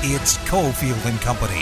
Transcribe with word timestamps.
It's 0.00 0.40
Cofield 0.48 0.96
and 1.04 1.20
Company. 1.20 1.60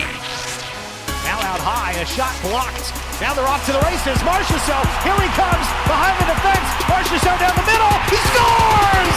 Now 1.27 1.43
out 1.43 1.59
high, 1.59 1.91
a 1.99 2.07
shot 2.07 2.31
blocked. 2.47 2.95
Now 3.19 3.35
they're 3.35 3.51
off 3.51 3.67
to 3.67 3.75
the 3.75 3.83
races. 3.83 4.15
Marchessault, 4.23 4.87
here 5.03 5.19
he 5.19 5.27
comes 5.35 5.67
behind 5.91 6.15
the 6.23 6.31
defense. 6.31 6.69
Marchessault 6.87 7.35
down 7.35 7.51
the 7.59 7.67
middle. 7.67 7.95
He 8.07 8.15
scores! 8.31 9.17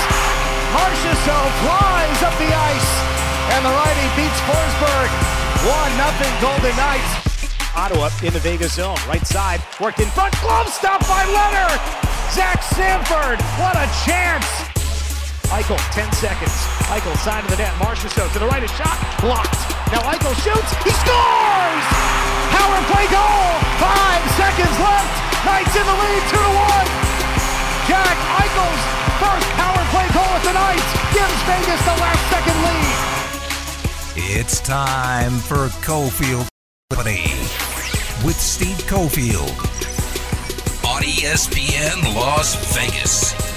Marchessault 0.73 1.53
flies 1.61 2.19
up 2.25 2.33
the 2.41 2.49
ice, 2.49 2.89
and 3.53 3.61
the 3.61 3.69
righty 3.69 4.07
beats 4.17 4.41
Forsberg. 4.49 5.09
1 5.69 6.01
nothing 6.01 6.33
Golden 6.41 6.73
Knights. 6.73 7.13
Ottawa 7.77 8.09
in 8.25 8.33
the 8.33 8.41
Vegas 8.41 8.73
zone, 8.73 8.97
right 9.05 9.21
side, 9.21 9.61
worked 9.77 10.01
in 10.01 10.09
front, 10.17 10.33
glove 10.41 10.65
stop 10.65 10.97
by 11.05 11.21
Lehner. 11.29 11.69
Zach 12.33 12.57
Sanford, 12.73 13.37
what 13.61 13.77
a 13.77 13.85
chance! 14.01 14.49
Eichel, 15.53 15.77
10 15.93 16.09
seconds. 16.17 16.80
Eichel, 16.91 17.15
side 17.23 17.45
of 17.45 17.49
the 17.49 17.55
net. 17.55 17.71
Marchessault 17.79 18.33
to 18.33 18.39
the 18.39 18.47
right, 18.47 18.59
a 18.59 18.67
shot 18.67 18.99
blocked. 19.23 19.63
Now 19.95 20.03
Eichel 20.11 20.35
shoots. 20.43 20.71
He 20.83 20.91
scores! 20.91 21.85
Power 22.51 22.79
play 22.91 23.07
goal. 23.07 23.47
Five 23.79 24.19
seconds 24.35 24.75
left. 24.75 25.15
Knights 25.47 25.71
in 25.71 25.87
the 25.87 25.97
lead, 26.03 26.23
two 26.27 26.35
to 26.35 26.51
one. 26.51 26.87
Jack 27.87 28.17
Eichel's 28.43 28.83
first 29.23 29.47
power 29.55 29.83
play 29.95 30.07
goal 30.11 30.31
at 30.35 30.43
the 30.43 30.51
night 30.51 30.83
gives 31.15 31.39
Vegas 31.47 31.81
the 31.87 31.95
last 31.95 32.23
second 32.27 32.57
lead. 32.59 32.91
It's 34.35 34.59
time 34.59 35.39
for 35.39 35.71
Cofield 35.87 36.49
Company 36.89 37.23
with 38.27 38.35
Steve 38.35 38.83
Cofield 38.91 39.55
on 40.83 41.03
ESPN 41.03 42.15
Las 42.15 42.55
Vegas. 42.75 43.50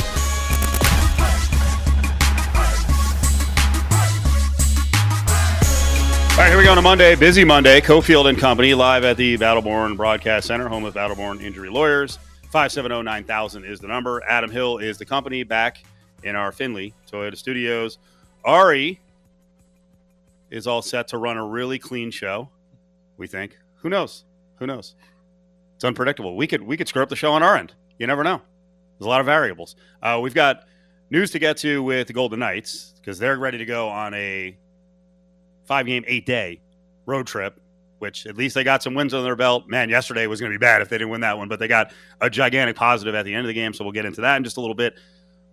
All 6.34 6.40
right, 6.40 6.48
here 6.48 6.58
we 6.58 6.64
go 6.64 6.72
on 6.72 6.78
a 6.78 6.82
Monday, 6.82 7.14
busy 7.14 7.44
Monday. 7.44 7.80
Cofield 7.80 8.28
and 8.28 8.36
Company 8.36 8.74
live 8.74 9.04
at 9.04 9.16
the 9.16 9.38
Battleborn 9.38 9.96
Broadcast 9.96 10.48
Center, 10.48 10.66
home 10.68 10.84
of 10.84 10.92
Battleborn 10.92 11.40
Injury 11.40 11.70
Lawyers. 11.70 12.18
570 12.50 13.04
9000 13.04 13.64
is 13.64 13.78
the 13.78 13.86
number. 13.86 14.20
Adam 14.28 14.50
Hill 14.50 14.78
is 14.78 14.98
the 14.98 15.04
company 15.04 15.44
back 15.44 15.84
in 16.24 16.34
our 16.34 16.50
Findlay 16.50 16.92
Toyota 17.08 17.36
studios. 17.36 17.98
Ari 18.44 19.00
is 20.50 20.66
all 20.66 20.82
set 20.82 21.06
to 21.08 21.18
run 21.18 21.36
a 21.36 21.46
really 21.46 21.78
clean 21.78 22.10
show, 22.10 22.48
we 23.16 23.28
think. 23.28 23.56
Who 23.76 23.88
knows? 23.88 24.24
Who 24.56 24.66
knows? 24.66 24.96
It's 25.76 25.84
unpredictable. 25.84 26.36
We 26.36 26.48
could 26.48 26.62
we 26.62 26.76
could 26.76 26.88
screw 26.88 27.04
up 27.04 27.10
the 27.10 27.16
show 27.16 27.30
on 27.30 27.44
our 27.44 27.56
end. 27.56 27.74
You 27.96 28.08
never 28.08 28.24
know. 28.24 28.42
There's 28.98 29.06
a 29.06 29.08
lot 29.08 29.20
of 29.20 29.26
variables. 29.26 29.76
Uh, 30.02 30.18
we've 30.20 30.34
got 30.34 30.64
news 31.10 31.30
to 31.30 31.38
get 31.38 31.58
to 31.58 31.80
with 31.80 32.08
the 32.08 32.12
Golden 32.12 32.40
Knights 32.40 32.92
because 32.96 33.20
they're 33.20 33.38
ready 33.38 33.58
to 33.58 33.64
go 33.64 33.88
on 33.88 34.14
a 34.14 34.56
five 35.64 35.86
game, 35.86 36.04
eight 36.06 36.26
day 36.26 36.60
road 37.06 37.26
trip, 37.26 37.60
which 37.98 38.26
at 38.26 38.36
least 38.36 38.54
they 38.54 38.64
got 38.64 38.82
some 38.82 38.94
wins 38.94 39.14
on 39.14 39.24
their 39.24 39.36
belt. 39.36 39.68
Man, 39.68 39.88
yesterday 39.88 40.26
was 40.26 40.40
going 40.40 40.52
to 40.52 40.58
be 40.58 40.60
bad 40.60 40.82
if 40.82 40.88
they 40.88 40.98
didn't 40.98 41.10
win 41.10 41.20
that 41.22 41.38
one, 41.38 41.48
but 41.48 41.58
they 41.58 41.68
got 41.68 41.92
a 42.20 42.30
gigantic 42.30 42.76
positive 42.76 43.14
at 43.14 43.24
the 43.24 43.34
end 43.34 43.40
of 43.40 43.48
the 43.48 43.54
game. 43.54 43.72
So 43.72 43.84
we'll 43.84 43.92
get 43.92 44.04
into 44.04 44.20
that 44.22 44.36
in 44.36 44.44
just 44.44 44.56
a 44.56 44.60
little 44.60 44.74
bit. 44.74 44.94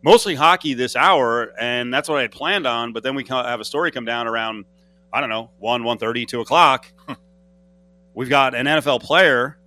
Mostly 0.04 0.34
hockey 0.34 0.74
this 0.74 0.96
hour, 0.96 1.54
and 1.60 1.94
that's 1.94 2.10
what 2.10 2.18
I 2.18 2.24
had 2.24 2.32
planned 2.32 2.66
on. 2.66 2.92
But 2.92 3.04
then 3.04 3.16
we 3.16 3.24
have 3.28 3.60
a 3.60 3.66
story 3.66 3.92
come 3.92 4.06
down 4.06 4.28
around, 4.28 4.66
I 5.14 5.20
don't 5.20 5.30
know, 5.30 5.52
1, 5.60 5.84
1.30, 5.84 6.28
2 6.28 6.42
o'clock. 6.42 6.92
We've 8.14 8.30
got 8.30 8.56
an 8.56 8.66
NFL 8.66 9.02
player 9.04 9.58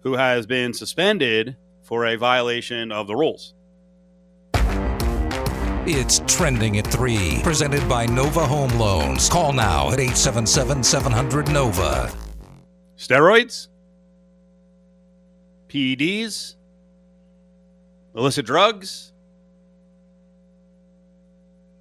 who 0.00 0.14
has 0.14 0.46
been 0.46 0.72
suspended 0.72 1.56
for 1.82 2.06
a 2.06 2.16
violation 2.16 2.90
of 2.90 3.06
the 3.06 3.14
rules. 3.14 3.54
It's 5.90 6.17
trending 6.38 6.78
at 6.78 6.86
3, 6.86 7.40
presented 7.42 7.86
by 7.88 8.06
Nova 8.06 8.46
Home 8.46 8.70
Loans. 8.78 9.28
Call 9.28 9.52
now 9.52 9.88
at 9.88 9.98
877 9.98 10.84
700 10.84 11.48
Nova. 11.50 12.12
Steroids, 12.96 13.66
PEDs, 15.68 16.54
illicit 18.14 18.46
drugs, 18.46 19.10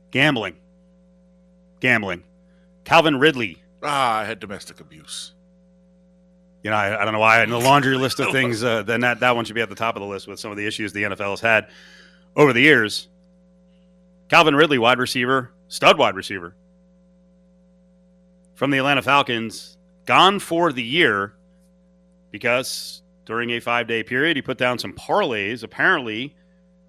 gambling. 0.09 0.56
Gambling. 1.79 2.24
Calvin 2.84 3.19
Ridley. 3.19 3.62
Ah, 3.84 4.18
I 4.18 4.25
had 4.25 4.39
domestic 4.39 4.79
abuse. 4.79 5.34
You 6.63 6.72
know, 6.72 6.78
I, 6.78 7.00
I 7.00 7.06
don't 7.06 7.13
know 7.13 7.19
why 7.19 7.44
in 7.44 7.51
the 7.51 7.59
laundry 7.59 7.95
list 7.95 8.19
of 8.19 8.31
things, 8.31 8.63
uh, 8.63 8.81
then 8.81 9.01
that, 9.01 9.19
that 9.19 9.35
one 9.35 9.45
should 9.45 9.53
be 9.53 9.62
at 9.62 9.69
the 9.69 9.75
top 9.75 9.95
of 9.95 10.01
the 10.01 10.07
list 10.07 10.28
with 10.28 10.39
some 10.39 10.50
of 10.50 10.57
the 10.57 10.66
issues 10.66 10.94
the 10.94 11.03
NFL 11.03 11.29
has 11.29 11.41
had 11.41 11.68
over 12.35 12.53
the 12.53 12.62
years. 12.62 13.07
Calvin 14.29 14.55
Ridley, 14.55 14.77
wide 14.77 14.99
receiver, 14.99 15.51
stud 15.67 15.97
wide 15.97 16.15
receiver 16.15 16.55
from 18.55 18.71
the 18.71 18.79
Atlanta 18.79 19.01
Falcons, 19.01 19.77
gone 20.05 20.39
for 20.39 20.73
the 20.73 20.83
year 20.83 21.35
because 22.31 23.03
during 23.25 23.51
a 23.51 23.59
five 23.59 23.88
day 23.88 24.03
period, 24.03 24.35
he 24.35 24.41
put 24.41 24.57
down 24.57 24.79
some 24.79 24.93
parlays, 24.93 25.63
apparently 25.63 26.35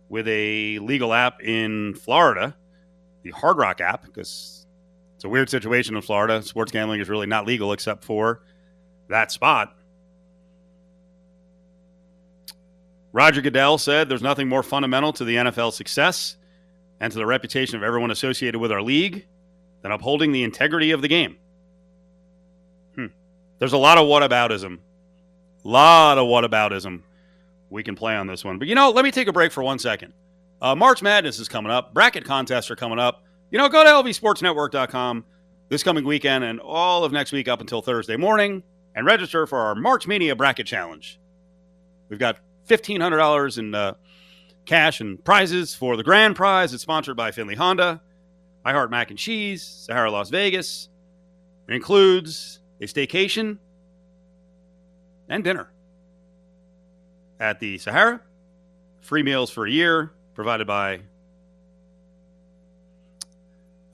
with 0.08 0.26
a 0.26 0.78
legal 0.78 1.12
app 1.12 1.42
in 1.42 1.94
Florida, 1.94 2.56
the 3.22 3.30
Hard 3.30 3.58
Rock 3.58 3.80
app, 3.80 4.04
because 4.04 4.66
it's 5.14 5.24
a 5.24 5.28
weird 5.28 5.50
situation 5.50 5.94
in 5.94 6.02
Florida. 6.02 6.42
Sports 6.42 6.72
gambling 6.72 7.00
is 7.00 7.08
really 7.10 7.26
not 7.26 7.46
legal 7.46 7.72
except 7.72 8.02
for 8.02 8.42
that 9.08 9.30
spot. 9.30 9.76
Roger 13.12 13.42
Goodell 13.42 13.78
said 13.78 14.08
there's 14.08 14.22
nothing 14.22 14.48
more 14.48 14.62
fundamental 14.62 15.12
to 15.14 15.24
the 15.24 15.36
NFL 15.36 15.72
success 15.72 16.37
and 17.00 17.12
to 17.12 17.18
the 17.18 17.26
reputation 17.26 17.76
of 17.76 17.82
everyone 17.82 18.10
associated 18.10 18.58
with 18.58 18.72
our 18.72 18.82
league 18.82 19.26
than 19.82 19.92
upholding 19.92 20.32
the 20.32 20.42
integrity 20.42 20.90
of 20.90 21.02
the 21.02 21.08
game. 21.08 21.36
Hmm. 22.94 23.06
There's 23.58 23.72
a 23.72 23.78
lot 23.78 23.98
of 23.98 24.06
whataboutism. 24.06 24.78
Lot 25.64 26.18
of 26.18 26.26
whataboutism 26.26 27.02
we 27.70 27.82
can 27.82 27.94
play 27.94 28.16
on 28.16 28.26
this 28.26 28.44
one. 28.44 28.58
But 28.58 28.68
you 28.68 28.74
know, 28.74 28.90
let 28.90 29.04
me 29.04 29.10
take 29.10 29.28
a 29.28 29.32
break 29.32 29.52
for 29.52 29.62
one 29.62 29.78
second. 29.78 30.12
Uh, 30.60 30.74
March 30.74 31.02
Madness 31.02 31.38
is 31.38 31.48
coming 31.48 31.70
up. 31.70 31.94
Bracket 31.94 32.24
contests 32.24 32.70
are 32.70 32.76
coming 32.76 32.98
up. 32.98 33.22
You 33.50 33.58
know, 33.58 33.68
go 33.68 33.84
to 33.84 33.90
lvsportsnetwork.com 33.90 35.24
this 35.68 35.82
coming 35.82 36.04
weekend 36.04 36.44
and 36.44 36.60
all 36.60 37.04
of 37.04 37.12
next 37.12 37.32
week 37.32 37.48
up 37.48 37.60
until 37.60 37.82
Thursday 37.82 38.16
morning 38.16 38.62
and 38.94 39.06
register 39.06 39.46
for 39.46 39.58
our 39.58 39.74
March 39.74 40.06
Mania 40.06 40.34
Bracket 40.34 40.66
Challenge. 40.66 41.18
We've 42.08 42.18
got 42.18 42.38
$1,500 42.68 43.58
in 43.58 43.74
uh, 43.74 43.94
cash 44.68 45.00
and 45.00 45.24
prizes 45.24 45.74
for 45.74 45.96
the 45.96 46.04
grand 46.04 46.36
prize. 46.36 46.72
It's 46.74 46.82
sponsored 46.82 47.16
by 47.16 47.32
Findlay 47.32 47.56
Honda, 47.56 48.02
I 48.64 48.72
Heart 48.72 48.90
Mac 48.90 49.10
and 49.10 49.18
Cheese, 49.18 49.62
Sahara 49.64 50.10
Las 50.10 50.28
Vegas. 50.28 50.90
It 51.66 51.74
includes 51.74 52.60
a 52.80 52.84
staycation 52.84 53.58
and 55.28 55.42
dinner 55.42 55.72
at 57.40 57.58
the 57.60 57.78
Sahara, 57.78 58.20
free 59.00 59.22
meals 59.22 59.50
for 59.50 59.66
a 59.66 59.70
year 59.70 60.12
provided 60.34 60.66
by 60.66 61.00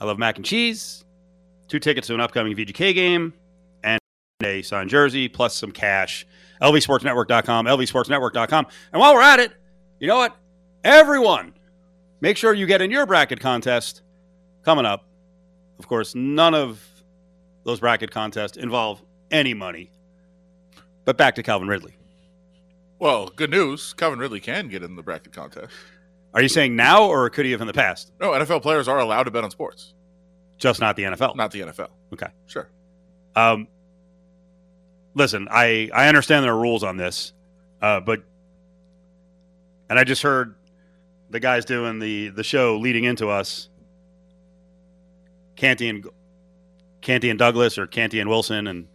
I 0.00 0.04
Love 0.04 0.18
Mac 0.18 0.36
and 0.36 0.44
Cheese, 0.44 1.04
two 1.68 1.78
tickets 1.78 2.08
to 2.08 2.14
an 2.14 2.20
upcoming 2.20 2.56
VGK 2.56 2.94
game, 2.94 3.32
and 3.84 4.00
a 4.42 4.60
signed 4.62 4.90
jersey, 4.90 5.28
plus 5.28 5.54
some 5.54 5.70
cash. 5.70 6.26
LVSportsNetwork.com, 6.60 7.66
LVSportsNetwork.com. 7.66 8.66
And 8.92 9.00
while 9.00 9.14
we're 9.14 9.22
at 9.22 9.38
it, 9.38 9.52
you 10.00 10.08
know 10.08 10.16
what? 10.16 10.36
Everyone, 10.84 11.54
make 12.20 12.36
sure 12.36 12.52
you 12.52 12.66
get 12.66 12.82
in 12.82 12.90
your 12.90 13.06
bracket 13.06 13.40
contest 13.40 14.02
coming 14.64 14.84
up. 14.84 15.06
Of 15.78 15.88
course, 15.88 16.14
none 16.14 16.54
of 16.54 16.86
those 17.64 17.80
bracket 17.80 18.10
contests 18.10 18.56
involve 18.56 19.02
any 19.30 19.54
money. 19.54 19.90
But 21.04 21.16
back 21.16 21.34
to 21.36 21.42
Calvin 21.42 21.68
Ridley. 21.68 21.96
Well, 22.98 23.28
good 23.34 23.50
news. 23.50 23.92
Calvin 23.94 24.18
Ridley 24.18 24.40
can 24.40 24.68
get 24.68 24.82
in 24.82 24.94
the 24.96 25.02
bracket 25.02 25.32
contest. 25.32 25.72
Are 26.32 26.42
you 26.42 26.48
saying 26.48 26.76
now 26.76 27.06
or 27.06 27.28
could 27.30 27.44
he 27.46 27.52
have 27.52 27.60
in 27.60 27.66
the 27.66 27.72
past? 27.72 28.12
No, 28.20 28.30
NFL 28.30 28.62
players 28.62 28.86
are 28.88 28.98
allowed 28.98 29.24
to 29.24 29.30
bet 29.30 29.44
on 29.44 29.50
sports, 29.50 29.94
Just 30.58 30.80
not 30.80 30.96
the 30.96 31.04
NFL. 31.04 31.36
not 31.36 31.50
the 31.50 31.60
NFL. 31.60 31.88
Okay. 32.12 32.26
Sure. 32.46 32.68
Um, 33.36 33.68
listen, 35.14 35.48
I 35.50 35.90
I 35.94 36.08
understand 36.08 36.44
there 36.44 36.52
are 36.52 36.58
rules 36.60 36.82
on 36.84 36.96
this, 36.96 37.32
uh, 37.82 38.00
but 38.00 38.22
and 39.88 39.98
I 39.98 40.04
just 40.04 40.22
heard 40.22 40.54
the 41.34 41.40
guys 41.40 41.64
doing 41.64 41.98
the 41.98 42.28
the 42.28 42.44
show 42.44 42.78
leading 42.78 43.02
into 43.02 43.28
us, 43.28 43.68
Canty 45.56 45.88
and 45.88 46.06
Canty 47.00 47.28
and 47.28 47.38
Douglas 47.38 47.76
or 47.76 47.88
Canty 47.88 48.20
and 48.20 48.30
Wilson, 48.30 48.68
and 48.68 48.86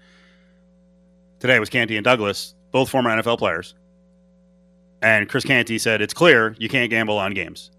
today 1.42 1.60
was 1.60 1.68
Canty 1.70 1.98
and 1.98 2.04
Douglas, 2.06 2.56
both 2.72 2.90
former 2.90 3.10
NFL 3.10 3.40
players. 3.40 3.76
And 5.02 5.28
Chris 5.28 5.44
Canty 5.44 5.78
said 5.78 6.02
it's 6.02 6.14
clear 6.14 6.56
you 6.58 6.70
can't 6.70 6.90
gamble 6.90 7.18
on 7.18 7.34
games. 7.34 7.72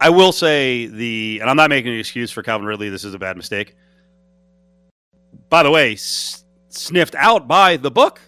I 0.00 0.10
will 0.10 0.32
say 0.32 0.86
the, 0.86 1.38
and 1.40 1.48
I'm 1.48 1.56
not 1.56 1.70
making 1.70 1.92
an 1.92 2.00
excuse 2.00 2.32
for 2.32 2.42
Calvin 2.42 2.66
Ridley. 2.66 2.88
This 2.88 3.04
is 3.04 3.14
a 3.14 3.18
bad 3.20 3.36
mistake. 3.36 3.76
By 5.48 5.62
the 5.62 5.70
way, 5.70 5.92
s- 5.92 6.44
sniffed 6.68 7.14
out 7.14 7.46
by 7.46 7.76
the 7.76 7.92
book 7.92 8.20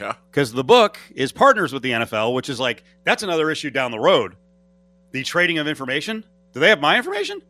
Yeah. 0.00 0.14
because 0.30 0.52
the 0.52 0.64
book 0.64 0.98
is 1.14 1.30
partners 1.32 1.72
with 1.72 1.82
the 1.82 1.90
NFL, 1.92 2.34
which 2.34 2.48
is 2.48 2.58
like 2.60 2.82
that's 3.04 3.22
another 3.22 3.50
issue 3.50 3.70
down 3.70 3.90
the 3.90 3.98
road. 4.00 4.36
The 5.12 5.22
trading 5.22 5.58
of 5.58 5.68
information. 5.68 6.24
Do 6.52 6.60
they 6.60 6.68
have 6.68 6.80
my 6.80 6.96
information? 6.96 7.40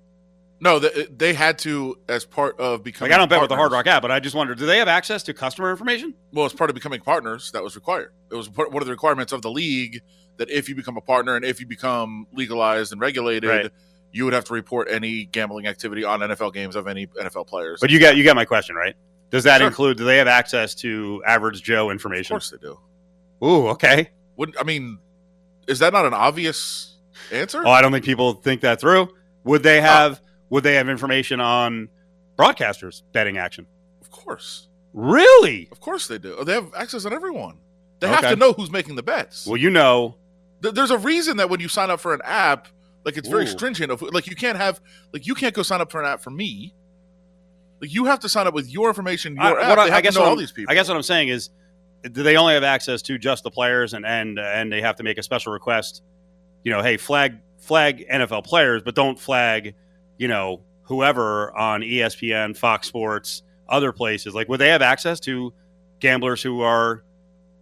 No, 0.60 0.78
they, 0.78 1.04
they 1.06 1.34
had 1.34 1.58
to 1.60 1.98
as 2.08 2.24
part 2.24 2.58
of 2.60 2.84
becoming. 2.84 3.10
Like 3.10 3.16
I 3.16 3.18
don't 3.18 3.28
bet 3.28 3.40
with 3.40 3.48
the 3.50 3.56
Hard. 3.56 3.72
Rock 3.72 3.86
app, 3.86 4.02
but 4.02 4.10
I 4.10 4.20
just 4.20 4.34
wonder, 4.34 4.54
do 4.54 4.66
they 4.66 4.78
have 4.78 4.88
access 4.88 5.22
to 5.24 5.34
customer 5.34 5.70
information? 5.70 6.14
Well, 6.32 6.46
as 6.46 6.52
part 6.52 6.70
of 6.70 6.74
becoming 6.74 7.00
partners, 7.00 7.50
that 7.52 7.62
was 7.62 7.74
required. 7.74 8.12
It 8.30 8.34
was 8.34 8.48
part- 8.48 8.70
one 8.72 8.82
of 8.82 8.86
the 8.86 8.92
requirements 8.92 9.32
of 9.32 9.42
the 9.42 9.50
league 9.50 10.00
that 10.36 10.50
if 10.50 10.68
you 10.68 10.74
become 10.74 10.96
a 10.96 11.00
partner 11.02 11.36
and 11.36 11.44
if 11.44 11.60
you 11.60 11.66
become 11.66 12.26
legalized 12.32 12.92
and 12.92 13.00
regulated, 13.00 13.48
Right. 13.50 13.70
you 14.12 14.24
would 14.24 14.32
have 14.32 14.44
to 14.46 14.54
report 14.54 14.88
any 14.90 15.24
gambling 15.26 15.66
activity 15.66 16.04
on 16.04 16.20
NFL 16.20 16.52
games 16.54 16.76
of 16.76 16.86
any 16.86 17.06
NFL 17.08 17.46
players. 17.46 17.80
But 17.80 17.90
you 17.90 17.98
got 18.00 18.16
you 18.16 18.24
got 18.24 18.36
my 18.36 18.44
question 18.44 18.74
right. 18.76 18.94
Does 19.30 19.44
that 19.44 19.58
Sure. 19.58 19.66
include? 19.66 19.96
Do 19.96 20.04
they 20.04 20.18
have 20.18 20.28
access 20.28 20.74
to 20.76 21.22
average 21.26 21.62
Joe 21.62 21.90
information? 21.90 22.34
of 22.34 22.40
course 22.40 22.50
they 22.50 22.58
do. 22.58 22.78
Ooh, 23.44 23.68
okay. 23.68 24.10
Would 24.36 24.56
I 24.58 24.64
mean, 24.64 24.98
is 25.66 25.78
that 25.80 25.92
not 25.92 26.06
an 26.06 26.14
obvious 26.14 26.96
answer? 27.32 27.62
Oh, 27.66 27.70
I 27.70 27.82
don't 27.82 27.92
think 27.92 28.04
people 28.04 28.34
think 28.34 28.60
that 28.62 28.80
through. 28.80 29.08
Would 29.44 29.62
they 29.62 29.80
have? 29.80 30.20
Would 30.50 30.62
they 30.64 30.74
have 30.74 30.88
information 30.88 31.40
on 31.40 31.88
broadcasters 32.38 33.02
betting 33.12 33.36
action? 33.38 33.66
of 34.00 34.10
course, 34.10 34.68
Really? 34.92 35.68
of 35.72 35.80
course 35.80 36.06
they 36.06 36.18
do. 36.18 36.36
Oh, 36.38 36.44
they 36.44 36.52
have 36.54 36.72
access 36.74 37.04
on 37.04 37.12
everyone. 37.12 37.58
They 38.00 38.08
have 38.08 38.22
to 38.22 38.36
know 38.36 38.52
who's 38.52 38.70
making 38.70 38.96
the 38.96 39.02
bets. 39.02 39.46
Well, 39.46 39.56
you 39.56 39.70
know, 39.70 40.16
Th- 40.62 40.74
There's 40.74 40.90
a 40.90 40.98
reason 40.98 41.36
that 41.38 41.50
when 41.50 41.60
you 41.60 41.68
sign 41.68 41.90
up 41.90 42.00
for 42.00 42.14
an 42.14 42.20
app, 42.24 42.68
like 43.04 43.16
it's 43.18 43.28
very 43.28 43.44
Ooh. 43.44 43.48
stringent. 43.48 43.90
Of 43.90 44.00
like 44.02 44.26
you 44.26 44.36
can't 44.36 44.56
have 44.56 44.80
like 45.12 45.26
you 45.26 45.34
can't 45.34 45.54
go 45.54 45.62
sign 45.62 45.80
up 45.80 45.90
for 45.90 46.00
an 46.00 46.06
app 46.06 46.22
for 46.22 46.30
me. 46.30 46.74
Like 47.84 47.92
you 47.92 48.06
have 48.06 48.20
to 48.20 48.30
sign 48.30 48.46
up 48.46 48.54
with 48.54 48.70
your 48.70 48.88
information, 48.88 49.36
your 49.36 49.60
I, 49.60 49.72
app. 49.72 49.78
I, 49.78 49.96
I 49.96 50.00
guess 50.00 50.16
all 50.16 50.36
these 50.36 50.52
people. 50.52 50.72
I 50.72 50.74
guess 50.74 50.88
what 50.88 50.96
I'm 50.96 51.02
saying 51.02 51.28
is, 51.28 51.50
do 52.02 52.22
they 52.22 52.36
only 52.38 52.54
have 52.54 52.62
access 52.62 53.02
to 53.02 53.18
just 53.18 53.44
the 53.44 53.50
players, 53.50 53.92
and 53.92 54.06
and 54.06 54.38
and 54.38 54.72
they 54.72 54.80
have 54.80 54.96
to 54.96 55.02
make 55.02 55.18
a 55.18 55.22
special 55.22 55.52
request? 55.52 56.02
You 56.62 56.72
know, 56.72 56.80
hey, 56.80 56.96
flag 56.96 57.34
flag 57.58 58.06
NFL 58.10 58.44
players, 58.44 58.80
but 58.82 58.94
don't 58.94 59.20
flag, 59.20 59.74
you 60.16 60.28
know, 60.28 60.62
whoever 60.84 61.54
on 61.54 61.82
ESPN, 61.82 62.56
Fox 62.56 62.88
Sports, 62.88 63.42
other 63.68 63.92
places. 63.92 64.34
Like, 64.34 64.48
would 64.48 64.60
they 64.60 64.70
have 64.70 64.80
access 64.80 65.20
to 65.20 65.52
gamblers 66.00 66.42
who 66.42 66.62
are 66.62 67.04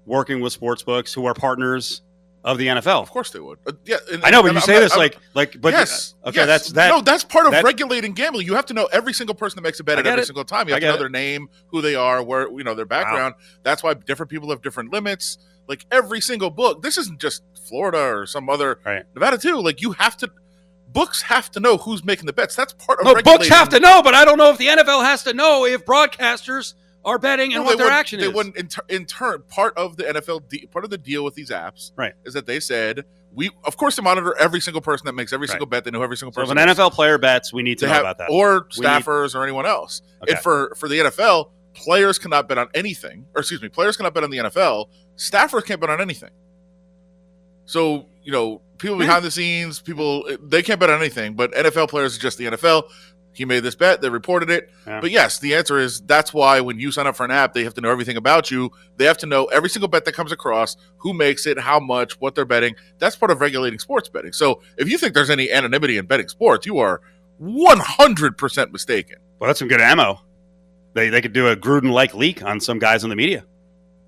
working 0.07 0.41
with 0.41 0.53
sports 0.53 0.85
books, 0.85 1.13
who 1.13 1.27
are 1.27 1.35
partners 1.35 2.03
of 2.45 2.59
the 2.59 2.67
NFL? 2.67 3.03
Of 3.03 3.11
course 3.11 3.31
they 3.31 3.39
would. 3.41 3.59
Uh, 3.67 3.73
yeah, 3.85 3.97
and- 4.13 4.25
I 4.25 4.31
know, 4.31 4.43
but 4.43 4.49
and 4.49 4.55
you 4.57 4.61
I'm 4.61 4.67
say 4.67 4.75
not- 4.75 4.81
this 4.81 4.93
I'm- 4.93 4.99
like 5.01 5.19
like, 5.35 5.61
but 5.61 5.73
yes, 5.73 6.15
okay, 6.25 6.37
yes. 6.41 6.47
that's 6.47 6.73
that. 6.73 6.89
No, 6.89 7.01
that's 7.01 7.25
part 7.25 7.47
of 7.47 7.53
that- 7.53 7.65
regulating 7.65 8.13
gambling. 8.15 8.47
You 8.47 8.55
have 8.55 8.67
to 8.67 8.75
know 8.75 8.87
every 8.93 9.13
single 9.13 9.35
person 9.35 9.57
that 9.57 9.63
makes 9.63 9.79
a 9.81 9.85
bet 9.85 9.99
at 9.99 10.07
every 10.07 10.23
it. 10.23 10.27
single 10.27 10.45
time. 10.45 10.67
You 10.69 10.75
have 10.75 10.81
to 10.83 10.89
know 10.89 10.95
it. 10.95 10.99
their 10.99 11.09
name, 11.09 11.49
who 11.69 11.81
they 11.81 11.95
are, 11.95 12.23
where 12.23 12.49
you 12.51 12.65
know 12.65 12.75
their 12.75 12.85
background. 12.87 13.35
That's 13.63 13.83
why 13.83 13.95
different 13.95 14.31
people 14.31 14.51
have 14.51 14.63
different 14.63 14.93
limits. 14.93 15.39
Like 15.69 15.87
every 15.93 16.21
single 16.21 16.51
book. 16.51 16.83
This 16.83 16.99
isn't 16.99 17.21
just 17.21 17.43
Florida 17.69 17.99
or 17.99 18.27
some 18.27 18.51
other 18.51 18.81
Right. 18.85 19.05
Nevada 19.15 19.39
too. 19.39 19.61
Like 19.61 19.81
you 19.81 19.93
have 19.93 20.17
to. 20.19 20.31
Books 20.89 21.23
have 21.23 21.51
to 21.53 21.61
know 21.61 21.79
who's 21.79 22.05
making 22.05 22.27
the 22.27 22.35
bets. 22.35 22.55
That's 22.55 22.75
part 22.75 22.99
of 23.01 23.07
no, 23.07 23.15
books 23.23 23.49
have 23.49 23.71
to 23.71 23.81
know, 23.81 24.03
but 24.03 24.15
I 24.15 24.27
don't 24.27 24.37
know 24.37 24.51
if 24.51 24.59
the 24.59 24.67
NFL 24.67 25.03
has 25.05 25.23
to 25.23 25.33
know 25.33 25.65
if 25.65 25.87
broadcasters 25.87 26.75
are 27.05 27.19
betting 27.19 27.53
and 27.53 27.63
No, 27.63 27.71
what 27.71 27.79
they 27.79 27.85
their 27.85 27.93
action 27.93 28.21
they 28.21 28.27
is. 28.27 28.33
wouldn't 28.33 28.57
in, 28.57 28.69
tur- 28.69 28.85
in 28.89 29.05
turn 29.07 29.43
part 29.49 29.77
of 29.77 29.97
the 29.97 30.05
NFL 30.05 30.49
de- 30.49 30.67
part 30.67 30.85
of 30.85 30.91
the 30.91 30.99
deal 30.99 31.25
with 31.25 31.35
these 31.35 31.51
apps 31.51 31.91
Right. 31.97 32.13
is 32.25 32.35
that 32.35 32.47
they 32.47 32.61
said 32.61 33.05
we 33.35 33.51
of 33.65 33.77
course 33.77 33.97
to 33.97 34.03
monitor 34.03 34.37
every 34.39 34.61
single 34.61 34.81
person 34.83 35.07
that 35.07 35.15
makes 35.15 35.33
every 35.33 35.47
Right. 35.47 35.51
single 35.53 35.67
bet. 35.67 35.85
They 35.85 35.91
know 35.91 36.03
every 36.03 36.17
single 36.17 36.33
So 36.33 36.41
if 36.43 36.45
person. 36.49 36.59
an 36.59 36.67
that's- 36.69 36.77
NFL 36.79 36.93
player 36.93 37.19
bets, 37.19 37.53
we 37.53 37.63
need 37.63 37.79
to 37.79 37.87
they 37.87 37.91
know 37.91 37.95
have 37.95 38.03
about 38.03 38.19
that. 38.19 38.29
or 38.31 38.67
We 38.79 38.83
need- 38.85 38.89
staffers 38.89 39.35
or 39.35 39.43
anyone 39.43 39.67
else. 39.67 40.03
Okay. 40.23 40.33
And 40.35 40.41
for 40.43 40.75
for 40.77 40.89
the 40.89 41.01
NFL, 41.01 41.51
players 41.75 42.19
cannot 42.19 42.49
bet 42.49 42.59
on 42.59 42.69
anything. 42.75 43.27
Or 43.35 43.41
excuse 43.41 43.63
me, 43.63 43.69
players 43.69 43.97
cannot 43.97 44.13
bet 44.15 44.23
on 44.25 44.31
the 44.31 44.39
NFL. 44.39 44.91
Staffers 45.17 45.65
can't 45.65 45.81
bet 45.81 45.91
on 45.91 46.01
anything. 46.01 46.31
So 47.65 48.07
you 48.25 48.31
know, 48.31 48.61
people 48.79 48.95
Hmm. 48.97 49.01
behind 49.03 49.25
the 49.25 49.31
scenes, 49.31 49.81
people 49.81 50.29
they 50.41 50.63
can't 50.63 50.79
bet 50.79 50.91
on 50.91 51.01
anything. 51.01 51.35
But 51.35 51.53
NFL 51.55 51.89
players 51.89 52.13
is 52.13 52.19
just 52.19 52.39
the 52.39 52.47
NFL. 52.47 52.85
He 53.35 53.45
made 53.47 53.61
this 53.61 53.75
bet. 53.75 54.03
They 54.03 54.11
reported 54.11 54.51
it. 54.51 54.71
Yeah. 54.87 55.01
But 55.01 55.11
yes, 55.11 55.39
the 55.39 55.55
answer 55.55 55.79
is 55.79 56.03
that's 56.03 56.35
why 56.35 56.61
when 56.61 56.79
you 56.79 56.91
sign 56.93 57.07
up 57.07 57.17
for 57.17 57.25
an 57.25 57.31
app, 57.31 57.55
they 57.55 57.65
have 57.65 57.73
to 57.75 57.81
know 57.81 57.91
everything 57.91 58.17
about 58.19 58.51
you. 58.51 58.71
They 58.99 59.07
have 59.07 59.17
to 59.19 59.27
know 59.27 59.47
every 59.47 59.71
single 59.71 59.89
bet 59.89 60.05
that 60.05 60.13
comes 60.13 60.33
across, 60.33 60.77
who 60.99 61.15
makes 61.15 61.47
it, 61.47 61.59
how 61.59 61.81
much, 61.81 62.21
what 62.21 62.35
they're 62.35 62.45
betting. 62.45 62.75
That's 62.99 63.17
part 63.17 63.31
of 63.31 63.41
regulating 63.41 63.79
sports 63.79 64.09
betting. 64.11 64.33
So 64.33 64.61
if 64.77 64.89
you 64.89 64.99
think 64.99 65.15
there's 65.15 65.31
any 65.31 65.51
anonymity 65.51 65.97
in 65.97 66.05
betting 66.07 66.29
sports, 66.29 66.67
you 66.67 66.79
are 66.79 67.01
100% 67.41 68.73
mistaken. 68.73 69.17
well, 69.39 69.49
that's 69.49 69.59
some 69.59 69.69
good 69.69 69.81
ammo. 69.81 70.21
They 70.95 71.09
they 71.09 71.23
could 71.23 71.33
do 71.33 71.49
a 71.49 71.57
Gruden 71.57 71.91
like 71.91 72.15
leak 72.15 72.43
on 72.43 72.61
some 72.61 72.79
guys 72.79 73.03
in 73.03 73.09
the 73.11 73.17
media. 73.17 73.45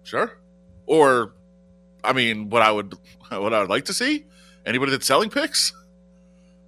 Sure. 0.03 0.38
Or, 0.87 1.32
I 2.05 2.12
mean, 2.12 2.50
what 2.50 2.61
I 2.61 2.70
would 2.70 2.94
what 3.31 3.55
I 3.55 3.61
would 3.61 3.70
like 3.70 3.87
to 3.87 3.94
see 3.94 4.27
anybody 4.67 4.91
that's 4.91 5.06
selling 5.06 5.31
picks. 5.31 5.73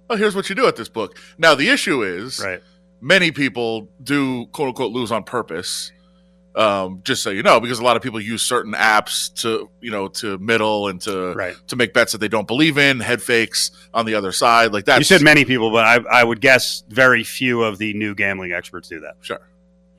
Well, 0.09 0.17
here's 0.17 0.35
what 0.35 0.49
you 0.49 0.55
do 0.55 0.67
at 0.67 0.75
this 0.75 0.89
book. 0.89 1.17
Now 1.37 1.55
the 1.55 1.69
issue 1.69 2.01
is 2.03 2.39
Right. 2.43 2.61
many 3.01 3.31
people 3.31 3.89
do 4.03 4.45
quote 4.47 4.69
unquote 4.69 4.91
lose 4.91 5.11
on 5.11 5.23
purpose. 5.23 5.91
Um, 6.55 7.01
just 7.03 7.21
so 7.21 7.29
you 7.29 7.43
know, 7.43 7.59
because 7.59 7.77
a 7.77 7.83
lot 7.83 7.97
of 7.97 8.01
people 8.01 8.19
use 8.19 8.41
certain 8.41 8.73
apps 8.73 9.31
to 9.41 9.69
you 9.79 9.91
know 9.91 10.07
to 10.07 10.39
middle 10.39 10.87
and 10.87 10.99
to 11.01 11.33
Right. 11.33 11.55
to 11.67 11.75
make 11.75 11.93
bets 11.93 12.13
that 12.13 12.17
they 12.17 12.27
don't 12.29 12.47
believe 12.47 12.79
in, 12.79 12.99
head 12.99 13.21
fakes 13.21 13.69
on 13.93 14.07
the 14.07 14.15
other 14.15 14.31
side, 14.31 14.73
like 14.73 14.85
that. 14.85 14.97
You 14.97 15.03
said 15.03 15.21
many 15.21 15.45
people, 15.45 15.69
but 15.71 15.85
I, 15.85 15.99
I 16.21 16.23
would 16.23 16.41
guess 16.41 16.83
very 16.89 17.23
few 17.23 17.61
of 17.61 17.77
the 17.77 17.93
new 17.93 18.15
gambling 18.15 18.53
experts 18.53 18.89
do 18.89 19.01
that. 19.01 19.17
sure 19.21 19.39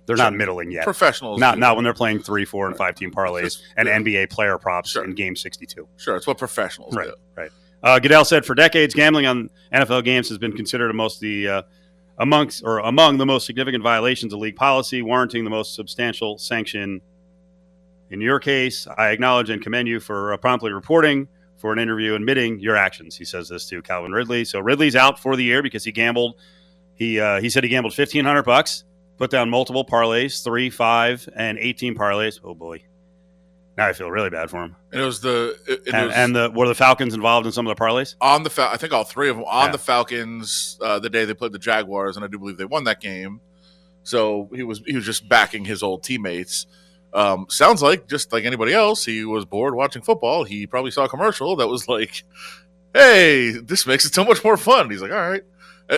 They're 0.06 0.16
Sure. 0.16 0.24
not 0.24 0.34
middling 0.34 0.72
yet. 0.72 0.82
professionals. 0.82 1.38
Not 1.38 1.54
do. 1.56 1.60
not 1.60 1.76
when 1.76 1.84
they're 1.84 1.94
playing 1.94 2.22
three, 2.24 2.44
four, 2.44 2.66
and 2.66 2.76
five 2.76 2.96
team 2.96 3.12
parlays 3.12 3.42
Just- 3.42 3.62
and 3.76 3.86
yeah. 3.86 3.94
NBA 4.00 4.26
player 4.30 4.58
props 4.58 4.90
Sure. 4.90 5.04
in 5.04 5.14
game 5.14 5.36
sixty 5.36 5.64
two. 5.64 5.86
Sure, 5.96 6.16
it's 6.16 6.26
what 6.26 6.38
professionals 6.38 6.96
Right. 6.96 7.06
do. 7.06 7.14
Right. 7.36 7.50
Uh, 7.82 7.98
Goodell 7.98 8.24
said 8.24 8.44
for 8.44 8.54
decades, 8.54 8.94
gambling 8.94 9.26
on 9.26 9.50
NFL 9.72 10.04
games 10.04 10.28
has 10.28 10.38
been 10.38 10.52
considered 10.52 10.90
a 10.90 10.94
most 10.94 11.20
the 11.20 11.48
uh, 11.48 11.62
amongst 12.18 12.62
or 12.64 12.78
among 12.80 13.18
the 13.18 13.26
most 13.26 13.46
significant 13.46 13.82
violations 13.82 14.32
of 14.32 14.40
league 14.40 14.56
policy, 14.56 15.02
warranting 15.02 15.44
the 15.44 15.50
most 15.50 15.74
substantial 15.74 16.38
sanction. 16.38 17.00
In 18.10 18.20
your 18.20 18.40
case, 18.40 18.86
I 18.96 19.10
acknowledge 19.10 19.50
and 19.50 19.62
commend 19.62 19.86
you 19.86 20.00
for 20.00 20.32
uh, 20.32 20.36
promptly 20.38 20.72
reporting 20.72 21.28
for 21.56 21.72
an 21.72 21.78
interview 21.78 22.14
admitting 22.14 22.58
your 22.60 22.76
actions. 22.76 23.16
He 23.16 23.24
says 23.24 23.48
this 23.48 23.68
to 23.68 23.82
Calvin 23.82 24.12
Ridley. 24.12 24.44
So 24.44 24.60
Ridley's 24.60 24.96
out 24.96 25.18
for 25.18 25.36
the 25.36 25.44
year 25.44 25.62
because 25.62 25.84
he 25.84 25.92
gambled. 25.92 26.36
He 26.94 27.20
uh, 27.20 27.40
he 27.40 27.48
said 27.50 27.62
he 27.62 27.70
gambled 27.70 27.94
fifteen 27.94 28.24
hundred 28.24 28.44
bucks, 28.44 28.84
put 29.18 29.30
down 29.30 29.50
multiple 29.50 29.84
parlays, 29.84 30.42
three, 30.42 30.70
five, 30.70 31.28
and 31.36 31.58
eighteen 31.58 31.94
parlays. 31.94 32.40
Oh 32.42 32.54
boy, 32.54 32.82
now 33.78 33.86
I 33.86 33.94
feel 33.94 34.10
really 34.10 34.28
bad 34.28 34.50
for 34.50 34.62
him. 34.64 34.76
And 34.92 35.00
it 35.00 35.04
was 35.04 35.20
the 35.22 35.56
it, 35.66 35.82
it 35.86 35.94
And, 35.94 36.06
was, 36.08 36.14
and 36.16 36.36
the 36.36 36.50
were 36.54 36.68
the 36.68 36.74
Falcons 36.74 37.14
involved 37.14 37.46
in 37.46 37.52
some 37.52 37.66
of 37.66 37.74
the 37.74 37.82
parlays? 37.82 38.14
on 38.20 38.42
the 38.42 38.50
Fal- 38.50 38.68
I 38.70 38.76
think 38.76 38.92
all 38.92 39.04
three 39.04 39.30
of 39.30 39.36
them 39.36 39.44
on 39.46 39.66
Yeah. 39.66 39.72
the 39.72 39.78
Falcons 39.78 40.78
uh, 40.82 40.98
the 40.98 41.08
day 41.08 41.24
they 41.24 41.32
played 41.32 41.52
the 41.52 41.58
Jaguars, 41.58 42.16
and 42.16 42.24
I 42.24 42.28
do 42.28 42.38
believe 42.38 42.58
they 42.58 42.64
won 42.66 42.84
that 42.84 43.00
game. 43.00 43.40
So 44.02 44.48
he 44.54 44.62
was 44.62 44.82
he 44.86 44.94
was 44.96 45.06
just 45.06 45.28
backing 45.28 45.64
his 45.64 45.82
old 45.82 46.02
teammates. 46.02 46.66
Um, 47.14 47.46
sounds 47.48 47.82
like 47.82 48.06
just 48.08 48.32
like 48.32 48.44
anybody 48.44 48.74
else, 48.74 49.04
he 49.04 49.24
was 49.24 49.44
bored 49.46 49.74
watching 49.74 50.02
football. 50.02 50.44
He 50.44 50.66
probably 50.66 50.90
saw 50.90 51.04
a 51.04 51.08
commercial 51.08 51.56
that 51.56 51.68
was 51.68 51.88
like, 51.88 52.24
"Hey, 52.94 53.50
this 53.50 53.86
makes 53.86 54.04
it 54.04 54.14
so 54.14 54.24
much 54.24 54.42
more 54.44 54.56
fun." 54.56 54.90
He's 54.90 55.02
like, 55.02 55.12
"All 55.12 55.30
right." 55.30 55.42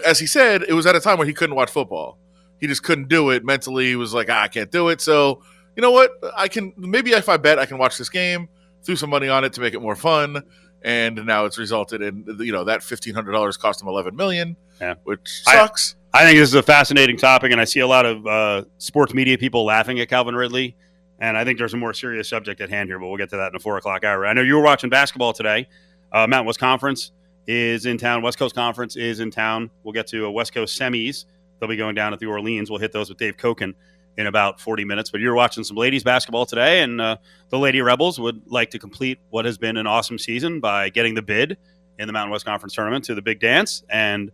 As 0.07 0.19
he 0.21 0.27
said, 0.27 0.63
it 0.63 0.73
was 0.73 0.87
at 0.87 0.95
a 0.95 1.01
time 1.01 1.19
where 1.19 1.27
he 1.27 1.33
couldn't 1.33 1.57
watch 1.57 1.71
football. 1.71 2.19
He 2.61 2.67
just 2.67 2.83
couldn't 2.85 3.09
do 3.09 3.31
it 3.31 3.45
mentally. 3.45 3.87
He 3.89 3.97
was 3.97 4.13
like, 4.15 4.29
ah, 4.31 4.43
"I 4.43 4.49
can't 4.49 4.71
do 4.71 4.89
it." 4.89 5.01
So 5.01 5.43
you 5.77 5.83
know 5.83 5.91
what? 5.91 6.11
I 6.37 6.49
can 6.49 6.73
maybe 6.77 7.11
if 7.13 7.29
I 7.29 7.37
bet, 7.37 7.59
I 7.59 7.67
can 7.67 7.79
watch 7.79 7.99
this 7.99 8.09
game. 8.09 8.49
Threw 8.83 8.97
some 8.97 9.11
money 9.11 9.29
on 9.29 9.45
it 9.45 9.53
to 9.55 9.61
make 9.61 9.75
it 9.75 9.81
more 9.83 9.97
fun 9.97 10.43
and 10.83 11.27
now 11.27 11.45
it's 11.45 11.59
resulted 11.59 12.01
in 12.01 12.25
you 12.39 12.53
know 12.53 12.65
that 12.65 12.83
fifteen 12.83 13.15
hundred 13.15 13.33
dollars 13.33 13.57
cost 13.59 13.83
him 13.83 13.89
eleven 13.89 14.17
million, 14.17 14.57
Yeah. 14.81 14.95
which 15.05 15.43
I- 15.47 15.57
sucks. 15.57 15.97
I 16.13 16.25
think 16.25 16.39
this 16.39 16.49
is 16.49 16.55
a 16.55 16.63
fascinating 16.63 17.17
topic, 17.19 17.53
and 17.53 17.61
I 17.61 17.65
see 17.65 17.79
a 17.81 17.87
lot 17.87 18.05
of 18.05 18.27
uh, 18.27 18.65
sports 18.79 19.15
media 19.15 19.39
people 19.39 19.65
laughing 19.65 20.01
at 20.01 20.09
Calvin 20.09 20.35
Ridley. 20.35 20.75
And 21.21 21.37
I 21.37 21.45
think 21.45 21.59
there's 21.59 21.75
a 21.75 21.77
more 21.77 21.93
serious 21.95 22.29
subject 22.29 22.61
at 22.63 22.69
hand 22.71 22.89
here, 22.89 22.99
but 22.99 23.07
we'll 23.07 23.17
get 23.19 23.29
to 23.31 23.37
that 23.37 23.49
in 23.49 23.53
the 23.53 23.61
four 23.61 23.77
o'clock 23.77 24.03
hour. 24.03 24.27
I 24.27 24.33
know 24.33 24.41
you 24.43 24.57
were 24.57 24.63
watching 24.63 24.91
basketball 24.91 25.33
today. 25.35 25.69
Uh, 26.11 26.27
Mountain 26.27 26.47
West 26.47 26.59
Conference 26.59 27.13
is 27.47 27.87
in 27.87 27.97
town. 27.99 28.23
West 28.23 28.39
Coast 28.39 28.55
Conference 28.57 28.97
is 28.97 29.21
in 29.21 29.31
town. 29.31 29.71
We'll 29.85 29.93
get 29.93 30.09
to 30.09 30.25
a 30.25 30.31
West 30.33 30.53
Coast 30.53 30.77
semis. 30.81 31.27
They'll 31.61 31.69
be 31.69 31.77
going 31.77 31.95
down 31.95 32.13
at 32.13 32.19
the 32.19 32.27
Orleans. 32.27 32.71
We'll 32.71 32.81
hit 32.81 32.91
those 32.91 33.09
with 33.11 33.19
Dave 33.19 33.37
Cokin 33.37 33.75
in 34.21 34.27
about 34.27 34.61
40 34.61 34.85
minutes. 34.85 35.11
But 35.11 35.21
you're 35.21 35.35
watching 35.35 35.65
some 35.65 35.77
ladies 35.77 36.05
basketball 36.05 36.45
today, 36.47 36.83
and 36.83 37.01
uh, 37.01 37.17
the 37.49 37.59
Lady 37.59 37.81
Rebels 37.81 38.21
would 38.21 38.43
like 38.47 38.71
to 38.71 38.79
complete 38.79 39.19
what 39.31 39.47
has 39.47 39.59
been 39.59 39.77
an 39.77 39.87
awesome 39.87 40.19
season 40.19 40.61
by 40.61 40.91
getting 40.91 41.15
the 41.15 41.23
bid 41.23 41.57
in 41.99 42.07
the 42.07 42.13
Mountain 42.13 42.31
West 42.31 42.45
Conference 42.45 42.75
tournament 42.75 43.05
to 43.07 43.15
the 43.15 43.23
big 43.23 43.41
dance. 43.41 43.83
And 43.89 44.31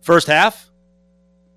first 0.00 0.26
half, 0.26 0.70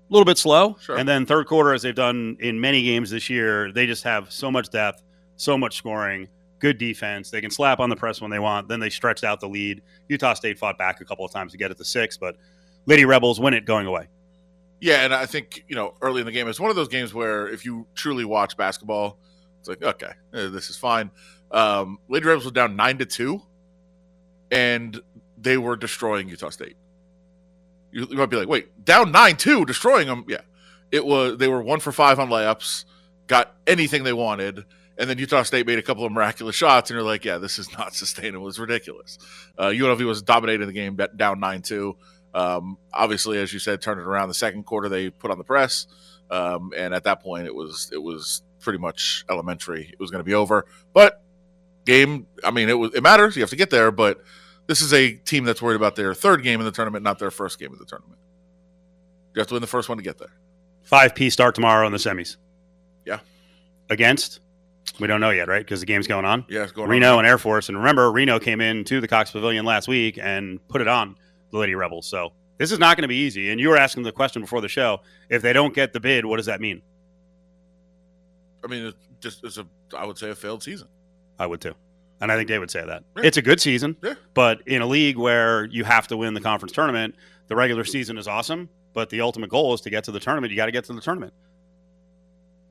a 0.08 0.12
little 0.12 0.24
bit 0.24 0.38
slow. 0.38 0.76
Sure. 0.80 0.96
And 0.96 1.08
then 1.08 1.26
third 1.26 1.48
quarter, 1.48 1.74
as 1.74 1.82
they've 1.82 1.94
done 1.94 2.36
in 2.38 2.60
many 2.60 2.82
games 2.84 3.10
this 3.10 3.28
year, 3.28 3.72
they 3.72 3.86
just 3.86 4.04
have 4.04 4.30
so 4.30 4.50
much 4.50 4.70
depth, 4.70 5.02
so 5.36 5.58
much 5.58 5.76
scoring, 5.76 6.28
good 6.60 6.78
defense. 6.78 7.30
They 7.30 7.40
can 7.40 7.50
slap 7.50 7.80
on 7.80 7.90
the 7.90 7.96
press 7.96 8.20
when 8.20 8.30
they 8.30 8.38
want. 8.38 8.68
Then 8.68 8.78
they 8.78 8.90
stretched 8.90 9.24
out 9.24 9.40
the 9.40 9.48
lead. 9.48 9.82
Utah 10.08 10.34
State 10.34 10.58
fought 10.58 10.78
back 10.78 11.00
a 11.00 11.04
couple 11.04 11.24
of 11.24 11.32
times 11.32 11.52
to 11.52 11.58
get 11.58 11.72
it 11.72 11.78
to 11.78 11.84
six, 11.84 12.16
but 12.16 12.36
Lady 12.86 13.04
Rebels 13.04 13.40
win 13.40 13.54
it 13.54 13.64
going 13.64 13.86
away. 13.86 14.06
Yeah, 14.80 15.04
and 15.04 15.14
I 15.14 15.26
think 15.26 15.64
you 15.68 15.74
know 15.74 15.94
early 16.02 16.20
in 16.20 16.26
the 16.26 16.32
game 16.32 16.48
it's 16.48 16.60
one 16.60 16.70
of 16.70 16.76
those 16.76 16.88
games 16.88 17.14
where 17.14 17.48
if 17.48 17.64
you 17.64 17.86
truly 17.94 18.24
watch 18.24 18.56
basketball, 18.56 19.18
it's 19.60 19.68
like 19.68 19.82
okay, 19.82 20.12
eh, 20.34 20.48
this 20.48 20.70
is 20.70 20.76
fine. 20.76 21.10
Um, 21.50 21.98
Lady 22.08 22.26
Rebels 22.26 22.44
was 22.44 22.52
down 22.52 22.76
nine 22.76 22.98
to 22.98 23.06
two, 23.06 23.40
and 24.50 25.00
they 25.38 25.56
were 25.56 25.76
destroying 25.76 26.28
Utah 26.28 26.50
State. 26.50 26.76
You, 27.92 28.06
you 28.10 28.16
might 28.16 28.26
be 28.26 28.36
like, 28.36 28.48
wait, 28.48 28.84
down 28.84 29.12
nine 29.12 29.36
two, 29.36 29.64
destroying 29.64 30.08
them. 30.08 30.24
Yeah, 30.28 30.42
it 30.90 31.04
was. 31.04 31.38
They 31.38 31.48
were 31.48 31.62
one 31.62 31.80
for 31.80 31.92
five 31.92 32.18
on 32.18 32.28
layups, 32.28 32.84
got 33.26 33.54
anything 33.66 34.04
they 34.04 34.12
wanted, 34.12 34.64
and 34.98 35.08
then 35.08 35.18
Utah 35.18 35.42
State 35.42 35.66
made 35.66 35.78
a 35.78 35.82
couple 35.82 36.04
of 36.04 36.12
miraculous 36.12 36.56
shots, 36.56 36.90
and 36.90 36.96
you're 36.96 37.06
like, 37.06 37.24
yeah, 37.24 37.38
this 37.38 37.58
is 37.58 37.72
not 37.76 37.94
sustainable. 37.94 38.48
It's 38.48 38.58
ridiculous. 38.58 39.18
Uh, 39.56 39.68
UNLV 39.68 40.04
was 40.04 40.22
dominating 40.22 40.66
the 40.66 40.72
game, 40.72 40.98
down 41.16 41.40
nine 41.40 41.62
two. 41.62 41.96
Um, 42.36 42.76
obviously, 42.92 43.38
as 43.38 43.50
you 43.54 43.58
said, 43.58 43.80
turned 43.80 43.98
it 43.98 44.06
around 44.06 44.28
the 44.28 44.34
second 44.34 44.64
quarter. 44.64 44.90
They 44.90 45.08
put 45.08 45.30
on 45.30 45.38
the 45.38 45.44
press, 45.44 45.86
um, 46.30 46.70
and 46.76 46.92
at 46.92 47.04
that 47.04 47.22
point, 47.22 47.46
it 47.46 47.54
was 47.54 47.90
it 47.94 48.02
was 48.02 48.42
pretty 48.60 48.78
much 48.78 49.24
elementary. 49.30 49.88
It 49.90 49.98
was 49.98 50.10
going 50.10 50.20
to 50.20 50.24
be 50.24 50.34
over, 50.34 50.66
but 50.92 51.22
game. 51.86 52.26
I 52.44 52.50
mean, 52.50 52.68
it 52.68 52.74
was 52.78 52.94
it 52.94 53.02
matters. 53.02 53.36
You 53.36 53.42
have 53.42 53.50
to 53.50 53.56
get 53.56 53.70
there, 53.70 53.90
but 53.90 54.22
this 54.66 54.82
is 54.82 54.92
a 54.92 55.12
team 55.12 55.44
that's 55.44 55.62
worried 55.62 55.76
about 55.76 55.96
their 55.96 56.12
third 56.12 56.42
game 56.42 56.60
in 56.60 56.66
the 56.66 56.72
tournament, 56.72 57.02
not 57.02 57.18
their 57.18 57.30
first 57.30 57.58
game 57.58 57.72
of 57.72 57.78
the 57.78 57.86
tournament. 57.86 58.18
You 59.34 59.40
have 59.40 59.48
to 59.48 59.54
win 59.54 59.62
the 59.62 59.66
first 59.66 59.88
one 59.88 59.96
to 59.96 60.04
get 60.04 60.18
there. 60.18 60.32
Five 60.82 61.14
P 61.14 61.30
start 61.30 61.54
tomorrow 61.54 61.86
in 61.86 61.92
the 61.92 61.98
semis. 61.98 62.36
Yeah. 63.06 63.20
Against? 63.88 64.40
We 65.00 65.06
don't 65.06 65.20
know 65.22 65.30
yet, 65.30 65.48
right? 65.48 65.64
Because 65.64 65.80
the 65.80 65.86
game's 65.86 66.06
going 66.06 66.26
on. 66.26 66.44
Yeah, 66.48 66.64
it's 66.64 66.72
going 66.72 66.90
Reno 66.90 67.14
on. 67.14 67.20
and 67.20 67.28
Air 67.28 67.38
Force. 67.38 67.70
And 67.70 67.78
remember, 67.78 68.12
Reno 68.12 68.38
came 68.38 68.60
in 68.60 68.84
to 68.84 69.00
the 69.00 69.08
Cox 69.08 69.30
Pavilion 69.30 69.64
last 69.64 69.88
week 69.88 70.18
and 70.20 70.66
put 70.68 70.80
it 70.80 70.88
on 70.88 71.16
the 71.56 71.60
Lady 71.60 71.74
Rebels. 71.74 72.06
So 72.06 72.32
this 72.58 72.70
is 72.72 72.78
not 72.78 72.96
going 72.96 73.02
to 73.02 73.08
be 73.08 73.16
easy. 73.16 73.50
And 73.50 73.60
you 73.60 73.68
were 73.68 73.76
asking 73.76 74.02
the 74.04 74.12
question 74.12 74.42
before 74.42 74.60
the 74.60 74.68
show: 74.68 75.00
if 75.28 75.42
they 75.42 75.52
don't 75.52 75.74
get 75.74 75.92
the 75.92 76.00
bid, 76.00 76.24
what 76.24 76.36
does 76.36 76.46
that 76.46 76.60
mean? 76.60 76.82
I 78.64 78.68
mean, 78.68 78.86
it's 78.86 78.96
just 79.20 79.44
it's 79.44 79.58
a 79.58 79.66
I 79.96 80.04
would 80.04 80.18
say 80.18 80.30
a 80.30 80.34
failed 80.34 80.62
season. 80.62 80.88
I 81.38 81.46
would 81.46 81.60
too. 81.60 81.74
And 82.20 82.32
I 82.32 82.36
think 82.36 82.48
they 82.48 82.58
would 82.58 82.70
say 82.70 82.84
that. 82.84 83.04
Yeah. 83.16 83.22
It's 83.24 83.36
a 83.36 83.42
good 83.42 83.60
season, 83.60 83.94
Yeah. 84.02 84.14
but 84.32 84.62
in 84.66 84.80
a 84.80 84.86
league 84.86 85.18
where 85.18 85.66
you 85.66 85.84
have 85.84 86.08
to 86.08 86.16
win 86.16 86.32
the 86.32 86.40
conference 86.40 86.72
tournament, 86.72 87.14
the 87.48 87.54
regular 87.56 87.84
season 87.84 88.16
is 88.16 88.26
awesome, 88.26 88.70
but 88.94 89.10
the 89.10 89.20
ultimate 89.20 89.50
goal 89.50 89.74
is 89.74 89.82
to 89.82 89.90
get 89.90 90.04
to 90.04 90.12
the 90.12 90.18
tournament. 90.20 90.50
You 90.50 90.56
got 90.56 90.64
to 90.66 90.72
get 90.72 90.84
to 90.86 90.94
the 90.94 91.02
tournament. 91.02 91.34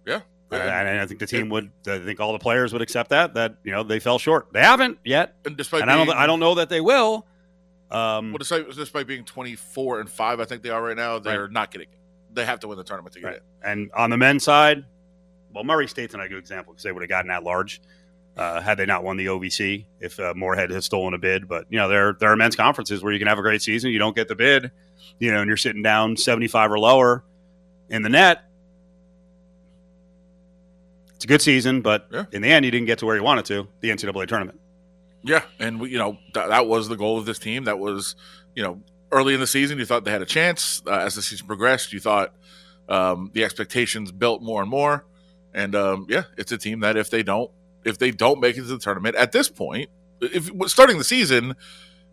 Yeah. 0.06 0.22
And, 0.52 0.62
And, 0.64 1.00
I 1.00 1.06
think 1.06 1.20
the 1.20 1.28
team 1.28 1.50
would, 1.50 1.70
I 1.88 2.00
think 2.00 2.20
all 2.20 2.34
the 2.34 2.40
players 2.40 2.74
would 2.74 2.82
accept 2.82 3.12
that, 3.12 3.36
that, 3.36 3.58
you 3.64 3.72
know, 3.72 3.84
they 3.84 4.00
fell 4.00 4.18
short. 4.18 4.48
They 4.52 4.62
haven't 4.62 4.98
yet. 5.06 5.36
and 5.46 5.56
despite 5.56 5.84
And 5.84 5.92
I 5.92 5.96
don't. 5.96 6.10
I 6.10 6.26
don't 6.26 6.40
know 6.40 6.56
that 6.56 6.70
they 6.70 6.82
will. 6.82 7.28
Um, 7.92 8.32
well, 8.32 8.40
despite, 8.40 8.70
despite 8.72 9.08
being 9.08 9.24
twenty 9.26 9.56
four 9.56 10.00
and 10.00 10.10
five, 10.10 10.40
I 10.40 10.46
think 10.46 10.64
they 10.64 10.70
are 10.70 10.82
right 10.82 10.98
now. 10.98 11.20
They're 11.20 11.48
not 11.48 11.72
getting 11.72 11.88
it. 11.92 12.00
They 12.34 12.46
have 12.46 12.60
to 12.62 12.68
win 12.68 12.78
the 12.78 12.84
tournament 12.84 13.14
to 13.14 13.20
get 13.22 13.28
Right. 13.28 13.36
it. 13.38 13.44
And 13.64 13.92
on 13.96 14.10
the 14.10 14.18
men's 14.18 14.44
side, 14.44 14.84
well, 15.54 15.64
Murray 15.64 15.88
State's 15.88 16.14
not 16.14 16.26
a 16.26 16.30
good 16.30 16.38
example 16.40 16.74
because 16.74 16.84
they 16.84 16.92
would 16.92 17.02
have 17.04 17.10
gotten 17.10 17.30
that 17.30 17.44
large 17.44 17.82
uh, 18.36 18.60
had 18.60 18.76
they 18.78 18.86
not 18.86 19.04
won 19.06 19.16
the 19.16 19.28
OVC 19.28 19.86
if 20.02 20.20
uh, 20.20 20.34
Morehead 20.36 20.70
had 20.72 20.84
stolen 20.84 21.14
a 21.14 21.18
bid. 21.18 21.48
But 21.48 21.66
you 21.70 21.78
know, 21.78 21.88
there 21.88 22.14
there 22.20 22.32
are 22.32 22.36
men's 22.36 22.56
conferences 22.56 23.04
where 23.04 23.14
you 23.14 23.20
can 23.20 23.28
have 23.28 23.40
a 23.40 23.44
great 23.44 23.62
season, 23.62 23.92
you 23.92 24.00
don't 24.00 24.16
get 24.16 24.28
the 24.28 24.36
bid, 24.36 24.72
you 25.20 25.32
know, 25.32 25.40
and 25.40 25.48
you're 25.48 25.56
sitting 25.56 25.82
down 25.84 26.18
75 26.18 26.72
or 26.72 26.80
lower 26.80 27.24
in 27.90 28.02
the 28.02 28.10
net. 28.10 28.42
It's 31.16 31.24
a 31.24 31.28
good 31.28 31.42
season, 31.42 31.82
but 31.82 32.08
Yeah. 32.12 32.26
in 32.34 32.42
the 32.42 32.50
end, 32.50 32.66
you 32.66 32.72
didn't 32.72 32.88
get 32.88 33.00
to 33.00 33.06
where 33.06 33.16
you 33.16 33.24
wanted 33.24 33.46
to 33.46 33.68
the 33.80 33.90
NCAA 33.90 34.26
tournament. 34.28 34.60
Yeah, 35.26 35.42
and 35.60 35.80
we, 35.80 35.90
you 35.90 35.98
know 35.98 36.18
th- 36.34 36.48
that 36.48 36.68
was 36.68 36.88
the 36.88 36.96
goal 36.96 37.18
of 37.18 37.26
this 37.26 37.40
team. 37.40 37.64
That 37.66 37.80
was 37.80 38.16
you 38.56 38.64
know 38.64 38.82
early 39.12 39.34
in 39.34 39.40
the 39.40 39.48
season 39.48 39.78
you 39.80 39.86
thought 39.86 40.04
they 40.06 40.12
had 40.12 40.22
a 40.22 40.26
chance. 40.26 40.82
Uh, 40.86 40.92
as 40.92 41.16
the 41.16 41.22
season 41.22 41.48
progressed, 41.48 41.92
you 41.94 42.00
thought 42.00 42.34
um, 42.90 43.32
the 43.34 43.44
expectations 43.44 44.12
built 44.12 44.42
more 44.42 44.62
and 44.62 44.70
more. 44.70 45.06
And 45.54 45.74
um, 45.76 46.06
yeah, 46.10 46.24
it's 46.38 46.52
a 46.52 46.58
team 46.58 46.82
that 46.82 46.96
if 46.98 47.10
they 47.10 47.24
don't 47.24 47.50
if 47.84 47.98
they 47.98 48.12
don't 48.12 48.40
make 48.40 48.56
it 48.58 48.62
to 48.62 48.68
the 48.68 48.78
tournament 48.80 49.16
at 49.16 49.32
this 49.32 49.50
point, 49.50 49.90
if 50.22 50.50
starting 50.70 50.98
the 50.98 51.04
season, 51.04 51.56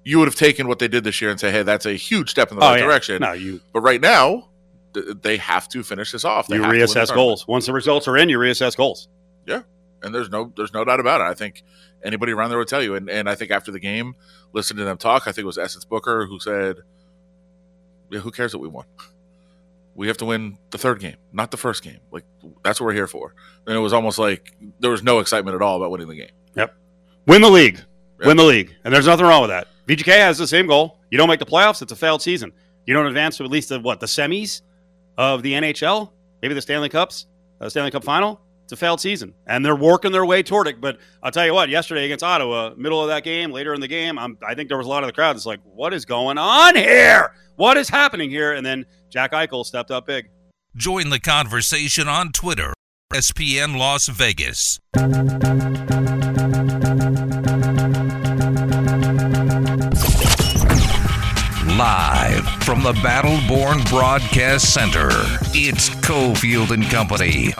you 0.04 0.18
would 0.18 0.28
have 0.28 0.34
taken 0.36 0.66
what 0.68 0.78
they 0.78 0.88
did 0.88 1.04
this 1.04 1.20
year 1.20 1.30
and 1.30 1.38
say, 1.40 1.50
hey, 1.50 1.62
that's 1.62 1.86
a 1.86 1.92
huge 1.94 2.30
step 2.30 2.50
in 2.50 2.56
the 2.56 2.60
right 2.60 2.72
Oh, 2.72 2.76
yeah. 2.76 2.84
direction. 2.86 3.20
No, 3.20 3.32
you 3.32 3.60
But 3.72 3.80
right 3.80 4.00
now, 4.00 4.48
th- 4.94 5.06
they 5.22 5.36
have 5.38 5.68
to 5.70 5.82
finish 5.82 6.12
this 6.12 6.24
off. 6.24 6.46
They 6.48 6.56
you 6.56 6.62
have 6.62 6.72
to 6.72 6.78
win 6.78 6.86
the 6.86 6.92
reassess 6.94 7.14
goals 7.14 7.46
once 7.48 7.66
the 7.66 7.72
results 7.72 8.06
are 8.08 8.16
in. 8.16 8.28
You 8.28 8.38
reassess 8.38 8.76
goals. 8.76 9.08
And 10.02 10.14
there's 10.14 10.30
no 10.30 10.52
there's 10.56 10.72
no 10.72 10.84
doubt 10.84 11.00
about 11.00 11.20
it. 11.20 11.24
I 11.24 11.34
think 11.34 11.62
anybody 12.02 12.32
around 12.32 12.50
there 12.50 12.58
would 12.58 12.68
tell 12.68 12.82
you. 12.82 12.94
And 12.94 13.08
and 13.08 13.28
I 13.28 13.34
think 13.34 13.50
after 13.50 13.70
the 13.70 13.80
game, 13.80 14.14
listening 14.52 14.78
to 14.78 14.84
them 14.84 14.98
talk, 14.98 15.22
I 15.22 15.32
think 15.32 15.44
it 15.44 15.46
was 15.46 15.58
Essence 15.58 15.84
Booker 15.84 16.26
who 16.26 16.38
said, 16.38 16.78
"Yeah, 18.10 18.20
who 18.20 18.30
cares 18.30 18.52
that 18.52 18.58
we 18.58 18.68
won? 18.68 18.86
We 19.94 20.06
have 20.08 20.16
to 20.18 20.24
win 20.24 20.58
the 20.70 20.78
third 20.78 21.00
game, 21.00 21.16
not 21.32 21.50
the 21.50 21.56
first 21.56 21.82
game. 21.82 22.00
Like 22.10 22.24
that's 22.64 22.80
what 22.80 22.86
we're 22.86 22.94
here 22.94 23.06
for." 23.06 23.34
And 23.66 23.76
it 23.76 23.80
was 23.80 23.92
almost 23.92 24.18
like 24.18 24.52
there 24.80 24.90
was 24.90 25.02
no 25.02 25.18
excitement 25.18 25.54
at 25.54 25.62
all 25.62 25.76
about 25.76 25.90
winning 25.90 26.08
the 26.08 26.16
game. 26.16 26.32
Yep, 26.56 26.74
win 27.26 27.42
the 27.42 27.50
league. 27.50 27.80
Yeah. 28.20 28.28
Win 28.28 28.36
the 28.36 28.44
league. 28.44 28.74
And 28.84 28.94
there's 28.94 29.06
nothing 29.06 29.26
wrong 29.26 29.42
with 29.42 29.50
that. 29.50 29.68
VGK 29.88 30.16
has 30.18 30.38
the 30.38 30.46
same 30.46 30.66
goal. 30.66 30.98
You 31.10 31.18
don't 31.18 31.28
make 31.28 31.40
the 31.40 31.46
playoffs, 31.46 31.82
it's 31.82 31.92
a 31.92 31.96
failed 31.96 32.22
season. 32.22 32.52
You 32.86 32.94
don't 32.94 33.06
advance 33.06 33.36
to 33.38 33.44
at 33.44 33.50
least 33.50 33.68
the 33.68 33.80
what, 33.80 34.00
the 34.00 34.06
semis 34.06 34.62
of 35.18 35.42
the 35.42 35.52
NHL, 35.52 36.10
maybe 36.40 36.54
the 36.54 36.62
Stanley 36.62 36.88
Cups, 36.88 37.26
the 37.58 37.68
Stanley 37.68 37.90
Cup 37.90 38.04
final. 38.04 38.40
It's 38.72 38.80
a 38.80 38.86
failed 38.86 39.02
season. 39.02 39.34
And 39.46 39.66
they're 39.66 39.76
working 39.76 40.12
their 40.12 40.24
way 40.24 40.42
toward 40.42 40.66
it. 40.66 40.80
But 40.80 40.96
I'll 41.22 41.30
tell 41.30 41.44
you 41.44 41.52
what, 41.52 41.68
yesterday 41.68 42.06
against 42.06 42.24
Ottawa, 42.24 42.72
middle 42.74 43.02
of 43.02 43.08
that 43.08 43.22
game, 43.22 43.52
later 43.52 43.74
in 43.74 43.82
the 43.82 43.88
game, 43.88 44.18
I'm, 44.18 44.38
I 44.48 44.54
think 44.54 44.70
there 44.70 44.78
was 44.78 44.86
a 44.86 44.88
lot 44.88 45.02
of 45.02 45.08
the 45.08 45.12
crowd 45.12 45.34
that's 45.34 45.44
like, 45.44 45.60
what 45.62 45.92
is 45.92 46.06
going 46.06 46.38
on 46.38 46.74
here? 46.74 47.34
What 47.56 47.76
is 47.76 47.90
happening 47.90 48.30
here? 48.30 48.54
And 48.54 48.64
then 48.64 48.86
Jack 49.10 49.32
Eichel 49.32 49.66
stepped 49.66 49.90
up 49.90 50.06
big. 50.06 50.30
Join 50.74 51.10
the 51.10 51.20
conversation 51.20 52.08
on 52.08 52.32
Twitter. 52.32 52.72
SPN 53.12 53.76
Las 53.76 54.08
Vegas. 54.08 54.80
Live 61.76 62.46
from 62.64 62.82
the 62.82 62.92
Battleborn 63.02 63.86
Broadcast 63.90 64.72
Center, 64.72 65.08
it's 65.54 65.90
Cofield 65.90 66.70
and 66.70 66.84
Company. 66.84 67.52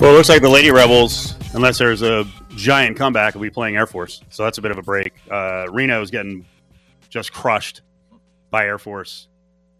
Well, 0.00 0.12
it 0.12 0.16
looks 0.16 0.30
like 0.30 0.40
the 0.40 0.48
Lady 0.48 0.70
Rebels, 0.70 1.34
unless 1.52 1.76
there's 1.76 2.00
a 2.00 2.24
giant 2.56 2.96
comeback, 2.96 3.34
will 3.34 3.42
be 3.42 3.50
playing 3.50 3.76
Air 3.76 3.86
Force. 3.86 4.22
So 4.30 4.44
that's 4.44 4.56
a 4.56 4.62
bit 4.62 4.70
of 4.70 4.78
a 4.78 4.82
break. 4.82 5.12
Uh, 5.30 5.66
is 5.70 6.10
getting 6.10 6.46
just 7.10 7.34
crushed 7.34 7.82
by 8.50 8.64
Air 8.64 8.78
Force 8.78 9.28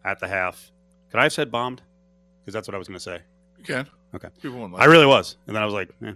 at 0.04 0.20
the 0.20 0.28
half. 0.28 0.70
Could 1.10 1.20
I 1.20 1.22
have 1.22 1.32
said 1.32 1.50
bombed? 1.50 1.80
Because 2.40 2.52
that's 2.52 2.68
what 2.68 2.74
I 2.74 2.78
was 2.78 2.86
going 2.86 2.98
to 2.98 3.02
say. 3.02 3.20
You 3.56 3.64
can. 3.64 3.86
Okay. 4.14 4.28
People 4.42 4.58
won't 4.58 4.74
I 4.74 4.84
really 4.84 5.06
was. 5.06 5.38
And 5.46 5.56
then 5.56 5.62
I 5.62 5.64
was 5.64 5.72
like, 5.72 5.88
eh. 6.04 6.12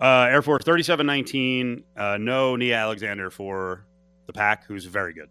uh, 0.00 0.26
Air 0.28 0.42
Force 0.42 0.64
37 0.64 1.06
19. 1.06 1.84
Uh, 1.96 2.18
no 2.18 2.56
Nia 2.56 2.76
Alexander 2.76 3.30
for 3.30 3.86
the 4.26 4.32
pack, 4.32 4.66
who's 4.66 4.86
very 4.86 5.12
good. 5.12 5.28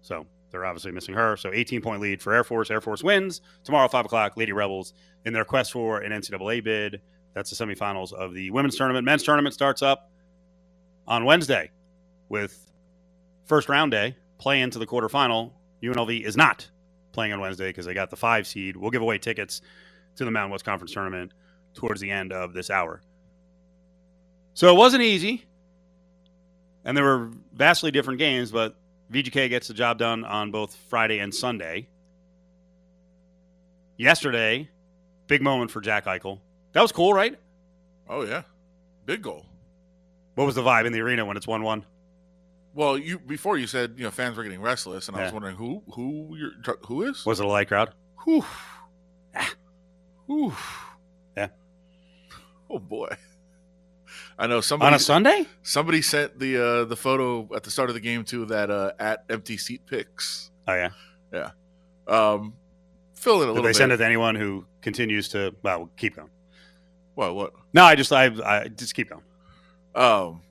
So 0.00 0.26
they're 0.50 0.64
obviously 0.64 0.90
missing 0.90 1.14
her. 1.14 1.36
So 1.36 1.52
18 1.52 1.82
point 1.82 2.00
lead 2.00 2.22
for 2.22 2.32
Air 2.32 2.44
Force. 2.44 2.70
Air 2.70 2.80
Force 2.80 3.02
wins 3.02 3.42
tomorrow, 3.62 3.88
5 3.88 4.06
o'clock. 4.06 4.38
Lady 4.38 4.52
Rebels 4.52 4.94
in 5.26 5.34
their 5.34 5.44
quest 5.44 5.72
for 5.72 6.00
an 6.00 6.12
NCAA 6.12 6.64
bid. 6.64 7.02
That's 7.36 7.50
the 7.50 7.66
semifinals 7.66 8.14
of 8.14 8.32
the 8.32 8.50
women's 8.50 8.76
tournament. 8.76 9.04
Men's 9.04 9.22
tournament 9.22 9.52
starts 9.52 9.82
up 9.82 10.10
on 11.06 11.26
Wednesday 11.26 11.70
with 12.30 12.72
first 13.44 13.68
round 13.68 13.90
day, 13.90 14.16
play 14.38 14.62
into 14.62 14.78
the 14.78 14.86
quarterfinal. 14.86 15.52
UNLV 15.82 16.24
is 16.24 16.34
not 16.34 16.66
playing 17.12 17.34
on 17.34 17.40
Wednesday 17.40 17.68
because 17.68 17.84
they 17.84 17.92
got 17.92 18.08
the 18.08 18.16
five 18.16 18.46
seed. 18.46 18.74
We'll 18.74 18.90
give 18.90 19.02
away 19.02 19.18
tickets 19.18 19.60
to 20.16 20.24
the 20.24 20.30
Mountain 20.30 20.50
West 20.50 20.64
Conference 20.64 20.94
tournament 20.94 21.32
towards 21.74 22.00
the 22.00 22.10
end 22.10 22.32
of 22.32 22.54
this 22.54 22.70
hour. 22.70 23.02
So 24.54 24.70
it 24.70 24.76
wasn't 24.78 25.02
easy. 25.02 25.44
And 26.86 26.96
there 26.96 27.04
were 27.04 27.32
vastly 27.52 27.90
different 27.90 28.18
games, 28.18 28.50
but 28.50 28.76
VGK 29.12 29.50
gets 29.50 29.68
the 29.68 29.74
job 29.74 29.98
done 29.98 30.24
on 30.24 30.52
both 30.52 30.74
Friday 30.88 31.18
and 31.18 31.34
Sunday. 31.34 31.88
Yesterday, 33.98 34.70
big 35.26 35.42
moment 35.42 35.70
for 35.70 35.82
Jack 35.82 36.06
Eichel. 36.06 36.40
That 36.76 36.82
was 36.82 36.92
cool, 36.92 37.14
right? 37.14 37.34
Oh 38.06 38.26
yeah, 38.26 38.42
big 39.06 39.22
goal. 39.22 39.46
What 40.34 40.44
was 40.44 40.56
the 40.56 40.62
vibe 40.62 40.84
in 40.84 40.92
the 40.92 41.00
arena 41.00 41.24
when 41.24 41.38
it's 41.38 41.46
1 41.46 41.62
1? 41.62 41.86
Well, 42.74 42.98
you 42.98 43.18
before 43.18 43.56
you 43.56 43.66
said 43.66 43.94
you 43.96 44.04
know 44.04 44.10
fans 44.10 44.36
were 44.36 44.42
getting 44.42 44.60
restless, 44.60 45.08
and 45.08 45.16
I 45.16 45.24
was 45.24 45.32
wondering 45.32 45.56
who 45.56 45.82
who 45.94 46.36
you're, 46.36 46.76
who 46.86 47.04
is 47.04 47.24
Was 47.24 47.40
it 47.40 47.46
a 47.46 47.48
light 47.48 47.68
crowd? 47.68 47.94
Whew. 48.24 48.44
Whew. 50.26 50.52
Yeah. 51.34 51.48
Oh 52.68 52.78
boy. 52.78 53.08
I 54.38 54.46
know 54.46 54.60
somebody 54.60 54.88
On 54.88 54.92
a 54.92 54.98
Sunday? 54.98 55.46
somebody 55.62 56.02
sent 56.02 56.38
the 56.38 56.62
uh, 56.62 56.84
the 56.84 56.96
photo 56.96 57.48
at 57.56 57.62
the 57.62 57.70
start 57.70 57.88
of 57.88 57.94
the 57.94 58.02
game 58.02 58.22
too 58.22 58.44
that 58.44 58.70
uh, 58.70 58.92
at 58.98 59.24
empty 59.30 59.56
seat 59.56 59.86
picks. 59.86 60.50
Oh, 60.68 60.74
yeah, 60.74 60.90
yeah. 61.32 61.52
Um, 62.06 62.52
fill 63.14 63.36
in 63.40 63.48
a 63.48 63.52
little 63.52 63.54
bit. 63.54 63.54
Did 63.54 63.54
little 63.54 63.62
they 63.62 63.68
bit. 63.70 63.76
send 63.76 63.92
it 63.92 63.96
to 63.96 64.04
anyone 64.04 64.34
who 64.34 64.66
continues 64.82 65.30
to, 65.30 65.54
well, 65.62 65.88
keep 65.96 66.16
going. 66.16 66.28
What 67.16 67.34
what? 67.34 67.52
No, 67.72 67.82
I 67.84 67.96
just, 67.96 68.12
I, 68.12 68.26
I 68.44 68.68
just 68.68 68.94
keep 68.94 69.10
going. 69.10 69.22
Um, 69.94 70.42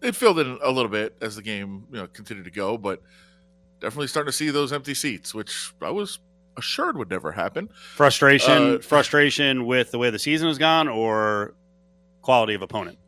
it 0.00 0.14
filled 0.16 0.38
in 0.38 0.58
a 0.62 0.70
little 0.70 0.90
bit 0.90 1.16
as 1.20 1.36
the 1.36 1.42
game 1.42 1.84
you 1.90 1.98
know 1.98 2.06
continued 2.06 2.44
to 2.46 2.50
go, 2.50 2.78
but 2.78 3.02
definitely 3.80 4.06
starting 4.06 4.30
to 4.30 4.36
see 4.36 4.48
those 4.50 4.72
empty 4.72 4.94
seats, 4.94 5.34
which 5.34 5.72
I 5.82 5.90
was 5.90 6.20
assured 6.56 6.96
would 6.96 7.10
never 7.10 7.32
happen. 7.32 7.68
Frustration, 7.94 8.76
Uh, 8.76 8.78
frustration 8.78 9.66
with 9.66 9.90
the 9.90 9.98
way 9.98 10.10
the 10.10 10.18
season 10.18 10.48
has 10.48 10.56
gone 10.58 10.88
or 10.88 11.54
quality 12.22 12.54
of 12.54 12.62
opponent? 12.62 12.98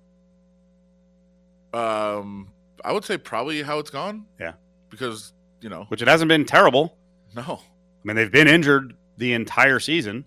Um, 1.73 2.53
I 2.85 2.93
would 2.93 3.05
say 3.05 3.19
probably 3.19 3.63
how 3.63 3.79
it's 3.79 3.91
gone. 3.91 4.27
Yeah. 4.39 4.53
because 4.89 5.33
you 5.61 5.69
know, 5.69 5.85
which 5.89 6.03
it 6.03 6.09
hasn't 6.09 6.29
been 6.29 6.45
terrible. 6.45 6.97
no. 7.35 7.61
I 8.03 8.07
mean, 8.07 8.17
they've 8.17 8.33
been 8.33 8.49
injured 8.49 8.95
the 9.19 9.35
entire 9.35 9.79
season. 9.79 10.25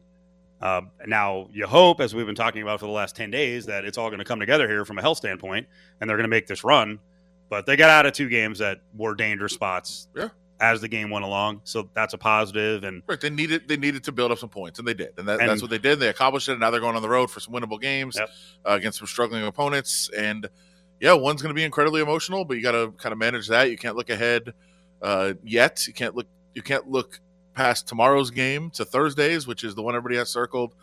Uh, 0.64 0.82
now, 1.06 1.50
you 1.52 1.68
hope, 1.68 2.00
as 2.00 2.16
we've 2.16 2.26
been 2.26 2.36
talking 2.36 2.62
about 2.62 2.80
for 2.80 2.86
the 2.86 2.92
last 2.92 3.18
10 3.18 3.30
days, 3.32 3.66
that 3.66 3.84
it's 3.84 3.98
all 3.98 4.08
going 4.10 4.20
to 4.20 4.24
come 4.26 4.40
together 4.40 4.66
here 4.66 4.86
from 4.86 4.98
a 4.98 5.02
health 5.02 5.18
standpoint 5.18 5.68
and 6.00 6.10
they're 6.10 6.16
going 6.16 6.24
to 6.24 6.30
make 6.30 6.48
this 6.48 6.64
run. 6.64 7.00
But 7.50 7.66
they 7.66 7.76
got 7.76 7.90
out 7.90 8.06
of 8.06 8.14
two 8.14 8.30
games 8.30 8.60
that 8.60 8.80
were 8.96 9.14
dangerous 9.14 9.52
spots 9.54 10.08
Yeah. 10.16 10.30
as 10.62 10.80
the 10.80 10.88
game 10.88 11.10
went 11.10 11.26
along. 11.26 11.60
So 11.66 11.90
that's 11.94 12.14
a 12.14 12.18
positive. 12.18 12.86
And 12.86 13.04
Right, 13.06 13.20
they 13.20 13.30
needed 13.30 13.68
they 13.68 13.76
needed 13.76 14.06
to 14.06 14.14
build 14.14 14.32
up 14.32 14.40
some 14.40 14.48
points, 14.50 14.80
and 14.80 14.88
they 14.88 14.94
did, 14.94 15.10
and, 15.18 15.28
that, 15.28 15.42
And- 15.42 15.50
that's 15.50 15.62
what 15.62 15.70
they 15.70 15.78
did. 15.80 16.00
They 16.00 16.08
accomplished 16.08 16.48
it. 16.48 16.54
And 16.54 16.62
now 16.62 16.72
they're 16.72 16.80
going 16.80 16.96
on 16.96 17.02
the 17.02 17.10
road 17.10 17.30
for 17.30 17.42
some 17.42 17.54
winnable 17.54 17.80
games 17.82 18.16
Yep. 18.18 18.30
uh, 18.66 18.72
against 18.72 19.00
some 19.00 19.08
struggling 19.08 19.44
opponents. 19.46 20.10
And 20.18 20.48
yeah, 21.02 21.12
one's 21.12 21.42
going 21.42 21.50
to 21.54 21.60
be 21.60 21.66
incredibly 21.66 22.00
emotional, 22.02 22.46
but 22.46 22.56
you 22.56 22.64
got 22.64 22.72
to 22.72 22.94
kind 22.98 23.12
of 23.12 23.20
manage 23.20 23.50
that. 23.50 23.70
You 23.70 23.78
can't 23.78 23.98
look 23.98 24.10
ahead 24.10 24.54
uh, 25.02 25.34
yet. 25.44 25.86
You 25.88 25.94
can't 25.94 26.16
look. 26.16 26.28
You 26.56 26.62
can't 26.62 26.90
look 26.90 27.20
past 27.54 27.88
tomorrow's 27.88 28.32
game 28.32 28.70
to 28.72 28.86
Thursdays, 28.86 29.48
which 29.48 29.64
is 29.64 29.76
the 29.76 29.82
one 29.82 29.96
everybody 29.96 30.18
has 30.18 30.30
circled. 30.30 30.76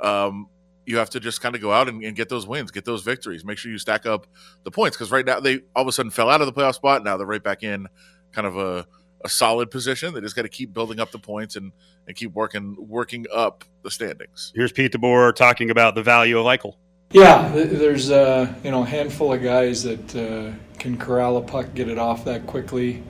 Um, 0.00 0.48
you 0.86 0.96
have 0.96 1.10
to 1.10 1.20
just 1.20 1.42
kind 1.42 1.54
of 1.54 1.60
go 1.60 1.70
out 1.70 1.88
and, 1.88 2.02
and 2.02 2.16
get 2.16 2.28
those 2.28 2.46
wins, 2.46 2.70
get 2.70 2.84
those 2.84 3.02
victories. 3.02 3.44
Make 3.44 3.58
sure 3.58 3.70
you 3.70 3.78
stack 3.78 4.06
up 4.06 4.26
the 4.64 4.70
points 4.70 4.96
because 4.96 5.10
right 5.10 5.24
now 5.24 5.38
they 5.38 5.60
all 5.76 5.82
of 5.82 5.88
a 5.88 5.92
sudden 5.92 6.10
fell 6.10 6.30
out 6.30 6.40
of 6.40 6.46
the 6.46 6.52
playoff 6.52 6.74
spot. 6.74 7.04
Now 7.04 7.16
they're 7.16 7.26
right 7.26 7.42
back 7.42 7.62
in 7.62 7.88
kind 8.32 8.46
of 8.46 8.56
a, 8.56 8.86
a 9.22 9.28
solid 9.28 9.70
position. 9.70 10.14
They 10.14 10.20
just 10.20 10.34
got 10.34 10.42
to 10.42 10.48
keep 10.48 10.72
building 10.72 10.98
up 10.98 11.10
the 11.10 11.18
points 11.18 11.56
and 11.56 11.72
and 12.06 12.16
keep 12.16 12.32
working 12.32 12.74
working 12.78 13.26
up 13.32 13.64
the 13.82 13.90
standings. 13.90 14.52
here's 14.56 14.72
Pete 14.72 14.92
DeBoer 14.92 15.34
talking 15.34 15.70
about 15.70 15.94
the 15.94 16.02
value 16.02 16.38
of 16.38 16.46
Eichel. 16.46 16.74
Yeah, 17.10 17.52
th- 17.52 17.70
there's 17.70 18.10
uh, 18.10 18.52
you 18.64 18.70
know 18.70 18.82
a 18.82 18.86
handful 18.86 19.32
of 19.32 19.42
guys 19.42 19.82
that 19.82 20.16
uh, 20.16 20.56
can 20.78 20.96
corral 20.96 21.36
a 21.36 21.42
puck, 21.42 21.74
get 21.74 21.88
it 21.88 21.98
off 21.98 22.24
that 22.24 22.46
quickly, 22.46 23.02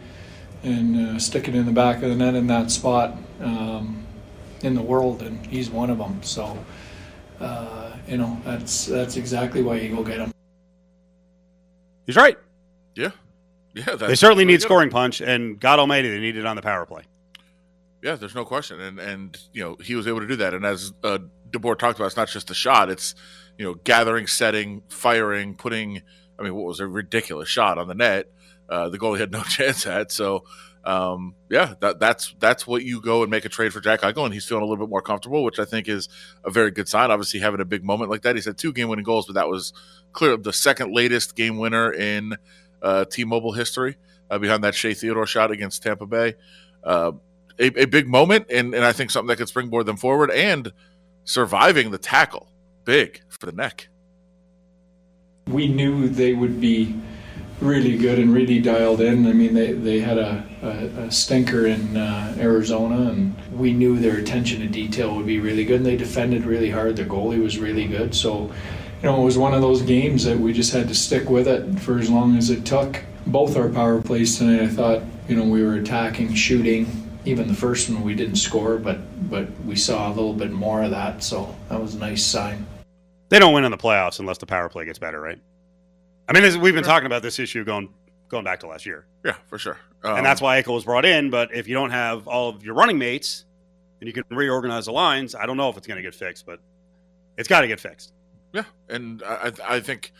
and 0.62 0.96
uh, 0.96 1.18
stick 1.18 1.48
it 1.48 1.54
in 1.54 1.66
the 1.66 1.72
back 1.72 2.02
of 2.02 2.10
the 2.10 2.16
net 2.16 2.34
in 2.34 2.46
that 2.48 2.70
spot 2.70 3.16
um, 3.40 4.06
in 4.62 4.74
the 4.74 4.82
world, 4.82 5.22
and 5.22 5.44
he's 5.46 5.70
one 5.70 5.90
of 5.90 5.98
them. 5.98 6.22
So, 6.22 6.58
uh, 7.40 7.96
you 8.06 8.16
know, 8.16 8.40
that's 8.44 8.86
that's 8.86 9.16
exactly 9.16 9.62
why 9.62 9.76
you 9.76 9.94
go 9.94 10.02
get 10.02 10.18
him. 10.18 10.32
He's 12.06 12.16
right. 12.16 12.38
Yeah, 12.94 13.10
yeah. 13.74 13.84
That's 13.84 14.00
They 14.00 14.14
certainly 14.14 14.44
pretty 14.44 14.56
need 14.56 14.62
scoring 14.62 14.90
punch, 14.90 15.20
and 15.20 15.60
God 15.60 15.78
Almighty, 15.78 16.10
they 16.10 16.20
need 16.20 16.36
it 16.36 16.46
on 16.46 16.56
the 16.56 16.62
power 16.62 16.86
play. 16.86 17.02
Yeah, 18.02 18.14
there's 18.14 18.34
no 18.34 18.44
question, 18.44 18.80
and 18.80 18.98
and 18.98 19.36
you 19.52 19.62
know 19.62 19.76
he 19.82 19.94
was 19.94 20.06
able 20.06 20.20
to 20.20 20.26
do 20.26 20.36
that. 20.36 20.54
And 20.54 20.64
as 20.64 20.92
uh, 21.04 21.18
DeBoer 21.50 21.78
talked 21.78 21.98
about, 21.98 22.06
it's 22.06 22.16
not 22.16 22.28
just 22.28 22.50
a 22.50 22.54
shot; 22.54 22.90
it's 22.90 23.14
you 23.58 23.64
know 23.64 23.74
gathering, 23.74 24.26
setting, 24.26 24.82
firing, 24.88 25.54
putting. 25.54 26.02
I 26.38 26.44
mean, 26.44 26.54
what 26.54 26.66
was 26.66 26.78
a 26.78 26.86
ridiculous 26.86 27.48
shot 27.48 27.78
on 27.78 27.88
the 27.88 27.94
net? 27.94 28.30
Uh, 28.68 28.88
the 28.88 28.98
goalie 28.98 29.18
had 29.18 29.32
no 29.32 29.42
chance 29.48 29.86
at. 29.86 30.12
So, 30.12 30.44
um, 30.84 31.34
yeah, 31.50 31.74
that, 31.80 31.98
that's 31.98 32.34
that's 32.38 32.66
what 32.66 32.82
you 32.82 33.00
go 33.00 33.22
and 33.22 33.30
make 33.30 33.44
a 33.44 33.48
trade 33.48 33.72
for 33.72 33.80
Jack 33.80 34.00
Eichel, 34.00 34.24
and 34.24 34.32
he's 34.32 34.44
feeling 34.44 34.62
a 34.62 34.66
little 34.66 34.84
bit 34.84 34.90
more 34.90 35.02
comfortable, 35.02 35.44
which 35.44 35.58
I 35.58 35.64
think 35.64 35.88
is 35.88 36.08
a 36.44 36.50
very 36.50 36.70
good 36.70 36.88
sign. 36.88 37.10
Obviously, 37.10 37.40
having 37.40 37.60
a 37.60 37.64
big 37.64 37.84
moment 37.84 38.10
like 38.10 38.22
that, 38.22 38.36
he 38.36 38.42
said 38.42 38.56
two 38.56 38.72
game-winning 38.72 39.04
goals, 39.04 39.26
but 39.26 39.34
that 39.34 39.48
was 39.48 39.72
clear 40.12 40.36
the 40.36 40.52
second 40.52 40.94
latest 40.94 41.36
game 41.36 41.58
winner 41.58 41.92
in 41.92 42.34
uh, 42.82 43.04
T-Mobile 43.04 43.52
history, 43.52 43.96
uh, 44.30 44.38
behind 44.38 44.64
that 44.64 44.74
Shea 44.74 44.94
Theodore 44.94 45.26
shot 45.26 45.50
against 45.50 45.82
Tampa 45.82 46.06
Bay. 46.06 46.34
Uh, 46.82 47.12
a, 47.58 47.82
a 47.82 47.84
big 47.86 48.06
moment, 48.06 48.46
and, 48.50 48.74
and 48.74 48.84
I 48.84 48.92
think 48.92 49.10
something 49.10 49.28
that 49.28 49.36
could 49.36 49.48
springboard 49.48 49.86
them 49.86 49.96
forward 49.96 50.30
and 50.30 50.72
surviving 51.24 51.90
the 51.90 51.98
tackle, 51.98 52.48
big 52.84 53.20
for 53.28 53.46
the 53.46 53.52
neck. 53.52 53.88
We 55.48 55.66
knew 55.66 56.08
they 56.08 56.34
would 56.34 56.60
be 56.60 56.94
really 57.60 57.96
good 57.96 58.18
and 58.18 58.32
really 58.32 58.60
dialed 58.60 59.00
in. 59.00 59.26
I 59.26 59.32
mean, 59.32 59.54
they, 59.54 59.72
they 59.72 60.00
had 60.00 60.18
a, 60.18 60.44
a, 60.62 60.68
a 61.04 61.10
stinker 61.10 61.66
in 61.66 61.96
uh, 61.96 62.36
Arizona, 62.38 63.10
and 63.10 63.34
we 63.52 63.72
knew 63.72 63.98
their 63.98 64.18
attention 64.18 64.60
to 64.60 64.66
detail 64.66 65.14
would 65.16 65.26
be 65.26 65.40
really 65.40 65.64
good. 65.64 65.76
And 65.76 65.86
they 65.86 65.96
defended 65.96 66.44
really 66.44 66.70
hard. 66.70 66.96
Their 66.96 67.06
goalie 67.06 67.42
was 67.42 67.58
really 67.58 67.86
good. 67.86 68.14
So, 68.14 68.52
you 69.02 69.08
know, 69.08 69.20
it 69.20 69.24
was 69.24 69.38
one 69.38 69.54
of 69.54 69.60
those 69.60 69.82
games 69.82 70.24
that 70.24 70.38
we 70.38 70.52
just 70.52 70.72
had 70.72 70.88
to 70.88 70.94
stick 70.94 71.28
with 71.28 71.48
it 71.48 71.80
for 71.80 71.98
as 71.98 72.10
long 72.10 72.36
as 72.36 72.50
it 72.50 72.64
took. 72.64 73.02
Both 73.26 73.56
our 73.56 73.68
power 73.68 74.00
plays 74.00 74.38
tonight, 74.38 74.62
I 74.62 74.68
thought, 74.68 75.02
you 75.28 75.36
know, 75.36 75.44
we 75.44 75.62
were 75.62 75.74
attacking, 75.74 76.34
shooting. 76.34 77.04
Even 77.24 77.46
the 77.46 77.54
first 77.54 77.90
one 77.90 78.02
we 78.02 78.14
didn't 78.14 78.36
score, 78.36 78.78
but 78.78 78.98
but 79.28 79.48
we 79.66 79.76
saw 79.76 80.08
a 80.08 80.14
little 80.14 80.32
bit 80.32 80.50
more 80.50 80.82
of 80.82 80.92
that, 80.92 81.22
so 81.22 81.54
that 81.68 81.78
was 81.78 81.94
a 81.94 81.98
nice 81.98 82.24
sign. 82.24 82.66
They 83.28 83.38
don't 83.38 83.52
win 83.52 83.64
in 83.64 83.70
the 83.70 83.76
playoffs 83.76 84.18
unless 84.18 84.38
the 84.38 84.46
power 84.46 84.70
play 84.70 84.86
gets 84.86 84.98
better, 84.98 85.20
right? 85.20 85.38
I 86.28 86.32
mean, 86.34 86.42
this, 86.42 86.56
we've 86.56 86.74
been 86.74 86.84
talking 86.84 87.06
about 87.06 87.22
this 87.22 87.38
issue 87.38 87.64
going 87.64 87.88
going 88.28 88.44
back 88.44 88.60
to 88.60 88.66
last 88.66 88.84
year, 88.84 89.06
Yeah, 89.24 89.36
for 89.46 89.58
sure. 89.58 89.78
Um, 90.04 90.18
and 90.18 90.26
that's 90.26 90.42
why 90.42 90.60
Eichel 90.60 90.74
was 90.74 90.84
brought 90.84 91.06
in. 91.06 91.30
But 91.30 91.54
if 91.54 91.66
you 91.66 91.74
don't 91.74 91.90
have 91.90 92.28
all 92.28 92.50
of 92.50 92.62
your 92.62 92.74
running 92.74 92.98
mates 92.98 93.46
and 94.00 94.06
you 94.06 94.12
can 94.12 94.24
reorganize 94.30 94.84
the 94.84 94.92
lines, 94.92 95.34
I 95.34 95.46
don't 95.46 95.56
know 95.56 95.70
if 95.70 95.78
it's 95.78 95.86
going 95.86 95.96
to 95.96 96.02
get 96.02 96.14
fixed, 96.14 96.44
but 96.44 96.60
it's 97.38 97.48
got 97.48 97.62
to 97.62 97.66
get 97.66 97.80
fixed. 97.80 98.12
Yeah, 98.52 98.64
and 98.88 99.22
I, 99.24 99.52
I 99.68 99.76
I 99.76 99.80
think 99.80 100.12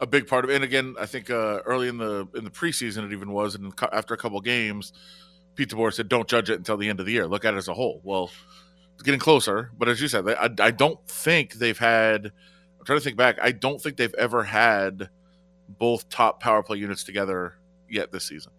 a 0.00 0.06
big 0.06 0.26
part 0.26 0.44
of 0.44 0.50
it. 0.50 0.56
And 0.56 0.64
again, 0.64 0.96
I 1.00 1.06
think 1.06 1.30
uh, 1.30 1.60
early 1.64 1.88
in 1.88 1.96
the 1.96 2.26
in 2.34 2.44
the 2.44 2.50
preseason, 2.50 3.06
it 3.06 3.12
even 3.12 3.30
was, 3.30 3.54
and 3.54 3.72
after 3.92 4.14
a 4.14 4.16
couple 4.16 4.40
games, 4.40 4.92
Pete 5.54 5.68
DeBoer 5.68 5.92
said, 5.92 6.08
"Don't 6.08 6.28
judge 6.28 6.50
it 6.50 6.58
until 6.58 6.76
the 6.76 6.88
end 6.88 6.98
of 7.00 7.06
the 7.06 7.12
year. 7.12 7.26
Look 7.26 7.44
at 7.44 7.54
it 7.54 7.56
as 7.56 7.68
a 7.68 7.74
whole." 7.74 8.00
Well, 8.02 8.30
it's 8.94 9.02
getting 9.04 9.20
closer, 9.20 9.70
but 9.78 9.88
as 9.88 10.00
you 10.00 10.08
said, 10.08 10.28
I, 10.28 10.50
I 10.58 10.70
don't 10.72 10.98
think 11.06 11.54
they've 11.54 11.78
had. 11.78 12.26
I'm 12.26 12.84
trying 12.84 12.98
to 12.98 13.04
think 13.04 13.16
back. 13.16 13.38
I 13.40 13.52
don't 13.52 13.80
think 13.80 13.96
they've 13.96 14.14
ever 14.14 14.42
had 14.42 15.08
both 15.68 16.08
top 16.08 16.40
power 16.40 16.62
play 16.62 16.78
units 16.78 17.04
together 17.04 17.54
yet 17.88 18.12
this 18.12 18.24
season. 18.24 18.52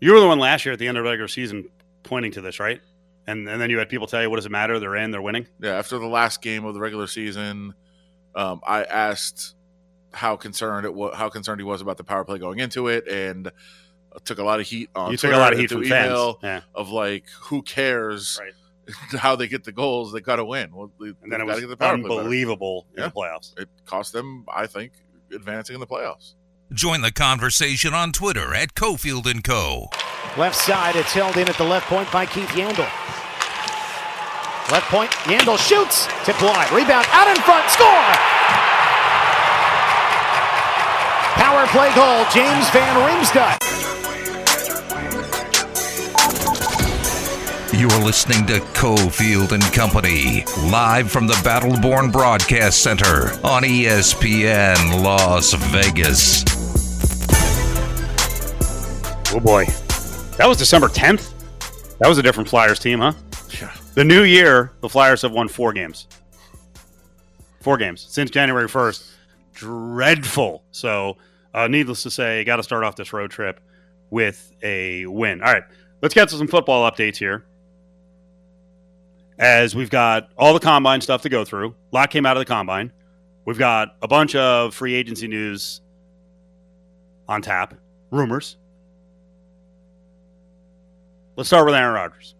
You 0.00 0.12
were 0.12 0.20
the 0.20 0.26
one 0.28 0.38
last 0.38 0.64
year 0.64 0.72
at 0.72 0.78
the 0.78 0.88
end 0.88 0.96
of 0.98 1.04
regular 1.04 1.28
season 1.28 1.68
pointing 2.02 2.32
to 2.32 2.40
this, 2.40 2.58
right? 2.60 2.80
And 3.26 3.48
and 3.48 3.60
then 3.60 3.70
you 3.70 3.78
had 3.78 3.88
people 3.88 4.06
tell 4.06 4.22
you, 4.22 4.30
"What 4.30 4.36
does 4.36 4.46
it 4.46 4.50
matter? 4.52 4.78
They're 4.78 4.96
in. 4.96 5.10
They're 5.10 5.22
winning." 5.22 5.46
Yeah, 5.60 5.76
after 5.76 5.98
the 5.98 6.06
last 6.06 6.40
game 6.42 6.64
of 6.64 6.74
the 6.74 6.80
regular 6.80 7.06
season, 7.06 7.74
um, 8.34 8.60
I 8.66 8.84
asked 8.84 9.54
how 10.12 10.36
concerned 10.36 10.86
it 10.86 10.94
was, 10.94 11.14
how 11.14 11.28
concerned 11.28 11.60
he 11.60 11.64
was 11.64 11.80
about 11.82 11.96
the 11.98 12.04
power 12.04 12.24
play 12.24 12.38
going 12.38 12.58
into 12.58 12.88
it, 12.88 13.06
and 13.06 13.50
took 14.24 14.38
a 14.38 14.42
lot 14.42 14.58
of 14.58 14.66
heat 14.66 14.88
on. 14.96 15.10
you 15.12 15.16
took 15.16 15.32
a 15.32 15.36
lot 15.36 15.52
of 15.52 15.58
heat 15.58 15.70
from 15.70 15.84
fans. 15.84 16.34
Yeah. 16.42 16.62
of 16.74 16.88
like, 16.90 17.26
who 17.42 17.62
cares 17.62 18.40
Right. 18.40 18.52
how 19.20 19.36
they 19.36 19.46
get 19.46 19.62
the 19.62 19.70
goals? 19.70 20.12
They 20.12 20.20
got 20.20 20.36
to 20.36 20.44
win. 20.44 20.74
Well, 20.74 20.90
they, 20.98 21.12
And 21.22 21.30
then 21.30 21.40
it 21.40 21.44
was 21.44 21.60
get 21.60 21.68
the 21.68 21.76
power 21.76 21.96
play 21.98 22.18
unbelievable 22.18 22.86
in 22.96 23.02
Yeah. 23.02 23.08
the 23.08 23.12
playoffs. 23.14 23.56
It 23.56 23.68
cost 23.84 24.12
them, 24.12 24.44
I 24.52 24.66
think, 24.66 24.94
advancing 25.32 25.74
in 25.74 25.80
the 25.80 25.86
playoffs. 25.86 26.34
Join 26.72 27.00
the 27.00 27.12
conversation 27.12 27.94
on 27.94 28.12
Twitter 28.12 28.54
at 28.54 28.74
Cofield 28.74 29.26
and 29.28 29.42
Co. 29.42 29.88
Left 30.36 30.54
side, 30.54 30.94
it's 30.94 31.12
held 31.12 31.36
in 31.36 31.48
at 31.48 31.56
the 31.56 31.64
left 31.64 31.86
point 31.86 32.10
by 32.12 32.26
Keith 32.26 32.50
Yandle. 32.50 32.88
Left 34.70 34.86
point, 34.86 35.10
Yandle 35.26 35.58
shoots, 35.58 36.06
tip 36.24 36.40
wide, 36.40 36.70
rebound 36.70 37.06
out 37.10 37.26
in 37.26 37.42
front, 37.42 37.68
score! 37.70 38.14
Power 41.34 41.66
play 41.68 41.92
goal, 41.96 42.24
James 42.32 42.70
Van 42.70 42.94
Riemsdyk. 43.02 43.89
You 47.80 47.88
are 47.88 48.04
listening 48.04 48.46
to 48.48 48.60
Cofield 48.74 49.52
and 49.52 49.62
Company, 49.72 50.44
live 50.70 51.10
from 51.10 51.26
the 51.26 51.32
Battleborn 51.32 52.12
Broadcast 52.12 52.82
Center 52.82 53.30
on 53.42 53.62
ESPN 53.62 55.02
Las 55.02 55.54
Vegas. 55.54 56.44
Oh 59.34 59.40
boy, 59.40 59.64
that 60.36 60.46
was 60.46 60.58
December 60.58 60.88
10th. 60.88 61.32
That 62.00 62.06
was 62.06 62.18
a 62.18 62.22
different 62.22 62.50
Flyers 62.50 62.78
team, 62.78 62.98
huh? 62.98 63.14
Yeah. 63.58 63.74
The 63.94 64.04
new 64.04 64.24
year, 64.24 64.72
the 64.82 64.88
Flyers 64.90 65.22
have 65.22 65.32
won 65.32 65.48
four 65.48 65.72
games. 65.72 66.06
Four 67.62 67.78
games 67.78 68.06
since 68.10 68.30
January 68.30 68.68
1st. 68.68 69.10
Dreadful. 69.54 70.64
So, 70.70 71.16
uh, 71.54 71.66
needless 71.66 72.02
to 72.02 72.10
say, 72.10 72.44
got 72.44 72.56
to 72.56 72.62
start 72.62 72.84
off 72.84 72.96
this 72.96 73.14
road 73.14 73.30
trip 73.30 73.58
with 74.10 74.52
a 74.62 75.06
win. 75.06 75.40
All 75.40 75.50
right, 75.50 75.64
let's 76.02 76.12
get 76.12 76.28
to 76.28 76.36
some 76.36 76.46
football 76.46 76.90
updates 76.90 77.16
here. 77.16 77.46
As 79.40 79.74
we've 79.74 79.88
got 79.88 80.28
all 80.36 80.52
the 80.52 80.60
combine 80.60 81.00
stuff 81.00 81.22
to 81.22 81.30
go 81.30 81.46
through. 81.46 81.68
A 81.70 81.96
lot 81.96 82.10
came 82.10 82.26
out 82.26 82.36
of 82.36 82.42
the 82.42 82.44
combine. 82.44 82.92
We've 83.46 83.58
got 83.58 83.96
a 84.02 84.06
bunch 84.06 84.34
of 84.34 84.74
free 84.74 84.94
agency 84.94 85.28
news 85.28 85.80
on 87.26 87.40
tap, 87.40 87.72
rumors. 88.10 88.58
Let's 91.36 91.48
start 91.48 91.64
with 91.64 91.74
Aaron 91.74 91.94
Rodgers. 91.94 92.34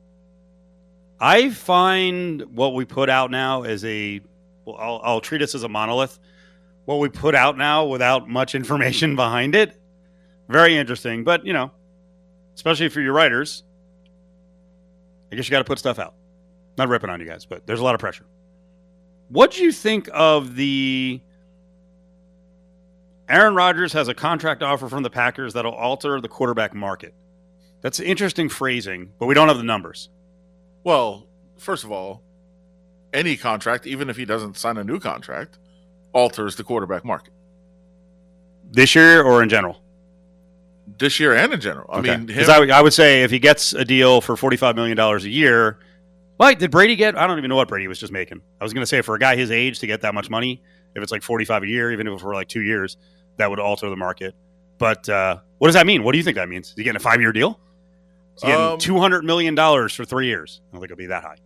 I 1.18 1.48
find 1.48 2.42
what 2.54 2.74
we 2.74 2.84
put 2.84 3.08
out 3.08 3.30
now 3.30 3.62
as 3.62 3.82
a, 3.86 4.20
well, 4.66 4.76
I'll, 4.78 5.00
I'll 5.02 5.20
treat 5.22 5.40
us 5.40 5.54
as 5.54 5.62
a 5.62 5.70
monolith. 5.70 6.18
What 6.84 6.96
we 6.96 7.08
put 7.08 7.34
out 7.34 7.56
now 7.56 7.86
without 7.86 8.28
much 8.28 8.54
information 8.54 9.16
behind 9.16 9.54
it, 9.54 9.80
very 10.50 10.76
interesting. 10.76 11.24
But, 11.24 11.46
you 11.46 11.54
know, 11.54 11.70
especially 12.54 12.90
for 12.90 13.00
your 13.00 13.14
writers, 13.14 13.62
I 15.32 15.36
guess 15.36 15.48
you 15.48 15.50
got 15.50 15.60
to 15.60 15.64
put 15.64 15.78
stuff 15.78 15.98
out. 15.98 16.14
Not 16.78 16.88
ripping 16.88 17.10
on 17.10 17.20
you 17.20 17.26
guys, 17.26 17.44
but 17.44 17.66
there's 17.66 17.80
a 17.80 17.84
lot 17.84 17.94
of 17.94 18.00
pressure. 18.00 18.24
What 19.28 19.52
do 19.52 19.62
you 19.62 19.72
think 19.72 20.08
of 20.12 20.56
the 20.56 21.20
Aaron 23.28 23.54
Rodgers 23.54 23.92
has 23.92 24.08
a 24.08 24.14
contract 24.14 24.62
offer 24.62 24.88
from 24.88 25.02
the 25.02 25.10
Packers 25.10 25.52
that'll 25.52 25.72
alter 25.72 26.20
the 26.20 26.28
quarterback 26.28 26.74
market? 26.74 27.14
That's 27.80 28.00
interesting 28.00 28.48
phrasing, 28.48 29.12
but 29.18 29.26
we 29.26 29.34
don't 29.34 29.48
have 29.48 29.56
the 29.56 29.62
numbers. 29.62 30.08
Well, 30.84 31.26
first 31.58 31.84
of 31.84 31.92
all, 31.92 32.22
any 33.12 33.36
contract, 33.36 33.86
even 33.86 34.10
if 34.10 34.16
he 34.16 34.24
doesn't 34.24 34.56
sign 34.56 34.76
a 34.78 34.84
new 34.84 34.98
contract, 34.98 35.58
alters 36.12 36.56
the 36.56 36.64
quarterback 36.64 37.04
market 37.04 37.32
This 38.70 38.94
year 38.94 39.22
or 39.22 39.42
in 39.42 39.48
general? 39.48 39.82
this 40.98 41.20
year 41.20 41.34
and 41.36 41.52
in 41.52 41.60
general. 41.60 41.88
I 41.92 42.00
mean, 42.00 42.26
because 42.26 42.48
him, 42.48 42.68
I, 42.70 42.78
I 42.78 42.82
would 42.82 42.92
say 42.92 43.22
if 43.22 43.30
he 43.30 43.38
gets 43.38 43.72
a 43.72 43.84
deal 43.84 44.20
for 44.20 44.36
forty-five 44.36 44.74
million 44.74 44.96
dollars 44.96 45.24
a 45.24 45.28
year, 45.28 45.78
like 46.46 46.58
did 46.58 46.70
Brady 46.70 46.96
get? 46.96 47.16
I 47.16 47.26
don't 47.26 47.38
even 47.38 47.48
know 47.48 47.56
what 47.56 47.68
Brady 47.68 47.86
was 47.88 47.98
just 48.00 48.12
making. 48.12 48.40
I 48.60 48.64
was 48.64 48.72
going 48.72 48.82
to 48.82 48.86
say 48.86 49.00
for 49.02 49.14
a 49.14 49.18
guy 49.18 49.36
his 49.36 49.50
age 49.50 49.78
to 49.80 49.86
get 49.86 50.00
that 50.02 50.14
much 50.14 50.28
money, 50.30 50.62
if 50.94 51.02
it's 51.02 51.12
like 51.12 51.22
forty-five 51.22 51.62
a 51.62 51.66
year, 51.68 51.92
even 51.92 52.06
if 52.08 52.20
it 52.20 52.24
were 52.24 52.34
like 52.34 52.48
two 52.48 52.62
years, 52.62 52.96
that 53.36 53.48
would 53.50 53.60
alter 53.60 53.88
the 53.88 53.96
market. 53.96 54.34
But 54.78 55.08
uh, 55.08 55.38
what 55.58 55.68
does 55.68 55.74
that 55.74 55.86
mean? 55.86 56.02
What 56.02 56.12
do 56.12 56.18
you 56.18 56.24
think 56.24 56.36
that 56.36 56.48
means? 56.48 56.68
Is 56.68 56.74
he 56.76 56.82
getting 56.82 56.96
a 56.96 57.00
five-year 57.00 57.32
deal? 57.32 57.60
Is 58.36 58.42
he 58.42 58.48
getting 58.48 58.64
Um, 58.64 58.78
two 58.78 58.98
hundred 58.98 59.24
million 59.24 59.54
dollars 59.54 59.92
for 59.94 60.04
three 60.04 60.26
years? 60.26 60.60
I 60.62 60.72
don't 60.72 60.80
think 60.80 60.90
it'll 60.90 60.98
be 60.98 61.06
that 61.06 61.22
high. 61.22 61.36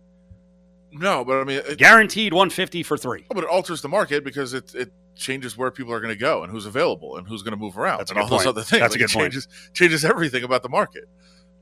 no, 0.91 1.25
but 1.25 1.41
I 1.41 1.43
mean, 1.43 1.61
it, 1.67 1.77
Guaranteed 1.77 2.33
one 2.33 2.49
fifty 2.49 2.81
for 2.83 2.97
three. 2.97 3.25
but 3.29 3.43
it 3.43 3.49
alters 3.49 3.81
the 3.81 3.89
market 3.89 4.23
because 4.23 4.53
it 4.53 4.73
it 4.73 4.91
changes 5.15 5.57
where 5.57 5.71
people 5.71 5.93
are 5.93 5.99
going 6.01 6.13
to 6.13 6.19
go 6.19 6.43
and 6.43 6.51
who's 6.51 6.65
available 6.65 7.17
and 7.17 7.25
who's 7.27 7.41
going 7.41 7.53
to 7.53 7.57
move 7.57 7.77
around 7.77 7.99
That's 7.99 8.11
and 8.11 8.19
all 8.19 8.27
good 8.27 8.39
those 8.39 8.47
other 8.47 8.61
things. 8.63 8.81
That's 8.81 8.95
a 8.95 8.97
good 8.97 9.09
it 9.09 9.13
point. 9.13 9.33
changes 9.33 9.47
changes 9.73 10.05
everything 10.05 10.43
about 10.43 10.61
the 10.63 10.69
market. 10.69 11.05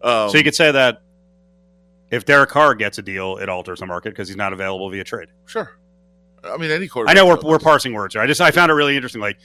Um, 0.02 0.30
so 0.30 0.38
you 0.38 0.44
could 0.44 0.56
say 0.56 0.72
that 0.72 1.02
if 2.14 2.26
Derek 2.26 2.50
Carr 2.52 2.76
gets 2.76 3.00
a 3.00 3.02
deal, 3.02 3.38
it 3.38 3.50
alters 3.50 3.80
the 3.80 3.88
market 3.88 4.12
because 4.12 4.28
he's 4.28 4.38
not 4.38 4.54
available 4.54 4.90
via 4.90 5.04
trade. 5.04 5.30
sure. 5.46 5.80
I 6.44 6.58
mean, 6.58 6.72
any 6.72 6.90
quarterback. 6.90 7.16
I 7.16 7.20
know 7.20 7.26
we're, 7.26 7.40
we're 7.42 7.58
parsing 7.60 7.94
words 7.94 8.14
here. 8.14 8.22
I 8.22 8.28
just 8.28 8.42
I 8.42 8.52
found 8.52 8.70
it 8.70 8.74
really 8.76 8.96
interesting. 8.98 9.22
Like, 9.22 9.40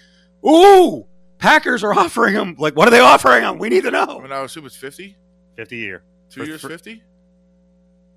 ooh, 0.45 1.07
Packers 1.39 1.85
are 1.85 1.95
offering 1.95 2.35
him. 2.35 2.57
Like, 2.59 2.75
what 2.75 2.89
are 2.89 2.91
they 2.91 2.99
offering 2.99 3.45
him? 3.45 3.59
We 3.59 3.69
need 3.69 3.85
to 3.85 3.93
know. 3.93 4.19
I 4.19 4.23
mean, 4.23 4.33
I 4.33 4.43
assume 4.43 4.67
it's 4.67 4.77
fifty. 4.77 5.17
Fifty 5.57 5.77
a 5.77 5.87
year. 5.87 6.03
Two 6.29 6.41
For- 6.43 6.47
years, 6.47 6.61
fifty. 6.61 7.03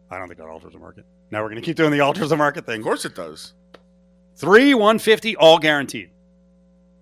I 0.09 0.17
don't 0.17 0.27
think 0.27 0.39
that 0.39 0.47
alters 0.47 0.73
the 0.73 0.79
market. 0.79 1.05
Now 1.29 1.41
we're 1.43 1.49
going 1.49 1.61
to 1.61 1.65
keep 1.65 1.77
doing 1.77 1.91
the 1.91 2.01
alters 2.01 2.29
the 2.29 2.37
market 2.37 2.65
thing. 2.65 2.79
Of 2.81 2.83
course, 2.83 3.05
it 3.05 3.15
does. 3.15 3.53
Three 4.35 4.73
one 4.73 4.99
fifty, 4.99 5.35
all 5.35 5.59
guaranteed. 5.59 6.09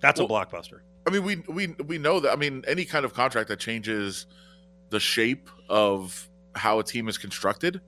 That's 0.02 0.20
a 0.20 0.26
blockbuster. 0.26 0.82
I 1.08 1.12
mean, 1.12 1.24
we 1.24 1.38
we 1.48 1.68
we 1.86 1.98
know 1.98 2.20
that. 2.20 2.32
I 2.32 2.36
mean, 2.36 2.64
any 2.68 2.86
kind 2.86 3.06
of 3.06 3.14
contract 3.16 3.48
that 3.48 3.60
changes 3.60 4.28
the 4.90 5.00
shape 5.00 5.50
of 5.70 6.29
how 6.56 6.80
a 6.80 6.84
team 6.84 7.08
is 7.08 7.18
constructed 7.18 7.82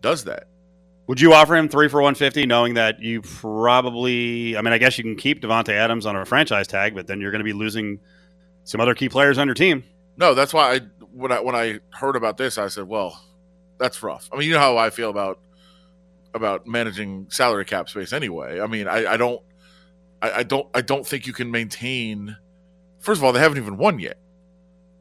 does 0.00 0.24
that. 0.24 0.48
Would 1.08 1.20
you 1.20 1.32
offer 1.32 1.56
him 1.56 1.68
three 1.68 1.88
for 1.88 2.02
one 2.02 2.14
fifty, 2.14 2.44
knowing 2.44 2.74
that 2.74 3.00
you 3.00 3.22
probably? 3.22 4.56
I 4.56 4.62
mean, 4.62 4.74
I 4.74 4.78
guess 4.78 4.98
you 4.98 5.04
can 5.04 5.16
keep 5.16 5.40
Davante 5.40 5.72
Adams 5.72 6.04
on 6.04 6.14
a 6.16 6.24
franchise 6.24 6.66
tag, 6.66 6.94
but 6.94 7.06
then 7.06 7.20
you're 7.20 7.30
going 7.30 7.40
to 7.40 7.44
be 7.44 7.54
losing 7.54 8.00
some 8.64 8.80
other 8.80 8.94
key 8.94 9.08
players 9.08 9.38
on 9.38 9.46
your 9.48 9.54
team. 9.54 9.84
No, 10.18 10.34
that's 10.34 10.52
why 10.52 10.74
I 10.74 10.80
when 11.12 11.32
I 11.32 11.40
when 11.40 11.54
I 11.54 11.80
heard 11.90 12.14
about 12.14 12.36
this, 12.36 12.58
I 12.58 12.68
said, 12.68 12.84
"Well, 12.84 13.18
that's 13.78 14.02
rough." 14.02 14.28
I 14.32 14.36
mean, 14.36 14.48
you 14.48 14.54
know 14.54 14.60
how 14.60 14.76
I 14.76 14.90
feel 14.90 15.08
about 15.08 15.40
about 16.34 16.66
managing 16.66 17.26
salary 17.30 17.64
cap 17.64 17.88
space 17.88 18.12
anyway. 18.12 18.60
I 18.60 18.66
mean, 18.66 18.86
I, 18.86 19.12
I 19.12 19.16
don't, 19.16 19.40
I, 20.20 20.30
I 20.32 20.42
don't, 20.42 20.68
I 20.74 20.82
don't 20.82 21.06
think 21.06 21.26
you 21.26 21.32
can 21.32 21.50
maintain. 21.50 22.36
First 23.00 23.20
of 23.20 23.24
all, 23.24 23.32
they 23.32 23.40
haven't 23.40 23.58
even 23.58 23.78
won 23.78 23.98
yet, 23.98 24.18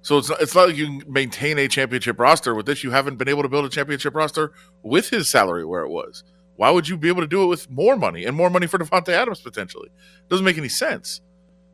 so 0.07 0.17
it's 0.19 0.29
not, 0.29 0.41
it's 0.41 0.55
not 0.55 0.69
like 0.69 0.77
you 0.77 1.01
maintain 1.05 1.59
a 1.59 1.67
championship 1.67 2.17
roster 2.17 2.55
with 2.55 2.65
this. 2.65 2.81
You 2.81 2.91
haven't 2.91 3.17
been 3.17 3.27
able 3.27 3.43
to 3.43 3.49
build 3.49 3.65
a 3.65 3.69
championship 3.69 4.15
roster 4.15 4.53
with 4.81 5.09
his 5.09 5.29
salary 5.29 5.65
where 5.65 5.83
it 5.83 5.89
was. 5.89 6.23
Why 6.55 6.69
would 6.69 6.87
you 6.87 6.95
be 6.95 7.09
able 7.09 7.23
to 7.23 7.27
do 7.27 7.43
it 7.43 7.47
with 7.47 7.69
more 7.69 7.97
money 7.97 8.23
and 8.23 8.33
more 8.33 8.49
money 8.49 8.67
for 8.67 8.79
Davante 8.79 9.09
Adams 9.09 9.41
potentially? 9.41 9.89
doesn't 10.29 10.45
make 10.45 10.57
any 10.57 10.69
sense. 10.69 11.19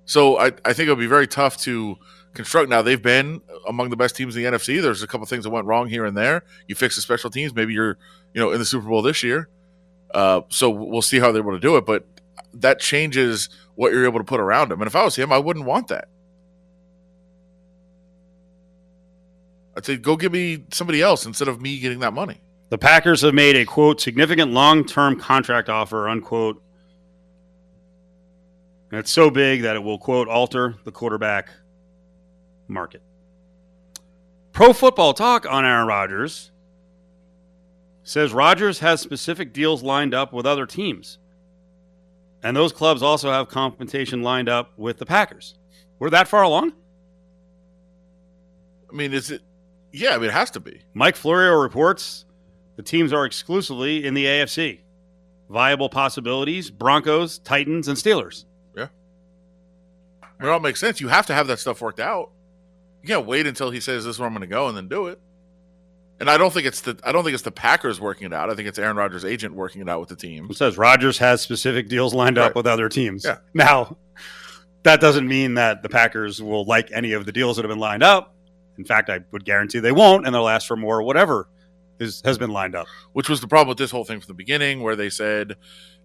So 0.06 0.40
I, 0.40 0.48
I 0.66 0.74
think 0.74 0.88
it'll 0.88 0.96
be 0.96 1.06
very 1.06 1.28
tough 1.28 1.58
to 1.58 1.96
construct. 2.34 2.72
Now 2.72 2.82
they've 2.82 3.00
been 3.00 3.40
among 3.68 3.92
the 3.92 3.98
best 3.98 4.16
teams 4.16 4.36
in 4.36 4.42
the 4.42 4.50
NFC. 4.50 4.82
There's 4.82 5.04
a 5.04 5.08
couple 5.08 5.28
things 5.28 5.44
that 5.44 5.52
went 5.52 5.68
wrong 5.68 5.88
here 5.88 6.04
and 6.04 6.18
there. 6.18 6.42
You 6.68 6.74
fix 6.74 6.96
the 6.96 7.04
special 7.04 7.30
teams, 7.30 7.54
maybe 7.54 7.74
you're 7.74 8.00
you 8.34 8.42
know 8.42 8.52
in 8.52 8.58
the 8.58 8.66
Super 8.66 8.90
Bowl 8.90 9.04
this 9.04 9.22
year. 9.22 9.48
Uh, 10.12 10.42
so 10.50 10.72
we'll 10.72 11.04
see 11.04 11.20
how 11.20 11.32
they're 11.32 11.44
able 11.44 11.52
to 11.52 11.60
do 11.60 11.78
it, 11.78 11.86
but 11.86 12.08
that 12.56 12.80
changes 12.80 13.50
what 13.76 13.92
you're 13.92 14.06
able 14.06 14.18
to 14.18 14.26
put 14.26 14.40
around 14.40 14.72
him. 14.72 14.82
And 14.82 14.88
if 14.88 14.96
I 14.96 15.04
was 15.04 15.16
him, 15.16 15.32
I 15.32 15.38
wouldn't 15.38 15.68
want 15.68 15.90
that. 15.90 16.08
I'd 19.76 19.86
say 19.86 19.98
go 19.98 20.16
give 20.16 20.32
me 20.32 20.66
somebody 20.72 21.02
else 21.02 21.26
instead 21.26 21.48
of 21.48 21.62
me 21.62 21.80
getting 21.80 22.00
that 22.00 22.14
money. 22.14 22.42
The 22.70 22.78
Packers 22.78 23.22
have 23.22 23.34
made 23.34 23.56
a 23.56 23.66
quote 23.66 24.02
significant 24.02 24.52
long 24.52 24.86
term 24.86 25.20
contract 25.20 25.70
offer 25.70 26.08
unquote. 26.08 26.62
And 28.92 29.00
it's 29.00 29.12
so 29.12 29.30
big 29.30 29.64
that 29.64 29.76
it 29.76 29.84
will 29.84 29.98
quote 29.98 30.28
alter 30.28 30.76
the 30.84 30.92
quarterback 30.92 31.50
market. 32.68 33.02
Pro 34.52 34.72
Football 34.72 35.14
Talk 35.14 35.48
on 35.50 35.66
Aaron 35.66 35.88
Rodgers 35.88 36.52
says 38.04 38.34
Rodgers 38.34 38.80
has 38.80 39.02
specific 39.02 39.54
deals 39.54 39.82
lined 39.82 40.14
up 40.14 40.32
with 40.32 40.46
other 40.46 40.66
teams. 40.66 41.18
And 42.44 42.56
those 42.56 42.74
clubs 42.74 43.02
also 43.02 43.32
have 43.32 43.48
compensation 43.48 44.22
lined 44.22 44.50
up 44.50 44.78
with 44.78 44.98
the 44.98 45.06
Packers. 45.06 45.56
We're 45.98 46.10
that 46.10 46.28
far 46.28 46.44
along? 46.44 46.74
I 48.92 48.96
mean, 48.96 49.14
is 49.14 49.32
it? 49.32 49.42
Yeah, 49.94 50.16
I 50.16 50.18
mean, 50.18 50.30
it 50.30 50.34
has 50.34 50.52
to 50.52 50.60
be. 50.60 50.82
Mike 50.94 51.16
Florio 51.16 51.54
reports 51.54 52.26
the 52.76 52.84
teams 52.84 53.14
are 53.14 53.26
exclusively 53.26 54.06
in 54.06 54.14
the 54.14 54.26
AFC. 54.26 54.80
Viable 55.50 55.88
possibilities 55.88 56.72
Broncos, 56.72 57.38
Titans, 57.40 57.88
and 57.88 57.98
Steelers. 57.98 58.46
Mean, 60.44 60.50
it 60.50 60.52
all 60.54 60.60
makes 60.60 60.80
sense. 60.80 61.00
You 61.00 61.08
have 61.08 61.26
to 61.28 61.34
have 61.34 61.48
that 61.48 61.60
stuff 61.60 61.82
worked 61.82 62.00
out. 62.00 62.32
You 63.02 63.08
can't 63.08 63.26
wait 63.26 63.48
until 63.48 63.72
he 63.72 63.80
says 63.80 64.04
this 64.04 64.16
is 64.16 64.20
where 64.20 64.28
I'm 64.28 64.34
going 64.34 64.42
to 64.42 64.48
go 64.48 64.68
and 64.68 64.76
then 64.76 64.88
do 64.88 65.08
it. 65.08 65.20
And 66.20 66.30
I 66.30 66.38
don't 66.38 66.54
think 66.54 66.66
it's 66.66 66.82
the 66.82 66.98
I 67.04 67.12
don't 67.12 67.24
think 67.24 67.34
it's 67.34 67.44
the 67.44 67.52
Packers 67.52 68.00
working 68.00 68.28
it 68.28 68.34
out. 68.34 68.50
I 68.50 68.56
think 68.56 68.68
it's 68.68 68.80
Aaron 68.80 68.96
Rodgers' 68.96 69.26
agent 69.26 69.56
working 69.56 69.82
it 69.82 69.90
out 69.90 70.00
with 70.00 70.10
the 70.10 70.16
team. 70.16 70.48
It 70.50 70.56
says 70.56 70.78
Rodgers 70.78 71.18
has 71.18 71.42
specific 71.42 71.90
deals 71.90 72.14
lined 72.14 72.38
up 72.38 72.56
with 72.56 72.68
other 72.68 72.88
teams. 72.88 73.26
Yeah. 73.26 73.38
Now, 73.54 73.98
that 74.84 75.02
doesn't 75.02 75.28
mean 75.28 75.56
that 75.56 75.82
the 75.82 75.90
Packers 75.90 76.42
will 76.42 76.66
like 76.66 76.92
any 76.94 77.14
of 77.14 77.26
the 77.26 77.32
deals 77.32 77.58
that 77.58 77.64
have 77.64 77.70
been 77.70 77.80
lined 77.80 78.04
up. 78.04 78.36
In 78.78 78.86
fact, 78.86 79.10
I 79.10 79.20
would 79.32 79.46
guarantee 79.46 79.80
they 79.80 79.92
won't, 79.92 80.26
and 80.26 80.34
they'll 80.34 80.48
ask 80.48 80.68
for 80.68 80.76
more, 80.76 81.04
whatever 81.04 81.48
is, 82.00 82.22
has 82.26 82.38
been 82.38 82.52
lined 82.52 82.76
up. 82.76 82.88
Which 83.14 83.30
was 83.30 83.42
the 83.42 83.48
problem 83.48 83.70
with 83.70 83.78
this 83.78 83.92
whole 83.92 84.04
thing 84.04 84.20
from 84.20 84.28
the 84.28 84.34
beginning, 84.34 84.82
where 84.82 84.96
they 84.96 85.10
said, 85.10 85.56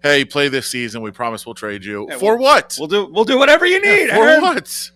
"Hey, 0.02 0.24
play 0.24 0.48
this 0.48 0.70
season. 0.70 1.02
We 1.02 1.10
promise 1.10 1.46
we'll 1.46 1.54
trade 1.54 1.84
you 1.84 2.06
Yeah, 2.10 2.18
for 2.18 2.36
what? 2.36 2.76
We'll 2.78 2.88
do 2.88 3.06
we'll 3.06 3.24
do 3.24 3.38
whatever 3.38 3.66
you 3.66 3.80
need. 3.80 4.08
Yeah, 4.08 4.16
for 4.16 4.28
Aaron." 4.28 4.42
what?" 4.42 4.90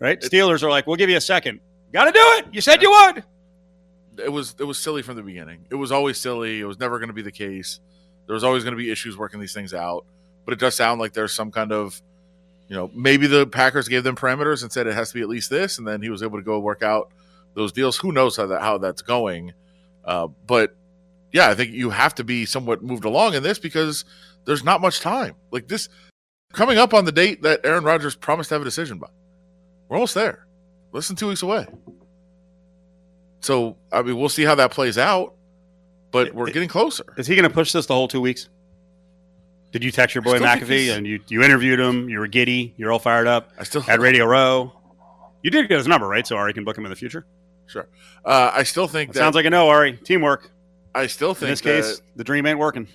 Right? 0.00 0.20
Steelers 0.20 0.62
are 0.62 0.70
like, 0.70 0.86
we'll 0.86 0.96
give 0.96 1.10
you 1.10 1.16
a 1.16 1.20
second. 1.20 1.58
Got 1.92 2.04
to 2.04 2.12
do 2.12 2.20
it. 2.20 2.46
You 2.52 2.60
said 2.60 2.82
you 2.82 2.90
would. 2.90 3.24
It 4.18 4.30
was 4.30 4.54
it 4.58 4.64
was 4.64 4.78
silly 4.78 5.02
from 5.02 5.16
the 5.16 5.22
beginning. 5.22 5.66
It 5.70 5.74
was 5.74 5.90
always 5.90 6.18
silly. 6.18 6.60
It 6.60 6.64
was 6.64 6.78
never 6.78 6.98
going 6.98 7.08
to 7.08 7.14
be 7.14 7.22
the 7.22 7.32
case. 7.32 7.80
There 8.26 8.34
was 8.34 8.44
always 8.44 8.62
going 8.62 8.76
to 8.76 8.78
be 8.78 8.90
issues 8.92 9.16
working 9.16 9.40
these 9.40 9.54
things 9.54 9.74
out. 9.74 10.04
But 10.44 10.52
it 10.52 10.60
does 10.60 10.76
sound 10.76 11.00
like 11.00 11.12
there's 11.12 11.32
some 11.32 11.50
kind 11.50 11.72
of, 11.72 12.00
you 12.68 12.76
know, 12.76 12.90
maybe 12.94 13.26
the 13.26 13.46
Packers 13.46 13.88
gave 13.88 14.04
them 14.04 14.14
parameters 14.14 14.62
and 14.62 14.70
said 14.70 14.86
it 14.86 14.94
has 14.94 15.08
to 15.08 15.14
be 15.14 15.22
at 15.22 15.28
least 15.28 15.50
this, 15.50 15.78
and 15.78 15.88
then 15.88 16.02
he 16.02 16.10
was 16.10 16.22
able 16.22 16.38
to 16.38 16.44
go 16.44 16.58
work 16.58 16.82
out 16.82 17.10
those 17.54 17.72
deals. 17.72 17.96
Who 17.96 18.12
knows 18.12 18.36
how 18.36 18.46
that 18.46 18.60
how 18.60 18.78
that's 18.78 19.02
going? 19.02 19.52
Uh, 20.04 20.28
but 20.46 20.76
yeah, 21.32 21.48
I 21.48 21.54
think 21.54 21.72
you 21.72 21.90
have 21.90 22.14
to 22.16 22.24
be 22.24 22.44
somewhat 22.44 22.82
moved 22.82 23.04
along 23.04 23.34
in 23.34 23.42
this 23.42 23.58
because 23.58 24.04
there's 24.44 24.64
not 24.64 24.80
much 24.80 25.00
time. 25.00 25.34
Like 25.50 25.66
this 25.68 25.88
coming 26.52 26.78
up 26.78 26.92
on 26.92 27.06
the 27.06 27.12
date 27.12 27.42
that 27.42 27.60
Aaron 27.64 27.84
Rodgers 27.84 28.14
promised 28.14 28.50
to 28.50 28.54
have 28.54 28.62
a 28.62 28.66
decision 28.66 28.98
by. 28.98 29.08
We're 29.88 29.96
almost 29.96 30.14
there. 30.14 30.46
Less 30.92 31.08
than 31.08 31.16
two 31.16 31.28
weeks 31.28 31.42
away. 31.42 31.66
So 33.40 33.78
I 33.90 34.02
mean, 34.02 34.18
we'll 34.18 34.28
see 34.28 34.44
how 34.44 34.56
that 34.56 34.72
plays 34.72 34.98
out, 34.98 35.34
but 36.10 36.34
we're 36.34 36.50
getting 36.50 36.68
closer. 36.68 37.04
Is 37.16 37.26
he 37.26 37.34
going 37.34 37.48
to 37.48 37.54
push 37.54 37.72
this 37.72 37.86
the 37.86 37.94
whole 37.94 38.08
two 38.08 38.20
weeks? 38.20 38.50
Did 39.70 39.84
you 39.84 39.90
text 39.90 40.14
your 40.14 40.22
boy 40.22 40.38
McAfee 40.38 40.96
and 40.96 41.06
you, 41.06 41.20
you 41.28 41.42
interviewed 41.42 41.78
him? 41.78 42.08
You 42.08 42.20
were 42.20 42.26
giddy. 42.26 42.74
You're 42.76 42.90
all 42.90 42.98
fired 42.98 43.26
up 43.26 43.52
I 43.58 43.64
still 43.64 43.84
at 43.88 44.00
Radio 44.00 44.24
Row. 44.24 44.72
You 45.42 45.50
did 45.50 45.68
get 45.68 45.76
his 45.78 45.86
number, 45.86 46.08
right? 46.08 46.26
So 46.26 46.36
Ari 46.36 46.54
can 46.54 46.64
book 46.64 46.76
him 46.76 46.84
in 46.86 46.90
the 46.90 46.96
future. 46.96 47.26
sure. 47.66 47.86
Uh, 48.24 48.50
I 48.54 48.62
still 48.62 48.88
think 48.88 49.10
That 49.10 49.14
that 49.14 49.24
sounds 49.24 49.34
like 49.34 49.44
a 49.44 49.50
no, 49.50 49.68
Ari. 49.68 49.98
Teamwork. 49.98 50.50
I 50.94 51.06
still 51.06 51.34
think 51.34 51.44
In 51.44 51.50
this 51.50 51.60
case, 51.60 52.02
the 52.16 52.24
dream 52.24 52.46
ain't 52.46 52.58
working. 52.58 52.88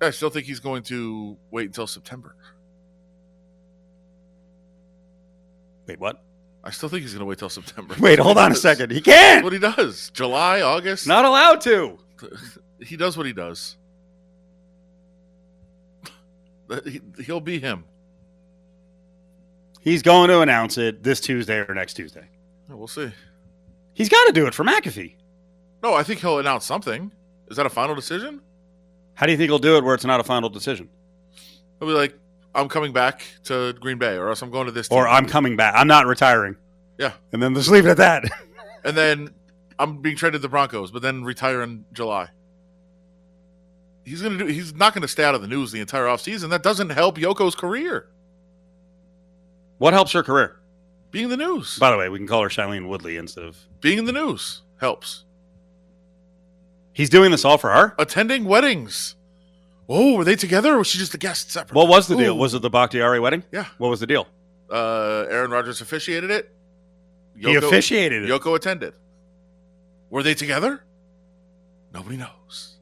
I 0.00 0.10
still 0.10 0.30
think 0.30 0.46
he's 0.46 0.60
going 0.60 0.82
to 0.84 1.36
wait 1.50 1.66
until 1.66 1.86
September. 1.86 2.34
Wait, 5.86 6.00
what? 6.00 6.22
I 6.62 6.70
still 6.70 6.88
think 6.88 7.02
he's 7.02 7.12
going 7.12 7.20
to 7.20 7.26
wait 7.26 7.38
till 7.38 7.50
September. 7.50 7.94
Wait, 8.00 8.18
hold 8.18 8.38
on 8.38 8.50
a 8.52 8.54
second. 8.54 8.90
He 8.90 9.00
can't. 9.00 9.44
what 9.44 9.52
he 9.52 9.58
does. 9.58 10.10
July, 10.10 10.62
August. 10.62 11.06
Not 11.06 11.24
allowed 11.26 11.60
to. 11.62 11.98
he 12.80 12.96
does 12.96 13.16
what 13.16 13.26
he 13.26 13.32
does. 13.34 13.76
He- 16.84 17.00
He'll 17.24 17.40
be 17.40 17.58
him. 17.60 17.84
He's 19.80 20.02
going 20.02 20.28
to 20.28 20.40
announce 20.40 20.78
it 20.78 21.02
this 21.02 21.20
Tuesday 21.20 21.58
or 21.68 21.74
next 21.74 21.94
Tuesday. 21.94 22.26
We'll 22.68 22.88
see. 22.88 23.10
He's 23.92 24.08
got 24.08 24.24
to 24.26 24.32
do 24.32 24.46
it 24.46 24.54
for 24.54 24.64
McAfee. 24.64 25.14
No, 25.82 25.92
I 25.94 26.02
think 26.02 26.20
he'll 26.20 26.38
announce 26.38 26.64
something. 26.64 27.12
Is 27.50 27.58
that 27.58 27.66
a 27.66 27.70
final 27.70 27.94
decision? 27.94 28.40
How 29.14 29.26
do 29.26 29.32
you 29.32 29.38
think 29.38 29.50
he'll 29.50 29.58
do 29.58 29.76
it 29.76 29.84
where 29.84 29.94
it's 29.94 30.04
not 30.04 30.18
a 30.20 30.24
final 30.24 30.48
decision? 30.48 30.88
He'll 31.78 31.88
be 31.88 31.94
like, 31.94 32.18
I'm 32.54 32.68
coming 32.68 32.92
back 32.92 33.24
to 33.44 33.74
Green 33.74 33.98
Bay, 33.98 34.16
or 34.16 34.28
else 34.30 34.40
I'm 34.40 34.50
going 34.50 34.66
to 34.66 34.72
this 34.72 34.88
team. 34.88 34.96
Or 34.98 35.06
I'm 35.06 35.26
coming 35.26 35.56
back. 35.56 35.74
I'm 35.76 35.86
not 35.86 36.06
retiring. 36.06 36.56
Yeah. 36.98 37.12
And 37.32 37.42
then 37.42 37.54
just 37.54 37.68
leave 37.70 37.84
it 37.84 37.90
at 37.90 37.96
that. 37.98 38.24
and 38.84 38.96
then 38.96 39.30
I'm 39.78 40.00
being 40.00 40.16
traded 40.16 40.40
to 40.40 40.42
the 40.42 40.48
Broncos, 40.48 40.90
but 40.90 41.02
then 41.02 41.24
retire 41.24 41.62
in 41.62 41.84
July. 41.92 42.28
He's 44.04 44.20
gonna 44.22 44.38
do. 44.38 44.46
He's 44.46 44.74
not 44.74 44.92
gonna 44.94 45.08
stay 45.08 45.24
out 45.24 45.34
of 45.34 45.40
the 45.42 45.48
news 45.48 45.72
the 45.72 45.80
entire 45.80 46.04
offseason. 46.04 46.50
That 46.50 46.62
doesn't 46.62 46.90
help 46.90 47.16
Yoko's 47.16 47.54
career. 47.54 48.08
What 49.78 49.92
helps 49.92 50.12
her 50.12 50.22
career? 50.22 50.56
Being 51.10 51.24
in 51.24 51.30
the 51.30 51.36
news. 51.36 51.78
By 51.78 51.90
the 51.90 51.96
way, 51.96 52.08
we 52.08 52.18
can 52.18 52.26
call 52.26 52.42
her 52.42 52.48
Shailene 52.48 52.88
Woodley 52.88 53.16
instead 53.16 53.44
of. 53.44 53.56
Being 53.80 53.98
in 53.98 54.04
the 54.04 54.12
news 54.12 54.62
helps. 54.80 55.24
He's 56.92 57.10
doing 57.10 57.30
this 57.30 57.44
all 57.44 57.58
for 57.58 57.70
her. 57.70 57.94
Attending 57.98 58.44
weddings. 58.44 59.16
Oh, 59.88 60.16
were 60.16 60.24
they 60.24 60.36
together 60.36 60.74
or 60.74 60.78
was 60.78 60.86
she 60.86 60.98
just 60.98 61.14
a 61.14 61.18
guest 61.18 61.50
separate? 61.50 61.74
What 61.76 61.88
was 61.88 62.06
the 62.06 62.16
deal? 62.16 62.34
Ooh. 62.34 62.38
Was 62.40 62.54
it 62.54 62.62
the 62.62 62.70
Bakhtiari 62.70 63.20
wedding? 63.20 63.42
Yeah. 63.52 63.66
What 63.78 63.88
was 63.88 64.00
the 64.00 64.06
deal? 64.06 64.26
uh, 64.70 65.26
Aaron 65.30 65.50
Rodgers 65.50 65.80
officiated 65.80 66.30
it. 66.30 66.50
he 67.38 67.54
officiated 67.54 68.24
it. 68.24 68.30
Yoko 68.30 68.56
attended. 68.56 68.94
Were 70.10 70.22
they 70.22 70.34
together? 70.34 70.82
Nobody 71.92 72.16
knows. 72.16 72.73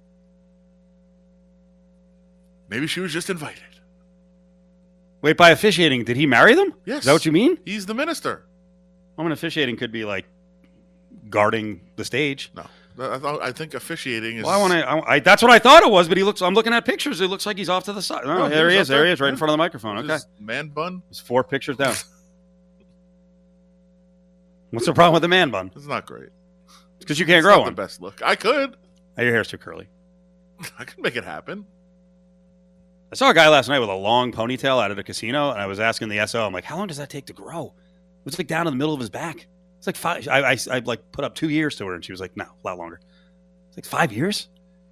Maybe 2.73 2.87
she 2.87 3.01
was 3.01 3.13
just 3.13 3.29
invited. 3.29 3.63
Wait, 5.21 5.37
by 5.37 5.51
officiating, 5.51 6.05
did 6.05 6.17
he 6.17 6.25
marry 6.27 6.55
them? 6.55 6.73
Yes. 6.87 7.01
Is 7.01 7.05
that 7.05 7.13
what 7.13 7.27
you 7.27 7.33
mean? 7.33 7.59
He's 7.67 7.85
the 7.85 7.93
minister. 7.93 8.47
I 9.19 9.23
mean, 9.23 9.31
officiating 9.33 9.77
could 9.77 9.93
be 9.93 10.07
like 10.07 10.25
guarding 11.29 11.83
the 11.97 12.05
stage. 12.07 12.51
No, 12.57 12.65
I, 12.99 13.19
thought- 13.19 13.43
I 13.43 13.53
think 13.53 13.75
officiating 13.75 14.39
is. 14.39 14.45
Well, 14.45 14.55
I 14.55 14.57
want 14.57 14.73
to. 14.73 15.21
That's 15.23 15.43
what 15.43 15.53
I 15.53 15.59
thought 15.59 15.83
it 15.83 15.91
was, 15.91 16.09
but 16.09 16.17
he 16.17 16.23
looks. 16.25 16.41
I'm 16.41 16.55
looking 16.55 16.73
at 16.73 16.87
pictures. 16.87 17.21
It 17.21 17.29
looks 17.29 17.45
like 17.45 17.59
he's 17.59 17.69
off 17.69 17.85
to 17.85 17.93
the 17.93 18.01
side. 18.01 18.23
Oh, 18.25 18.35
No, 18.39 18.49
there 18.49 18.71
he 18.71 18.77
is. 18.79 18.89
There 18.89 19.01
there. 19.01 19.07
he 19.07 19.13
is, 19.13 19.21
right 19.21 19.29
in 19.29 19.37
front 19.37 19.51
of 19.51 19.53
the 19.53 19.59
microphone. 19.59 19.99
Okay, 19.99 20.15
His 20.15 20.27
man 20.41 20.69
bun. 20.69 21.03
it's 21.11 21.21
four 21.21 21.45
pictures 21.45 21.77
down. 21.77 21.95
What's 24.71 24.87
the 24.87 24.95
problem 24.95 25.13
with 25.13 25.23
the 25.23 25.29
man 25.29 25.51
bun? 25.51 25.71
It's 25.77 25.87
not 25.87 26.07
great. 26.07 26.31
Because 26.99 27.19
you 27.21 27.27
can't 27.27 27.39
It's 27.39 27.45
grow 27.47 27.57
not 27.57 27.63
one. 27.65 27.75
the 27.75 27.83
best 27.83 28.01
look. 28.01 28.23
I 28.25 28.35
could. 28.37 28.77
Oh, 29.19 29.23
your 29.23 29.33
hair's 29.33 29.49
too 29.49 29.59
curly. 29.59 29.89
I 30.79 30.85
could 30.85 30.99
make 31.03 31.17
it 31.17 31.25
happen. 31.25 31.67
I 33.13 33.15
saw 33.15 33.29
a 33.29 33.35
guy 33.35 33.49
last 33.51 33.69
night 33.69 33.79
with 33.79 33.91
a 33.91 33.95
long 33.95 34.33
ponytail 34.33 34.83
out 34.83 34.91
at 34.91 34.99
a 34.99 35.03
casino, 35.03 35.51
and 35.51 35.61
I 35.61 35.67
was 35.67 35.79
asking 35.79 36.09
the 36.09 36.27
SO, 36.27 36.47
I'm 36.47 36.53
like, 36.55 36.65
how 36.65 36.79
long 36.79 36.87
does 36.87 36.97
that 36.97 37.11
take 37.11 37.27
to 37.27 37.35
grow? 37.35 37.67
It 37.67 38.25
was 38.25 38.39
like 38.39 38.47
down 38.47 38.67
in 38.67 38.73
the 38.73 38.77
middle 38.79 38.95
of 38.95 39.01
his 39.01 39.11
back. 39.11 39.47
It's 39.77 39.87
like 39.87 39.97
five. 39.97 40.27
I, 40.29 40.53
I, 40.53 40.57
I 40.71 40.79
like 40.79 41.13
put 41.13 41.25
up 41.25 41.35
two 41.35 41.51
years 41.51 41.77
to 41.77 41.87
her, 41.87 41.95
and 41.95 42.03
she 42.03 42.13
was 42.13 42.21
like, 42.21 42.35
no, 42.37 42.45
a 42.45 42.67
lot 42.67 42.79
longer. 42.79 43.01
It's 43.69 43.77
like 43.77 43.85
five 43.85 44.13
years. 44.13 44.49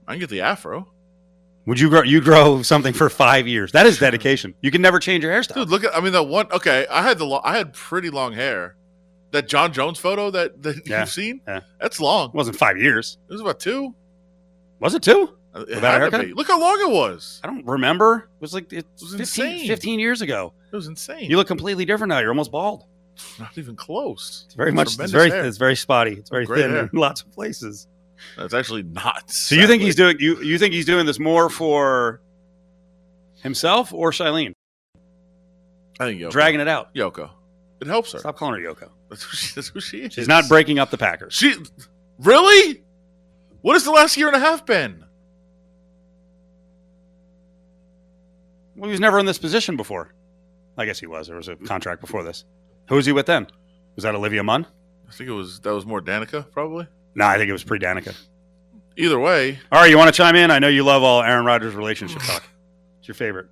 I 0.06 0.12
can 0.12 0.20
get 0.20 0.28
the 0.30 0.42
afro. 0.42 0.92
Would 1.66 1.80
you 1.80 1.88
grow? 1.88 2.02
You 2.02 2.20
grow 2.20 2.62
something 2.62 2.92
for 2.92 3.08
five 3.08 3.46
years? 3.46 3.72
That 3.72 3.86
is 3.86 3.98
dedication. 3.98 4.54
You 4.60 4.70
can 4.70 4.82
never 4.82 4.98
change 4.98 5.22
your 5.24 5.32
hairstyle. 5.32 5.54
Dude, 5.54 5.70
look 5.70 5.84
at. 5.84 5.96
I 5.96 6.00
mean, 6.00 6.12
that 6.12 6.24
one. 6.24 6.50
Okay, 6.52 6.86
I 6.90 7.02
had 7.02 7.18
the. 7.18 7.24
Lo- 7.26 7.40
I 7.44 7.56
had 7.56 7.72
pretty 7.72 8.10
long 8.10 8.32
hair. 8.34 8.76
That 9.30 9.46
John 9.48 9.72
Jones 9.72 9.98
photo 9.98 10.30
that, 10.32 10.60
that 10.62 10.86
Yeah, 10.86 11.00
you've 11.00 11.10
seen. 11.10 11.40
yeah. 11.46 11.60
That's 11.80 12.00
long. 12.00 12.30
It 12.30 12.34
wasn't 12.34 12.56
five 12.56 12.76
years. 12.78 13.16
It 13.28 13.32
was 13.32 13.40
about 13.40 13.60
two. 13.60 13.94
Was 14.80 14.94
it 14.94 15.02
two? 15.04 15.36
It 15.54 15.68
Without 15.68 15.76
a 15.76 15.80
had 15.80 15.94
to 15.94 15.98
haircut? 16.16 16.26
be. 16.26 16.32
Look 16.34 16.46
how 16.46 16.60
long 16.60 16.80
it 16.80 16.90
was. 16.90 17.40
I 17.42 17.48
don't 17.48 17.66
remember. 17.66 18.28
It 18.36 18.40
was 18.40 18.54
like 18.54 18.72
it 18.72 18.86
was 19.00 19.10
15, 19.16 19.20
insane. 19.20 19.66
15 19.66 19.98
years 20.00 20.22
ago. 20.22 20.52
It 20.72 20.76
was 20.76 20.86
insane. 20.86 21.28
You 21.28 21.36
look 21.36 21.48
completely 21.48 21.84
different 21.84 22.10
now. 22.10 22.20
You're 22.20 22.30
almost 22.30 22.52
bald. 22.52 22.84
not 23.38 23.56
even 23.58 23.74
close. 23.76 24.42
It's 24.46 24.54
very 24.54 24.70
much. 24.72 24.98
It's 24.98 25.10
very. 25.12 25.28
hair. 25.30 25.44
It's 25.44 25.58
very 25.58 25.74
spotty. 25.76 26.12
It's 26.12 26.30
very 26.30 26.46
Great 26.46 26.62
thin 26.62 26.70
hair. 26.70 26.88
in 26.90 26.90
lots 26.98 27.22
of 27.22 27.32
places. 27.32 27.88
That's 28.36 28.54
actually 28.54 28.82
not. 28.84 29.30
So 29.30 29.54
you 29.56 29.66
think 29.66 29.82
he's 29.82 29.96
doing 29.96 30.16
you? 30.20 30.40
You 30.42 30.58
think 30.58 30.72
he's 30.74 30.86
doing 30.86 31.06
this 31.06 31.18
more 31.18 31.50
for 31.50 32.20
himself 33.42 33.92
or 33.92 34.10
Shailene? 34.12 34.52
I 35.98 36.04
think 36.06 36.20
Yoko. 36.20 36.30
Dragging 36.30 36.60
it 36.60 36.68
out. 36.68 36.94
Yoko. 36.94 37.30
It 37.80 37.86
helps 37.86 38.12
her. 38.12 38.18
Stop 38.18 38.36
calling 38.36 38.62
her 38.62 38.74
Yoko. 38.74 38.90
That's 39.10 39.22
who 39.24 39.36
she, 39.36 39.52
that's 39.56 39.68
who 39.68 39.80
she 39.80 40.02
is. 40.02 40.12
She's 40.12 40.28
not 40.28 40.48
breaking 40.48 40.78
up 40.78 40.90
the 40.90 40.96
Packers. 40.98 41.34
She 41.34 41.54
really? 42.20 42.84
What 43.62 43.72
has 43.72 43.82
the 43.84 43.90
last 43.90 44.16
year 44.16 44.28
and 44.28 44.36
a 44.36 44.38
half 44.38 44.64
been? 44.64 45.04
Well, 48.80 48.88
he 48.88 48.92
was 48.92 49.00
never 49.00 49.18
in 49.18 49.26
this 49.26 49.36
position 49.36 49.76
before. 49.76 50.14
I 50.78 50.86
guess 50.86 50.98
he 50.98 51.06
was. 51.06 51.26
There 51.26 51.36
was 51.36 51.48
a 51.48 51.56
contract 51.56 52.00
before 52.00 52.22
this. 52.24 52.46
Who 52.88 52.94
was 52.94 53.04
he 53.04 53.12
with 53.12 53.26
then? 53.26 53.46
Was 53.94 54.04
that 54.04 54.14
Olivia 54.14 54.42
Munn? 54.42 54.64
I 55.06 55.12
think 55.12 55.28
it 55.28 55.34
was 55.34 55.60
that 55.60 55.74
was 55.74 55.84
more 55.84 56.00
Danica 56.00 56.50
probably. 56.50 56.86
No, 57.14 57.26
I 57.26 57.36
think 57.36 57.50
it 57.50 57.52
was 57.52 57.62
pre 57.62 57.78
Danica. 57.78 58.16
Either 58.96 59.18
way, 59.18 59.58
All 59.70 59.82
right, 59.82 59.90
you 59.90 59.98
want 59.98 60.08
to 60.08 60.16
chime 60.16 60.34
in? 60.34 60.50
I 60.50 60.58
know 60.58 60.68
you 60.68 60.82
love 60.82 61.02
all 61.02 61.22
Aaron 61.22 61.44
Rodgers 61.44 61.74
relationship 61.74 62.22
talk. 62.22 62.42
It's 63.00 63.08
your 63.08 63.14
favorite. 63.14 63.48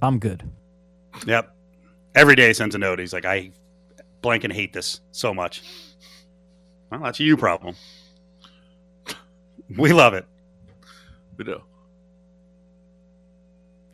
I'm 0.00 0.18
good. 0.18 0.42
Yep. 1.26 1.54
Every 2.14 2.34
day 2.34 2.48
he 2.48 2.54
sends 2.54 2.74
a 2.74 2.78
note. 2.78 2.98
He's 3.00 3.12
like, 3.12 3.26
I 3.26 3.50
blank 4.22 4.44
and 4.44 4.52
hate 4.52 4.72
this 4.72 5.02
so 5.12 5.34
much. 5.34 5.62
Well, 6.90 7.00
that's 7.00 7.20
a 7.20 7.24
you 7.24 7.36
problem. 7.36 7.74
We 9.76 9.92
love 9.92 10.14
it. 10.14 10.24
we 11.36 11.44
do. 11.44 11.60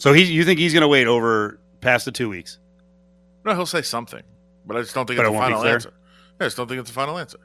So 0.05 0.13
he, 0.13 0.25
you 0.25 0.45
think 0.45 0.61
he's 0.61 0.75
going 0.75 0.83
to 0.83 0.89
wait 0.89 1.07
over 1.07 1.59
past 1.81 2.05
the 2.05 2.13
two 2.13 2.29
weeks? 2.29 2.59
No, 3.43 3.55
he'll 3.55 3.65
say 3.65 3.81
something, 3.81 4.23
but 4.67 4.77
I 4.77 4.83
just 4.83 4.95
don't 4.95 5.07
think 5.07 5.17
But 5.17 5.25
it's 5.25 5.31
it 5.31 5.33
the 5.33 5.39
final 5.39 5.65
answer. 5.65 5.95
I 6.39 6.45
just 6.45 6.59
don't 6.59 6.69
think 6.69 6.81
it's 6.81 6.91
the 6.91 6.95
final 6.95 7.17
answer. 7.17 7.39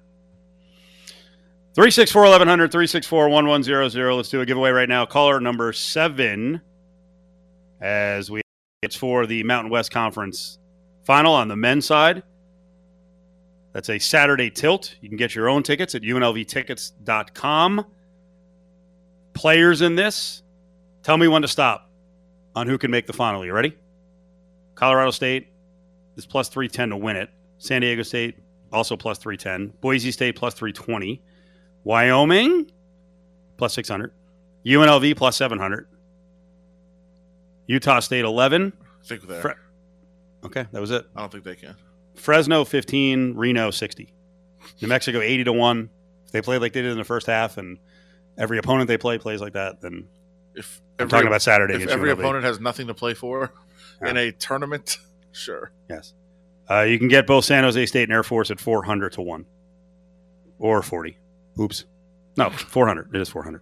364 1.74 2.22
1100, 2.22 2.70
364 2.70 3.30
1100. 3.30 4.14
Let's 4.14 4.28
do 4.28 4.42
a 4.42 4.46
giveaway 4.46 4.72
right 4.72 4.90
now. 4.90 5.06
Caller 5.06 5.40
number 5.40 5.72
seven, 5.72 6.60
as 7.80 8.30
we 8.30 8.42
it's 8.82 8.98
for 8.98 9.26
the 9.26 9.42
Mountain 9.44 9.72
West 9.72 9.92
Conference 9.92 10.60
final 11.06 11.34
on 11.34 11.48
the 11.48 11.56
men's 11.56 11.86
side. 11.86 12.24
That's 13.72 13.88
a 13.88 14.00
Saturday 14.00 14.52
tilt. 14.52 14.98
You 15.00 15.08
can 15.08 15.18
get 15.18 15.34
your 15.34 15.48
own 15.48 15.64
tickets 15.64 15.96
at 15.96 16.02
unlvtickets.com. 16.02 17.86
Players 19.34 19.82
in 19.82 19.96
this, 19.96 20.44
tell 21.04 21.18
me 21.18 21.30
when 21.30 21.42
to 21.42 21.48
stop 21.48 21.89
on 22.60 22.68
who 22.68 22.78
can 22.78 22.92
make 22.92 23.08
the 23.08 23.14
final. 23.14 23.46
You 23.46 23.54
ready? 23.54 23.76
Colorado 24.76 25.12
State 25.12 25.48
is 26.16 26.26
plus 26.26 26.50
310 26.50 26.90
to 26.90 26.98
win 26.98 27.16
it. 27.16 27.30
San 27.58 27.82
Diego 27.82 28.04
State 28.04 28.38
also 28.72 28.96
plus 28.96 29.18
310. 29.18 29.74
Boise 29.82 30.12
State 30.12 30.36
plus 30.36 30.54
320. 30.54 31.22
Wyoming 31.84 32.70
plus 33.58 33.74
600. 33.74 34.14
UNLV 34.66 35.16
plus 35.16 35.38
700. 35.38 35.88
Utah 37.68 38.00
State 38.00 38.26
11. 38.26 38.74
I 38.78 39.06
think 39.06 39.28
there. 39.28 39.42
Fre- 39.42 39.50
Okay, 40.46 40.66
that 40.72 40.80
was 40.80 40.92
it. 40.92 41.06
I 41.16 41.20
don't 41.20 41.32
think 41.32 41.44
they 41.44 41.56
can. 41.56 41.76
Fresno 42.16 42.64
15, 42.64 43.36
Reno 43.36 43.72
60. 43.72 44.14
New 44.82 44.88
Mexico 44.88 45.20
80 45.20 45.44
to 45.46 45.54
1. 45.54 45.90
If 46.26 46.32
they 46.32 46.42
play 46.42 46.58
like 46.58 46.72
they 46.72 46.82
did 46.82 46.92
in 46.94 46.98
the 46.98 47.04
first 47.04 47.28
half 47.28 47.58
and 47.58 47.78
every 48.38 48.58
opponent 48.58 48.88
they 48.88 48.98
play 48.98 49.18
plays 49.18 49.42
like 49.42 49.54
that, 49.54 49.82
then 49.82 50.08
If 50.60 50.82
I'm 51.00 51.04
every, 51.04 51.10
talking 51.10 51.28
about 51.28 51.42
Saturday. 51.42 51.76
if 51.76 51.88
every 51.88 52.12
UNLV. 52.12 52.20
opponent 52.20 52.46
has 52.46 52.60
nothing 52.60 52.88
to 52.88 52.94
play 52.94 53.14
for 53.14 53.54
in 54.02 54.18
a 54.18 54.32
tournament, 54.32 54.98
sure. 55.32 55.72
Yes. 55.90 56.14
Uh, 56.70 56.82
you 56.82 57.00
can 57.00 57.08
get 57.08 57.26
both 57.26 57.46
San 57.46 57.64
Jose 57.64 57.84
State 57.88 58.04
and 58.04 58.12
Air 58.12 58.24
Force 58.24 58.52
at 58.52 58.60
400 58.60 59.14
to 59.14 59.22
1 59.22 59.46
or 60.60 60.82
40. 60.84 61.18
Oops. 61.60 61.86
No, 62.38 62.50
400. 62.50 63.16
It 63.16 63.22
is 63.22 63.30
400. 63.30 63.62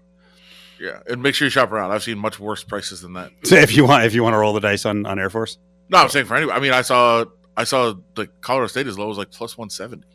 Yeah, 0.79 0.99
and 1.07 1.23
make 1.23 1.33
sure 1.33 1.45
you 1.45 1.49
shop 1.49 1.71
around. 1.71 1.91
I've 1.91 2.03
seen 2.03 2.17
much 2.17 2.39
worse 2.39 2.63
prices 2.63 3.01
than 3.01 3.13
that. 3.13 3.31
So 3.43 3.55
if 3.55 3.75
you 3.75 3.85
want 3.85 4.05
if 4.05 4.13
you 4.13 4.23
want 4.23 4.33
to 4.33 4.37
roll 4.37 4.53
the 4.53 4.59
dice 4.59 4.85
on, 4.85 5.05
on 5.05 5.17
Air 5.19 5.29
Force. 5.29 5.57
No, 5.89 5.99
I'm 5.99 6.09
saying 6.09 6.25
for 6.25 6.35
anybody. 6.35 6.57
I 6.57 6.61
mean, 6.61 6.73
I 6.73 6.81
saw 6.81 7.25
I 7.55 7.63
saw 7.63 7.95
the 8.15 8.27
Colorado 8.41 8.67
State 8.67 8.87
as 8.87 8.99
low 8.99 9.09
as 9.09 9.17
like 9.17 9.31
plus 9.31 9.57
170. 9.57 10.05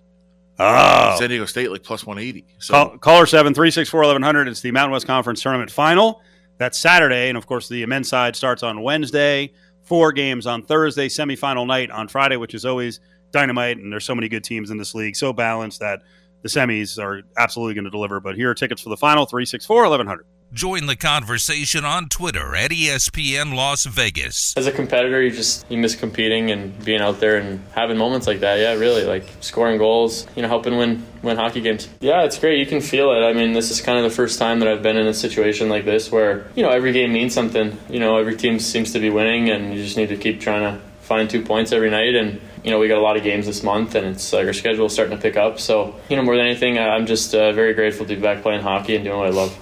Oh. 0.59 1.17
San 1.19 1.31
Diego 1.31 1.47
State 1.47 1.71
like 1.71 1.83
plus 1.83 2.07
180. 2.07 2.47
So 2.59 2.75
Call, 2.75 2.99
caller 2.99 3.27
7 3.27 3.55
364 3.55 4.01
1100. 4.01 4.49
It's 4.49 4.61
the 4.61 4.71
Mountain 4.71 4.93
West 4.93 5.07
Conference 5.07 5.43
Tournament 5.43 5.71
Final. 5.71 6.23
That's 6.63 6.79
Saturday. 6.79 7.29
And 7.29 7.37
of 7.37 7.45
course, 7.45 7.69
the 7.69 7.85
men's 7.87 8.09
side 8.09 8.37
starts 8.37 8.63
on 8.63 8.83
Wednesday. 8.83 9.53
Four 9.83 10.13
games 10.13 10.47
on 10.47 10.63
Thursday, 10.63 11.09
semifinal 11.09 11.67
night 11.67 11.91
on 11.91 12.07
Friday, 12.07 12.37
which 12.37 12.55
is 12.55 12.65
always 12.65 13.01
dynamite. 13.33 13.79
And 13.79 13.93
there's 13.93 14.05
so 14.05 14.15
many 14.15 14.29
good 14.29 14.45
teams 14.45 14.71
in 14.71 14.77
this 14.77 14.95
league, 14.95 15.17
so 15.17 15.33
balanced 15.33 15.81
that 15.81 16.03
the 16.43 16.49
semis 16.49 17.03
are 17.03 17.23
absolutely 17.37 17.75
going 17.75 17.87
to 17.87 17.91
deliver. 17.91 18.21
But 18.21 18.37
here 18.37 18.49
are 18.49 18.55
tickets 18.55 18.81
for 18.81 18.91
the 18.91 18.97
final 18.97 19.27
364 19.27 19.77
1100. 19.77 20.25
Join 20.53 20.85
the 20.85 20.97
conversation 20.97 21.87
on 21.87 22.11
Twitter 22.11 22.55
at 22.55 22.73
ESPN 22.73 23.55
Las 23.55 23.87
Vegas. 23.87 24.53
As 24.55 24.67
a 24.67 24.73
competitor, 24.73 25.23
you 25.23 25.31
just 25.31 25.65
you 25.71 25.79
miss 25.79 25.95
competing 25.95 26.51
and 26.51 26.79
being 26.85 27.01
out 27.01 27.21
there 27.21 27.39
and 27.39 27.65
having 27.75 27.97
moments 27.97 28.27
like 28.27 28.41
that. 28.41 28.59
Yeah, 28.59 28.75
really, 28.75 29.05
like 29.05 29.25
scoring 29.41 29.79
goals, 29.79 30.27
you 30.37 30.43
know, 30.43 30.49
helping 30.49 30.77
win 30.77 31.07
win 31.23 31.39
hockey 31.39 31.63
games. 31.63 31.89
Yeah, 32.01 32.25
it's 32.25 32.39
great. 32.39 32.59
You 32.59 32.67
can 32.67 32.83
feel 32.83 33.13
it. 33.13 33.25
I 33.25 33.33
mean, 33.33 33.55
this 33.55 33.71
is 33.71 33.81
kind 33.81 33.97
of 33.97 34.05
the 34.05 34.15
first 34.15 34.39
time 34.39 34.59
that 34.59 34.69
I've 34.69 34.83
been 34.83 34.99
in 34.99 35.07
a 35.07 35.15
situation 35.15 35.71
like 35.71 35.87
this 35.87 36.13
where 36.13 36.47
you 36.55 36.63
know 36.63 36.69
every 36.69 36.93
game 36.93 37.15
means 37.15 37.33
something. 37.33 37.79
You 37.89 38.01
know, 38.01 38.19
every 38.19 38.37
team 38.37 38.59
seems 38.59 38.93
to 38.93 38.99
be 38.99 39.09
winning, 39.09 39.49
and 39.49 39.73
you 39.73 39.83
just 39.83 39.97
need 39.97 40.11
to 40.11 40.19
keep 40.19 40.43
trying 40.43 40.71
to 40.71 40.83
find 41.01 41.31
two 41.31 41.41
points 41.41 41.73
every 41.73 41.89
night. 41.89 42.15
And 42.15 42.39
you 42.63 42.71
know, 42.71 42.79
we 42.79 42.89
got 42.89 42.99
a 42.99 43.01
lot 43.01 43.17
of 43.17 43.23
games 43.23 43.47
this 43.47 43.63
month, 43.63 43.95
and 43.95 44.07
it's 44.07 44.35
like 44.35 44.47
our 44.47 44.53
schedule 44.53 44.85
is 44.85 44.93
starting 44.93 45.17
to 45.17 45.23
pick 45.23 45.39
up. 45.39 45.61
So 45.61 45.99
you 46.11 46.17
know, 46.17 46.23
more 46.23 46.37
than 46.37 46.45
anything, 46.45 46.79
I'm 46.79 47.07
just 47.07 47.35
uh, 47.35 47.53
very 47.53 47.73
grateful 47.73 48.05
to 48.05 48.15
be 48.15 48.21
back 48.21 48.43
playing 48.43 48.61
hockey 48.61 48.97
and 48.97 49.05
doing 49.07 49.17
what 49.17 49.29
I 49.29 49.31
love. 49.31 49.59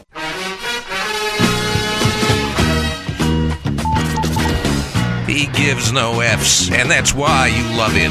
He 5.31 5.47
gives 5.47 5.93
no 5.93 6.19
F's, 6.19 6.73
and 6.73 6.91
that's 6.91 7.15
why 7.15 7.47
you 7.47 7.63
love 7.79 7.93
him. 7.93 8.11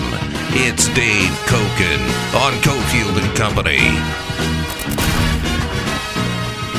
It's 0.55 0.87
Dave 0.95 1.29
Cokin 1.47 1.99
on 2.33 2.53
Cofield 2.63 3.21
and 3.21 3.37
Company. 3.37 3.79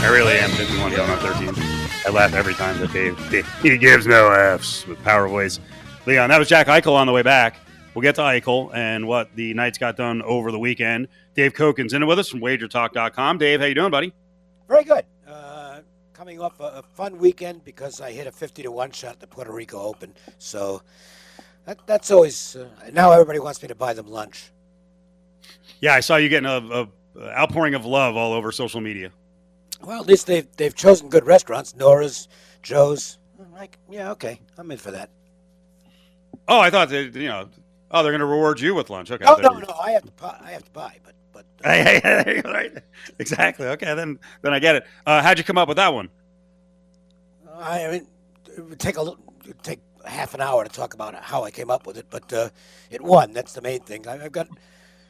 I 0.03 0.09
really 0.11 0.39
am 0.39 0.49
51 0.53 0.93
Donut 0.93 1.19
13. 1.19 1.55
I 2.07 2.11
laugh 2.11 2.33
every 2.33 2.55
time 2.55 2.79
that 2.81 2.91
Dave, 2.91 3.47
he 3.63 3.77
gives 3.77 4.07
no 4.07 4.33
F's 4.33 4.87
with 4.87 5.03
power 5.05 5.29
voice. 5.29 5.61
Leon, 6.07 6.31
that 6.31 6.39
was 6.39 6.49
Jack 6.49 6.69
Eichel 6.69 6.95
on 6.95 7.07
the 7.07 7.13
way 7.13 7.21
back. 7.21 7.57
We'll 7.95 8.01
get 8.01 8.15
to 8.15 8.23
Eichel 8.23 8.75
and 8.75 9.07
what 9.07 9.29
the 9.37 9.53
Knights 9.53 9.77
got 9.77 9.99
done 9.99 10.23
over 10.23 10.51
the 10.51 10.59
weekend. 10.59 11.09
Dave 11.35 11.53
Cokin's 11.53 11.93
in 11.93 12.03
it 12.03 12.07
with 12.07 12.19
us 12.19 12.31
from 12.31 12.41
WagerTalk.com. 12.41 13.37
Dave, 13.37 13.61
how 13.61 13.67
you 13.67 13.75
doing, 13.75 13.91
buddy? 13.91 14.15
Very 14.69 14.85
good. 14.85 15.05
Coming 16.21 16.39
off 16.39 16.61
a, 16.61 16.65
a, 16.65 16.83
fun 16.83 17.17
weekend 17.17 17.65
because 17.65 18.03
I 18.03 18.13
hit 18.13 18.27
a 18.27 18.31
50 18.31 18.65
to 18.65 18.71
1 18.71 18.91
shot 18.91 19.13
at 19.13 19.21
the 19.21 19.27
Puerto 19.27 19.51
Rico 19.53 19.81
Open. 19.81 20.13
So 20.37 20.83
that, 21.65 21.79
that's 21.87 22.11
always, 22.11 22.57
uh, 22.57 22.69
now 22.93 23.11
everybody 23.11 23.39
wants 23.39 23.63
me 23.63 23.69
to 23.69 23.75
buy 23.75 23.95
them 23.95 24.07
lunch. 24.07 24.51
Yeah, 25.81 25.95
I 25.95 26.01
saw 26.01 26.17
you 26.17 26.29
getting 26.29 26.45
a, 26.45 26.59
a 27.17 27.23
outpouring 27.39 27.73
of 27.73 27.87
love 27.87 28.19
all 28.19 28.35
over 28.35 28.53
social 28.53 28.83
media. 28.83 29.13
Well, 29.83 29.99
at 29.99 30.07
least 30.07 30.27
they've 30.27 30.47
they've 30.59 30.75
chosen 30.75 31.09
good 31.09 31.25
restaurants. 31.25 31.75
Nora's, 31.75 32.29
Joe's. 32.63 33.17
I'm 33.41 33.51
like, 33.55 33.79
yeah, 33.89 34.11
okay, 34.11 34.41
I'm 34.59 34.71
in 34.71 34.77
for 34.77 34.91
that. 34.91 35.09
Oh, 36.47 36.61
I 36.61 36.69
thought 36.69 36.91
they, 36.91 37.05
you 37.05 37.29
know, 37.29 37.49
oh, 37.93 38.03
they're 38.03 38.13
going 38.13 38.21
to 38.21 38.27
reward 38.27 38.61
you 38.61 38.75
with 38.75 38.91
lunch. 38.91 39.11
Okay. 39.11 39.25
Oh 39.27 39.37
no, 39.37 39.59
no, 39.59 39.75
I 39.83 39.93
have 39.93 40.05
to 40.05 40.13
buy. 40.13 40.39
I 40.45 40.51
have 40.51 40.65
to 40.65 40.71
buy, 40.73 40.99
but 41.03 41.15
but. 41.59 41.67
Uh, 41.67 41.73
hey, 41.73 42.01
hey, 42.03 42.43
right. 42.45 42.73
Exactly. 43.19 43.67
Okay, 43.67 43.95
then 43.95 44.19
then 44.43 44.53
I 44.53 44.59
get 44.59 44.77
it. 44.77 44.87
Uh, 45.07 45.23
how'd 45.23 45.39
you 45.39 45.45
come 45.45 45.59
up 45.59 45.69
with 45.69 45.77
that 45.77 45.93
one? 45.93 46.09
I 47.59 47.89
mean, 47.91 48.07
it 48.57 48.65
would 48.65 48.81
take 48.81 48.97
a 48.97 49.03
little, 49.03 49.19
take 49.63 49.81
half 50.05 50.35
an 50.35 50.41
hour 50.41 50.65
to 50.65 50.71
talk 50.71 50.95
about 50.95 51.15
how 51.15 51.45
I 51.45 51.51
came 51.51 51.71
up 51.71 51.87
with 51.87 51.99
it, 51.99 52.07
but 52.11 52.33
uh, 52.33 52.49
it 52.91 53.03
won. 53.03 53.33
That's 53.33 53.53
the 53.53 53.61
main 53.61 53.81
thing. 53.81 54.09
I, 54.09 54.17
have 54.17 54.33
got 54.33 54.49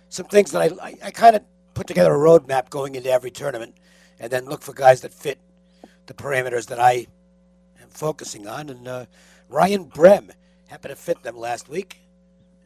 some 0.08 0.26
things 0.26 0.50
that 0.52 0.62
I 0.62 0.86
I, 0.86 0.94
I 1.04 1.10
kind 1.10 1.36
of 1.36 1.42
put 1.74 1.86
together 1.86 2.14
a 2.14 2.18
roadmap 2.18 2.70
going 2.70 2.94
into 2.94 3.10
every 3.10 3.30
tournament 3.30 3.74
and 4.18 4.30
then 4.30 4.44
look 4.44 4.62
for 4.62 4.72
guys 4.72 5.00
that 5.00 5.14
fit 5.14 5.38
the 6.06 6.14
parameters 6.14 6.66
that 6.66 6.78
I 6.80 7.06
am 7.80 7.88
focusing 7.88 8.46
on. 8.46 8.68
And 8.68 8.86
uh, 8.86 9.06
Ryan 9.48 9.84
Brehm 9.84 10.30
happened 10.68 10.90
to 10.90 11.00
fit 11.00 11.22
them 11.22 11.36
last 11.36 11.68
week, 11.68 12.00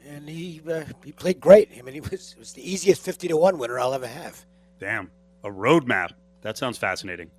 and 0.07 0.29
he 0.29 0.61
uh, 0.71 0.85
he 1.05 1.13
played 1.13 1.41
great. 1.41 1.71
I 1.79 1.83
mean, 1.83 1.95
he 1.95 2.01
was 2.01 2.37
was 2.39 2.53
the 2.53 2.69
easiest 2.69 3.03
fifty 3.03 3.29
to 3.29 3.37
one 3.37 3.59
winner 3.59 3.79
I'll 3.79 3.95
ever 3.95 4.07
have. 4.07 4.45
Damn, 4.79 5.11
a 5.43 5.49
roadmap. 5.49 6.11
That 6.43 6.59
sounds 6.59 6.79
fascinating. 6.79 7.31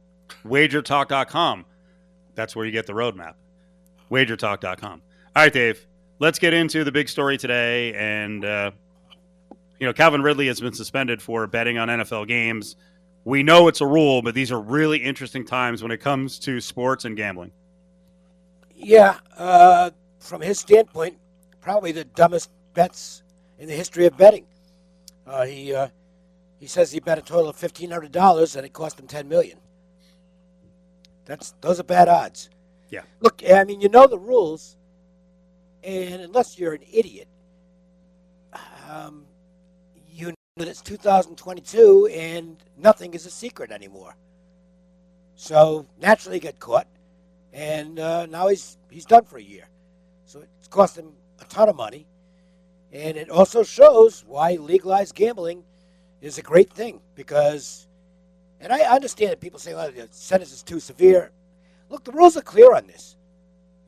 WagerTalk.com. 0.45 1.65
That's 2.33 2.55
where 2.55 2.65
you 2.65 2.71
get 2.71 2.87
the 2.87 2.93
roadmap. 2.93 3.35
WagerTalk.com. 4.09 5.01
All 5.35 5.43
right, 5.43 5.53
Dave. 5.53 5.85
Let's 6.17 6.39
get 6.39 6.53
into 6.53 6.83
the 6.83 6.91
big 6.91 7.09
story 7.09 7.37
today. 7.37 7.93
And, 7.93 8.43
uh, 8.43 8.71
you 9.79 9.85
know, 9.85 9.93
Calvin 9.93 10.23
Ridley 10.23 10.47
has 10.47 10.59
been 10.59 10.73
suspended 10.73 11.21
for 11.21 11.45
betting 11.45 11.77
on 11.77 11.89
NFL 11.89 12.27
games 12.27 12.77
we 13.25 13.41
know 13.41 13.67
it's 13.67 13.81
a 13.81 13.87
rule, 13.87 14.21
but 14.21 14.33
these 14.35 14.51
are 14.51 14.61
really 14.61 14.99
interesting 14.99 15.45
times 15.45 15.81
when 15.81 15.91
it 15.91 15.97
comes 15.97 16.39
to 16.39 16.61
sports 16.61 17.03
and 17.05 17.17
gambling. 17.17 17.51
Yeah, 18.75 19.17
uh, 19.35 19.89
from 20.19 20.41
his 20.41 20.59
standpoint, 20.59 21.17
probably 21.59 21.91
the 21.91 22.05
dumbest 22.05 22.51
bets 22.75 23.23
in 23.57 23.67
the 23.67 23.73
history 23.73 24.05
of 24.05 24.15
betting. 24.15 24.45
Uh, 25.25 25.45
he 25.45 25.73
uh, 25.73 25.87
he 26.59 26.67
says 26.67 26.91
he 26.91 26.99
bet 26.99 27.17
a 27.17 27.21
total 27.21 27.49
of 27.49 27.55
fifteen 27.55 27.89
hundred 27.89 28.11
dollars 28.11 28.55
and 28.55 28.65
it 28.65 28.73
cost 28.73 28.99
him 28.99 29.07
ten 29.07 29.27
million. 29.27 29.57
That's 31.25 31.55
those 31.61 31.79
are 31.79 31.83
bad 31.83 32.07
odds. 32.07 32.49
Yeah. 32.89 33.01
Look, 33.19 33.41
I 33.49 33.63
mean, 33.63 33.81
you 33.81 33.89
know 33.89 34.05
the 34.05 34.19
rules, 34.19 34.77
and 35.83 36.21
unless 36.21 36.59
you're 36.59 36.73
an 36.73 36.83
idiot, 36.93 37.27
um, 38.87 39.25
you 40.13 40.27
know 40.27 40.35
that 40.57 40.67
it's 40.67 40.81
2022 40.81 42.09
and 42.13 42.57
nothing 42.77 43.13
is 43.13 43.25
a 43.25 43.31
secret 43.31 43.71
anymore. 43.71 44.15
So 45.35 45.87
naturally, 45.99 46.37
he 46.37 46.41
got 46.41 46.59
caught, 46.59 46.87
and 47.51 47.99
uh, 47.99 48.27
now 48.27 48.47
he's 48.47 48.77
he's 48.89 49.05
done 49.05 49.25
for 49.25 49.37
a 49.37 49.43
year. 49.43 49.67
So 50.25 50.43
it's 50.59 50.67
cost 50.67 50.97
him 50.97 51.11
a 51.41 51.45
ton 51.45 51.69
of 51.69 51.75
money, 51.75 52.07
and 52.95 53.17
it 53.17 53.29
also 53.29 53.63
shows 53.63 54.23
why 54.25 54.53
legalized 54.53 55.15
gambling 55.15 55.63
is 56.21 56.37
a 56.37 56.41
great 56.41 56.71
thing 56.71 57.01
because, 57.13 57.87
and 58.59 58.71
I 58.71 58.79
understand 58.79 59.31
that 59.31 59.39
people 59.39 59.59
say, 59.59 59.73
"Well, 59.73 59.91
the 59.91 60.07
sentence 60.11 60.53
is 60.53 60.63
too 60.63 60.79
severe." 60.79 61.31
Look, 61.89 62.03
the 62.03 62.11
rules 62.11 62.35
are 62.37 62.41
clear 62.41 62.73
on 62.73 62.87
this. 62.87 63.15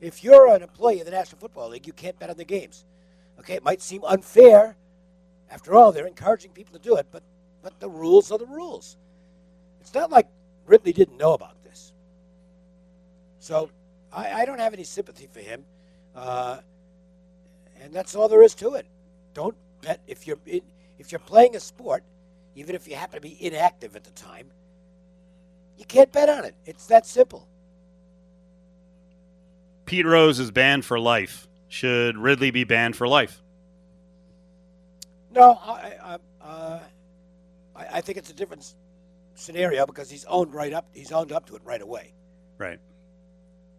If 0.00 0.22
you're 0.22 0.54
an 0.54 0.62
employee 0.62 1.00
of 1.00 1.06
the 1.06 1.10
National 1.10 1.40
Football 1.40 1.70
League, 1.70 1.86
you 1.86 1.92
can't 1.92 2.18
bet 2.18 2.30
on 2.30 2.36
the 2.36 2.44
games. 2.44 2.84
Okay, 3.40 3.54
it 3.54 3.64
might 3.64 3.82
seem 3.82 4.04
unfair 4.04 4.76
after 5.50 5.74
all, 5.74 5.92
they're 5.92 6.06
encouraging 6.06 6.50
people 6.52 6.78
to 6.78 6.78
do 6.78 6.96
it, 6.96 7.06
but, 7.10 7.22
but 7.62 7.78
the 7.80 7.88
rules 7.88 8.30
are 8.30 8.38
the 8.38 8.46
rules. 8.46 8.96
It's 9.80 9.94
not 9.94 10.10
like 10.10 10.28
Ridley 10.66 10.92
didn't 10.92 11.16
know 11.16 11.32
about 11.32 11.62
this. 11.64 11.92
So 13.38 13.70
I, 14.12 14.42
I 14.42 14.44
don't 14.44 14.58
have 14.58 14.74
any 14.74 14.84
sympathy 14.84 15.28
for 15.32 15.40
him. 15.40 15.64
Uh, 16.14 16.58
and 17.80 17.92
that's 17.94 18.14
all 18.14 18.28
there 18.28 18.42
is 18.42 18.54
to 18.56 18.74
it. 18.74 18.86
Don't 19.34 19.56
bet 19.82 20.00
if 20.06 20.26
you're 20.26 20.38
in, 20.46 20.62
if 20.98 21.12
you're 21.12 21.18
playing 21.20 21.56
a 21.56 21.60
sport, 21.60 22.02
even 22.54 22.74
if 22.74 22.88
you 22.88 22.96
happen 22.96 23.16
to 23.16 23.20
be 23.20 23.36
inactive 23.44 23.94
at 23.96 24.04
the 24.04 24.10
time, 24.10 24.50
you 25.76 25.84
can't 25.84 26.10
bet 26.10 26.28
on 26.28 26.44
it. 26.44 26.54
It's 26.66 26.86
that 26.86 27.06
simple. 27.06 27.48
Pete 29.86 30.06
Rose 30.06 30.38
is 30.38 30.50
banned 30.50 30.84
for 30.84 30.98
life. 30.98 31.48
Should 31.68 32.16
Ridley 32.18 32.50
be 32.50 32.64
banned 32.64 32.96
for 32.96 33.06
life? 33.06 33.42
No, 35.30 35.58
I, 35.62 35.94
I, 36.02 36.18
uh, 36.44 36.80
I, 37.76 37.86
I 37.92 38.00
think 38.00 38.18
it's 38.18 38.30
a 38.30 38.34
different 38.34 38.74
scenario 39.34 39.86
because 39.86 40.10
he's 40.10 40.24
owned 40.24 40.52
right 40.52 40.72
up. 40.72 40.88
He's 40.92 41.12
owned 41.12 41.32
up 41.32 41.46
to 41.46 41.56
it 41.56 41.62
right 41.64 41.80
away. 41.80 42.12
Right. 42.58 42.80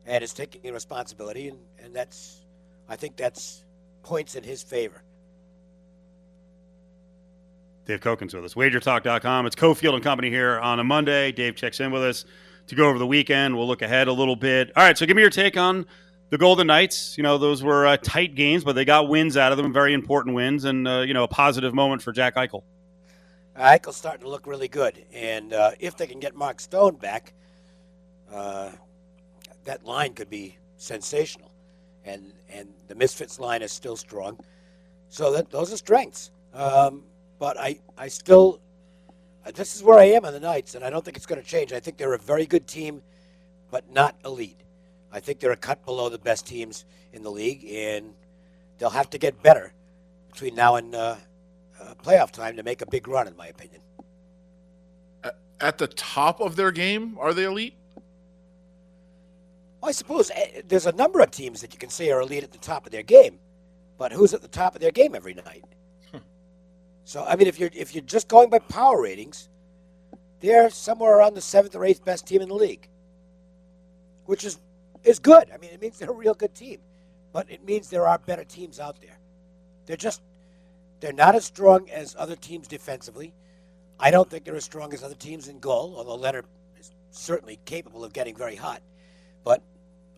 And 0.05 0.23
is 0.23 0.33
taking 0.33 0.73
responsibility, 0.73 1.49
and, 1.49 1.59
and 1.83 1.93
that's, 1.93 2.45
I 2.87 2.95
think 2.95 3.17
that's 3.17 3.65
points 4.03 4.35
in 4.35 4.43
his 4.43 4.63
favor. 4.63 5.03
Dave 7.89 8.01
Cokin's 8.01 8.35
with 8.35 8.45
us. 8.45 8.53
WagerTalk.com. 8.53 9.47
It's 9.47 9.55
Cofield 9.55 9.95
and 9.95 10.03
Company 10.03 10.29
here 10.29 10.59
on 10.59 10.79
a 10.79 10.83
Monday. 10.83 11.31
Dave 11.31 11.55
checks 11.55 11.79
in 11.79 11.91
with 11.91 12.03
us 12.03 12.23
to 12.67 12.75
go 12.75 12.87
over 12.87 12.99
the 12.99 13.07
weekend. 13.07 13.57
We'll 13.57 13.67
look 13.67 13.81
ahead 13.81 14.07
a 14.07 14.13
little 14.13 14.35
bit. 14.35 14.71
All 14.75 14.83
right, 14.83 14.95
so 14.95 15.07
give 15.07 15.15
me 15.15 15.23
your 15.23 15.31
take 15.31 15.57
on 15.57 15.87
the 16.29 16.37
Golden 16.37 16.67
Knights, 16.67 17.17
you 17.17 17.23
know, 17.23 17.37
those 17.37 17.63
were 17.63 17.87
uh, 17.87 17.97
tight 17.97 18.35
games, 18.35 18.63
but 18.63 18.73
they 18.73 18.85
got 18.85 19.09
wins 19.09 19.35
out 19.35 19.51
of 19.51 19.57
them, 19.57 19.73
very 19.73 19.93
important 19.93 20.35
wins, 20.35 20.63
and 20.63 20.87
uh, 20.87 20.99
you 20.99 21.13
know, 21.13 21.23
a 21.23 21.27
positive 21.27 21.73
moment 21.73 22.03
for 22.03 22.11
Jack 22.11 22.35
Eichel. 22.35 22.61
Eichel's 23.57 23.97
starting 23.97 24.21
to 24.21 24.29
look 24.29 24.45
really 24.45 24.67
good, 24.67 25.03
and 25.11 25.53
uh, 25.53 25.71
if 25.79 25.97
they 25.97 26.05
can 26.05 26.19
get 26.19 26.35
Mark 26.35 26.59
Stone 26.59 26.97
back, 26.97 27.33
uh, 28.31 28.69
that 29.65 29.83
line 29.83 30.13
could 30.13 30.29
be 30.29 30.57
sensational, 30.77 31.51
and 32.05 32.31
and 32.47 32.69
the 32.87 32.95
Misfits 32.95 33.39
line 33.39 33.63
is 33.63 33.71
still 33.71 33.97
strong, 33.97 34.39
so 35.09 35.31
that 35.33 35.49
those 35.49 35.73
are 35.73 35.77
strengths. 35.77 36.29
Um, 36.53 37.03
but 37.39 37.57
I 37.59 37.79
I 37.97 38.09
still, 38.09 38.59
uh, 39.45 39.51
this 39.51 39.75
is 39.75 39.83
where 39.83 39.97
I 39.97 40.05
am 40.05 40.25
on 40.25 40.33
the 40.33 40.39
Knights, 40.39 40.75
and 40.75 40.83
I 40.83 40.89
don't 40.89 41.03
think 41.03 41.17
it's 41.17 41.25
going 41.25 41.41
to 41.41 41.47
change. 41.47 41.73
I 41.73 41.79
think 41.79 41.97
they're 41.97 42.13
a 42.13 42.19
very 42.19 42.45
good 42.45 42.67
team, 42.67 43.01
but 43.71 43.91
not 43.91 44.15
elite. 44.25 44.61
I 45.11 45.19
think 45.19 45.39
they're 45.39 45.51
a 45.51 45.57
cut 45.57 45.83
below 45.85 46.09
the 46.09 46.19
best 46.19 46.45
teams 46.45 46.85
in 47.13 47.23
the 47.23 47.31
league, 47.31 47.65
and 47.65 48.13
they'll 48.77 48.89
have 48.91 49.09
to 49.11 49.17
get 49.17 49.41
better 49.41 49.73
between 50.31 50.53
now 50.55 50.75
and 50.75 50.93
uh, 50.93 51.15
uh, 51.81 51.93
playoff 52.03 52.31
time 52.31 52.57
to 52.57 52.63
make 52.63 52.81
a 52.81 52.85
big 52.85 53.07
run, 53.07 53.27
in 53.27 53.35
my 53.35 53.47
opinion. 53.47 53.81
At 55.61 55.77
the 55.77 55.87
top 55.87 56.39
of 56.39 56.55
their 56.55 56.71
game, 56.71 57.17
are 57.19 57.33
they 57.33 57.43
elite? 57.43 57.73
Well, 59.81 59.89
I 59.89 59.91
suppose 59.91 60.31
uh, 60.31 60.61
there's 60.67 60.85
a 60.85 60.93
number 60.93 61.19
of 61.19 61.31
teams 61.31 61.61
that 61.61 61.73
you 61.73 61.79
can 61.79 61.89
say 61.89 62.11
are 62.11 62.21
elite 62.21 62.43
at 62.43 62.51
the 62.51 62.57
top 62.57 62.85
of 62.85 62.91
their 62.91 63.03
game, 63.03 63.39
but 63.97 64.11
who's 64.13 64.33
at 64.33 64.41
the 64.41 64.47
top 64.47 64.75
of 64.75 64.81
their 64.81 64.91
game 64.91 65.15
every 65.15 65.33
night? 65.33 65.65
So, 67.09 67.25
I 67.27 67.37
mean, 67.37 67.47
if 67.47 67.59
you're 67.59 67.71
if 67.73 67.95
you're 67.95 68.03
just 68.03 68.27
going 68.27 68.51
by 68.51 68.59
power 68.59 69.01
ratings, 69.01 69.49
they're 70.41 70.69
somewhere 70.69 71.17
around 71.17 71.33
the 71.33 71.41
seventh 71.41 71.75
or 71.75 71.83
eighth 71.83 72.05
best 72.05 72.27
team 72.27 72.39
in 72.39 72.49
the 72.49 72.53
league, 72.53 72.87
which 74.27 74.43
is 74.43 74.59
is 75.03 75.17
good. 75.17 75.49
I 75.51 75.57
mean, 75.57 75.71
it 75.71 75.81
means 75.81 75.97
they're 75.97 76.11
a 76.11 76.13
real 76.13 76.35
good 76.35 76.53
team, 76.53 76.81
but 77.33 77.49
it 77.49 77.65
means 77.65 77.89
there 77.89 78.05
are 78.05 78.19
better 78.19 78.43
teams 78.43 78.79
out 78.79 79.01
there. 79.01 79.17
They're 79.87 79.97
just 79.97 80.21
they're 80.99 81.11
not 81.11 81.33
as 81.33 81.45
strong 81.45 81.89
as 81.89 82.15
other 82.15 82.35
teams 82.35 82.67
defensively. 82.67 83.33
I 83.99 84.11
don't 84.11 84.29
think 84.29 84.45
they're 84.45 84.55
as 84.55 84.63
strong 84.63 84.93
as 84.93 85.03
other 85.03 85.15
teams 85.15 85.47
in 85.47 85.57
goal, 85.57 85.95
although 85.97 86.23
Lehner 86.23 86.43
is 86.79 86.91
certainly 87.09 87.57
capable 87.65 88.03
of 88.03 88.13
getting 88.13 88.35
very 88.35 88.55
hot. 88.55 88.83
But 89.43 89.63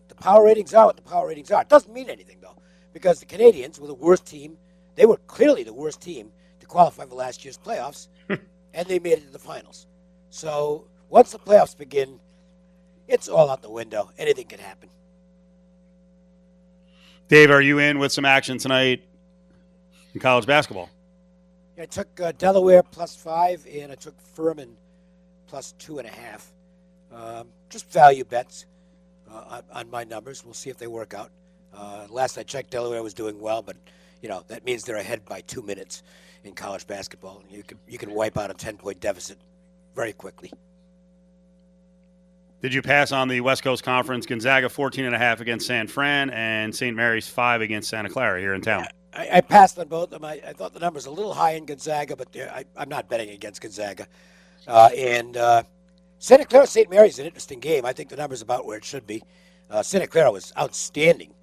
the 0.08 0.14
power 0.14 0.44
ratings 0.44 0.74
are 0.74 0.84
what 0.84 0.96
the 0.96 1.10
power 1.10 1.26
ratings 1.26 1.50
are. 1.52 1.62
It 1.62 1.70
doesn't 1.70 1.94
mean 1.94 2.10
anything 2.10 2.36
though, 2.42 2.58
because 2.92 3.18
the 3.18 3.24
Canadiens 3.24 3.80
were 3.80 3.86
the 3.86 3.94
worst 3.94 4.26
team. 4.26 4.58
They 4.94 5.06
were 5.06 5.16
clearly 5.26 5.62
the 5.62 5.72
worst 5.72 6.02
team 6.02 6.32
qualify 6.72 7.04
for 7.04 7.14
last 7.14 7.44
year's 7.44 7.58
playoffs, 7.58 8.08
and 8.28 8.88
they 8.88 8.98
made 8.98 9.18
it 9.18 9.26
to 9.26 9.30
the 9.30 9.38
finals. 9.38 9.86
So 10.30 10.86
once 11.08 11.32
the 11.32 11.38
playoffs 11.38 11.76
begin, 11.76 12.18
it's 13.06 13.28
all 13.28 13.50
out 13.50 13.62
the 13.62 13.70
window. 13.70 14.10
Anything 14.18 14.46
can 14.46 14.58
happen. 14.58 14.88
Dave, 17.28 17.50
are 17.50 17.60
you 17.60 17.78
in 17.78 17.98
with 17.98 18.12
some 18.12 18.24
action 18.24 18.58
tonight? 18.58 19.04
in 20.14 20.20
college 20.20 20.46
basketball. 20.46 20.90
I 21.78 21.86
took 21.86 22.20
uh, 22.20 22.32
Delaware 22.32 22.82
plus 22.82 23.16
five, 23.16 23.66
and 23.70 23.90
I 23.90 23.94
took 23.94 24.20
Furman 24.20 24.76
plus 25.46 25.72
two 25.78 25.98
and 25.98 26.06
a 26.06 26.10
half. 26.10 26.52
Um, 27.12 27.48
just 27.70 27.90
value 27.90 28.24
bets 28.24 28.66
uh, 29.30 29.44
on, 29.48 29.62
on, 29.72 29.90
my 29.90 30.04
numbers. 30.04 30.44
We'll 30.44 30.54
see 30.54 30.70
if 30.70 30.78
they 30.78 30.86
work 30.86 31.14
out. 31.14 31.30
Uh, 31.74 32.06
last 32.10 32.38
I 32.38 32.42
checked, 32.42 32.70
Delaware 32.70 33.02
was 33.02 33.14
doing 33.14 33.40
well, 33.40 33.62
but 33.62 33.76
you 34.22 34.28
know 34.28 34.44
that 34.48 34.64
means 34.64 34.84
they're 34.84 34.96
ahead 34.96 35.24
by 35.24 35.40
two 35.42 35.62
minutes 35.62 36.02
in 36.44 36.54
college 36.54 36.86
basketball. 36.86 37.42
You 37.50 37.62
can 37.62 37.78
you 37.88 37.98
can 37.98 38.12
wipe 38.12 38.38
out 38.38 38.50
a 38.50 38.54
ten 38.54 38.76
point 38.76 39.00
deficit 39.00 39.38
very 39.94 40.12
quickly. 40.12 40.52
Did 42.62 42.72
you 42.72 42.80
pass 42.80 43.10
on 43.10 43.26
the 43.26 43.40
West 43.40 43.64
Coast 43.64 43.82
Conference? 43.82 44.24
Gonzaga 44.24 44.68
14 44.68 45.04
and 45.04 45.16
a 45.16 45.18
half 45.18 45.40
against 45.40 45.66
San 45.66 45.88
Fran 45.88 46.30
and 46.30 46.72
St. 46.72 46.96
Mary's 46.96 47.26
5 47.26 47.60
against 47.60 47.90
Santa 47.90 48.08
Clara 48.08 48.38
here 48.38 48.54
in 48.54 48.60
town. 48.60 48.86
I, 49.12 49.28
I 49.32 49.40
passed 49.40 49.80
on 49.80 49.88
both 49.88 50.04
of 50.04 50.10
them. 50.10 50.24
I, 50.24 50.40
I, 50.46 50.52
thought 50.52 50.72
the 50.72 50.78
numbers 50.78 51.06
a 51.06 51.10
little 51.10 51.34
high 51.34 51.54
in 51.54 51.66
Gonzaga, 51.66 52.14
but 52.14 52.28
I, 52.36 52.64
am 52.76 52.88
not 52.88 53.08
betting 53.08 53.30
against 53.30 53.62
Gonzaga. 53.62 54.06
Uh, 54.68 54.90
and 54.96 55.36
uh, 55.36 55.64
Santa 56.20 56.44
Clara 56.44 56.68
St. 56.68 56.88
Mary's 56.88 57.18
an 57.18 57.26
interesting 57.26 57.58
game. 57.58 57.84
I 57.84 57.92
think 57.92 58.10
the 58.10 58.16
number's 58.16 58.42
about 58.42 58.64
where 58.64 58.78
it 58.78 58.84
should 58.84 59.08
be. 59.08 59.24
Uh, 59.68 59.82
Santa 59.82 60.06
Clara 60.06 60.30
was 60.30 60.52
outstanding 60.56 61.34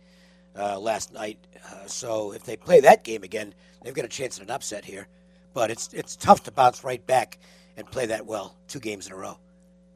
uh, 0.57 0.79
last 0.79 1.11
night. 1.11 1.37
Uh, 1.69 1.85
so 1.85 2.31
if 2.31 2.43
they 2.43 2.55
play 2.55 2.79
that 2.79 3.03
game 3.03 3.23
again, 3.23 3.53
they've 3.83 3.93
got 3.93 4.05
a 4.05 4.09
chance 4.09 4.37
at 4.37 4.43
an 4.43 4.51
upset 4.51 4.85
here. 4.85 5.07
But 5.53 5.71
it's 5.71 5.93
it's 5.93 6.15
tough 6.15 6.43
to 6.43 6.51
bounce 6.51 6.83
right 6.83 7.05
back 7.05 7.39
and 7.77 7.89
play 7.89 8.05
that 8.07 8.25
well 8.25 8.55
two 8.67 8.79
games 8.79 9.07
in 9.07 9.13
a 9.13 9.15
row. 9.15 9.37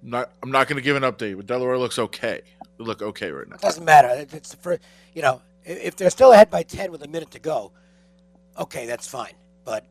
Not, 0.06 0.32
I'm 0.42 0.52
not 0.52 0.68
going 0.68 0.76
to 0.76 0.82
give 0.82 0.98
an 0.98 1.04
update, 1.04 1.38
but 1.38 1.46
Delaware 1.46 1.78
looks 1.78 1.98
okay. 1.98 2.42
They 2.78 2.84
look 2.84 3.02
okay 3.02 3.32
right 3.32 3.48
now. 3.48 3.56
It 3.56 3.62
doesn't 3.62 3.86
matter. 3.86 4.10
It's 4.34 4.50
the 4.50 4.58
first, 4.58 4.82
you 5.14 5.22
know, 5.22 5.42
if 5.64 5.96
they're 5.96 6.10
still 6.10 6.34
ahead 6.34 6.50
by 6.50 6.64
ten 6.64 6.92
with 6.92 7.04
a 7.04 7.08
minute 7.08 7.32
to 7.32 7.40
go, 7.40 7.72
okay, 8.60 8.86
that's 8.86 9.08
fine. 9.08 9.34
But 9.64 9.86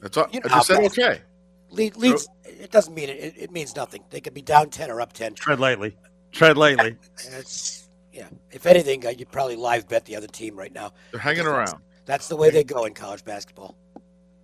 that's 0.00 0.16
all. 0.16 0.26
You 0.30 0.40
know, 0.40 0.46
I 0.50 0.56
just 0.56 0.66
said 0.66 0.84
okay. 0.84 1.22
Lead, 1.70 1.96
leads. 1.96 2.28
It 2.44 2.70
doesn't 2.70 2.94
mean 2.94 3.08
it, 3.08 3.34
it. 3.36 3.50
means 3.50 3.76
nothing. 3.76 4.02
They 4.10 4.20
could 4.20 4.34
be 4.34 4.42
down 4.42 4.70
ten 4.70 4.90
or 4.90 5.00
up 5.00 5.12
ten. 5.12 5.34
Tread 5.34 5.60
lightly. 5.60 5.96
Tread 6.32 6.56
lightly. 6.56 6.96
it's 7.30 7.88
yeah. 8.12 8.28
If 8.50 8.66
anything, 8.66 9.06
uh, 9.06 9.10
you'd 9.10 9.30
probably 9.30 9.56
live 9.56 9.88
bet 9.88 10.04
the 10.04 10.16
other 10.16 10.26
team 10.26 10.56
right 10.56 10.72
now. 10.72 10.92
They're 11.10 11.20
hanging 11.20 11.46
around. 11.46 11.80
That's, 12.08 12.26
the 12.28 12.36
way 12.36 12.48
they 12.48 12.64
go 12.64 12.86
in 12.86 12.94
college 12.94 13.22
basketball. 13.22 13.76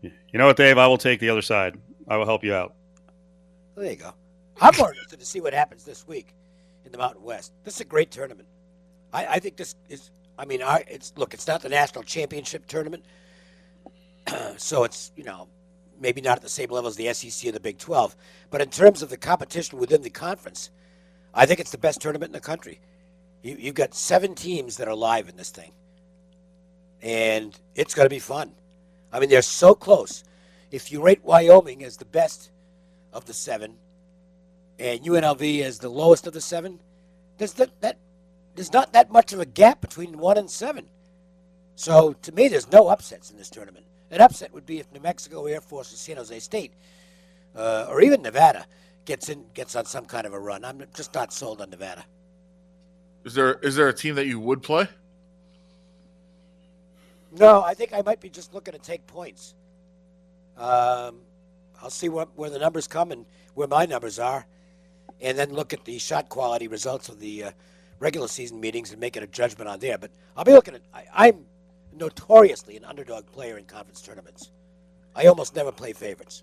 You 0.02 0.12
know 0.34 0.44
what, 0.44 0.58
Dave? 0.58 0.76
I 0.76 0.86
will 0.86 0.98
take 0.98 1.18
the 1.18 1.30
other 1.30 1.40
side. 1.40 1.78
I 2.06 2.18
will 2.18 2.26
help 2.26 2.44
you 2.44 2.54
out. 2.54 2.74
There 3.74 3.90
you 3.90 3.96
go. 3.96 4.12
I'm 4.60 4.76
more 4.76 4.90
interested 4.90 5.18
to 5.18 5.24
see 5.24 5.40
what 5.40 5.54
happens 5.54 5.82
this 5.82 6.06
week 6.06 6.34
in 6.84 6.92
the 6.92 6.98
Mountain 6.98 7.22
West. 7.22 7.54
This 7.64 7.76
is 7.76 7.80
a 7.80 7.86
great 7.86 8.10
tournament. 8.10 8.46
I, 9.14 9.26
I 9.26 9.38
think 9.38 9.56
this 9.56 9.74
is. 9.88 10.10
I 10.38 10.44
mean, 10.44 10.62
I, 10.62 10.84
it's 10.86 11.14
look. 11.16 11.32
It's 11.32 11.46
not 11.46 11.62
the 11.62 11.70
national 11.70 12.04
championship 12.04 12.66
tournament, 12.66 13.04
so 14.58 14.84
it's 14.84 15.12
you 15.16 15.24
know 15.24 15.48
maybe 15.98 16.20
not 16.20 16.36
at 16.36 16.42
the 16.42 16.48
same 16.50 16.70
level 16.70 16.88
as 16.88 16.96
the 16.96 17.12
SEC 17.14 17.48
or 17.48 17.52
the 17.52 17.60
Big 17.60 17.78
12, 17.78 18.14
but 18.50 18.60
in 18.60 18.68
terms 18.68 19.00
of 19.00 19.08
the 19.08 19.16
competition 19.16 19.78
within 19.78 20.02
the 20.02 20.10
conference, 20.10 20.70
I 21.32 21.46
think 21.46 21.60
it's 21.60 21.70
the 21.70 21.78
best 21.78 22.02
tournament 22.02 22.30
in 22.30 22.34
the 22.34 22.40
country. 22.40 22.80
You, 23.42 23.56
you've 23.58 23.74
got 23.74 23.94
seven 23.94 24.34
teams 24.34 24.76
that 24.76 24.88
are 24.88 24.94
live 24.94 25.28
in 25.28 25.36
this 25.36 25.50
thing, 25.50 25.72
and 27.04 27.56
it's 27.74 27.94
going 27.94 28.06
to 28.06 28.10
be 28.10 28.18
fun. 28.18 28.52
I 29.12 29.20
mean, 29.20 29.28
they're 29.28 29.42
so 29.42 29.74
close. 29.74 30.24
If 30.70 30.90
you 30.90 31.02
rate 31.02 31.22
Wyoming 31.22 31.84
as 31.84 31.98
the 31.98 32.06
best 32.06 32.50
of 33.12 33.26
the 33.26 33.34
seven, 33.34 33.76
and 34.78 35.00
UNLV 35.02 35.62
as 35.62 35.78
the 35.78 35.88
lowest 35.88 36.26
of 36.26 36.32
the 36.32 36.40
seven, 36.40 36.80
there's 37.38 37.52
that, 37.54 37.80
that 37.82 37.98
there's 38.56 38.72
not 38.72 38.92
that 38.94 39.12
much 39.12 39.32
of 39.32 39.38
a 39.38 39.46
gap 39.46 39.80
between 39.80 40.18
one 40.18 40.38
and 40.38 40.50
seven. 40.50 40.86
So 41.76 42.14
to 42.22 42.32
me, 42.32 42.48
there's 42.48 42.72
no 42.72 42.88
upsets 42.88 43.30
in 43.30 43.36
this 43.36 43.50
tournament. 43.50 43.86
An 44.10 44.20
upset 44.20 44.52
would 44.52 44.66
be 44.66 44.78
if 44.80 44.92
New 44.92 45.00
Mexico 45.00 45.46
Air 45.46 45.60
Force 45.60 45.92
or 45.92 45.96
San 45.96 46.16
Jose 46.16 46.38
State, 46.40 46.72
uh, 47.54 47.86
or 47.88 48.00
even 48.00 48.22
Nevada, 48.22 48.66
gets 49.04 49.28
in 49.28 49.44
gets 49.54 49.76
on 49.76 49.84
some 49.84 50.06
kind 50.06 50.26
of 50.26 50.32
a 50.32 50.38
run. 50.38 50.64
I'm 50.64 50.82
just 50.94 51.14
not 51.14 51.32
sold 51.32 51.60
on 51.60 51.70
Nevada. 51.70 52.04
Is 53.24 53.34
there 53.34 53.54
is 53.54 53.76
there 53.76 53.88
a 53.88 53.94
team 53.94 54.14
that 54.14 54.26
you 54.26 54.40
would 54.40 54.62
play? 54.62 54.88
No, 57.38 57.62
I 57.62 57.74
think 57.74 57.92
I 57.92 58.02
might 58.02 58.20
be 58.20 58.30
just 58.30 58.54
looking 58.54 58.72
to 58.72 58.78
take 58.78 59.06
points. 59.06 59.54
Um, 60.56 61.20
I'll 61.82 61.90
see 61.90 62.08
what, 62.08 62.28
where 62.36 62.50
the 62.50 62.58
numbers 62.58 62.86
come 62.86 63.10
and 63.10 63.26
where 63.54 63.66
my 63.68 63.86
numbers 63.86 64.18
are 64.18 64.46
and 65.20 65.36
then 65.36 65.52
look 65.52 65.72
at 65.72 65.84
the 65.84 65.98
shot 65.98 66.28
quality 66.28 66.68
results 66.68 67.08
of 67.08 67.18
the 67.18 67.44
uh, 67.44 67.50
regular 67.98 68.28
season 68.28 68.60
meetings 68.60 68.92
and 68.92 69.00
make 69.00 69.16
it 69.16 69.22
a 69.22 69.26
judgment 69.26 69.68
on 69.68 69.78
there. 69.80 69.98
But 69.98 70.10
I'll 70.36 70.44
be 70.44 70.52
looking 70.52 70.74
at. 70.74 70.82
I, 71.12 71.28
am 71.28 71.44
notoriously 71.96 72.76
an 72.76 72.84
underdog 72.84 73.26
player 73.26 73.58
in 73.58 73.64
conference 73.64 74.00
tournaments. 74.00 74.50
I 75.14 75.26
almost 75.26 75.54
never 75.54 75.72
play 75.72 75.92
favorites. 75.92 76.42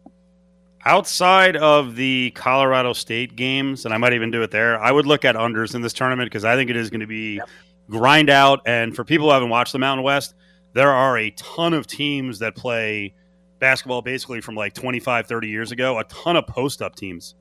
Outside 0.86 1.58
of 1.58 1.96
the 1.96 2.32
Colorado 2.32 2.94
State 2.94 3.36
games, 3.36 3.86
and 3.86 3.94
I 3.94 3.98
might 3.98 4.14
even 4.14 4.32
do 4.32 4.42
it 4.42 4.50
there, 4.50 4.82
I 4.82 4.92
would 4.92 5.06
look 5.06 5.26
at 5.26 5.36
unders 5.36 5.76
in 5.76 5.82
this 5.82 5.94
tournament 5.94 6.28
because 6.28 6.44
I 6.44 6.56
think 6.56 6.70
it 6.70 6.76
is 6.76 6.90
going 6.90 7.02
to 7.02 7.08
be 7.08 7.36
yep. 7.36 7.50
grind 7.90 8.30
out. 8.30 8.62
And 8.66 8.96
for 8.96 9.04
people 9.04 9.28
who 9.28 9.34
haven't 9.34 9.50
watched 9.50 9.74
the 9.74 9.80
Mountain 9.80 10.04
West, 10.04 10.34
there 10.74 10.92
are 10.92 11.18
a 11.18 11.32
ton 11.32 11.74
of 11.74 11.88
teams 11.88 12.40
that 12.40 12.56
play 12.56 13.14
basketball 13.60 14.02
basically 14.02 14.42
from 14.42 14.56
like 14.56 14.74
25, 14.74 15.28
30 15.28 15.48
years 15.48 15.72
ago, 15.72 16.00
a 16.00 16.04
ton 16.06 16.36
of 16.36 16.48
post 16.48 16.82
up 16.82 16.96
teams. 16.96 17.36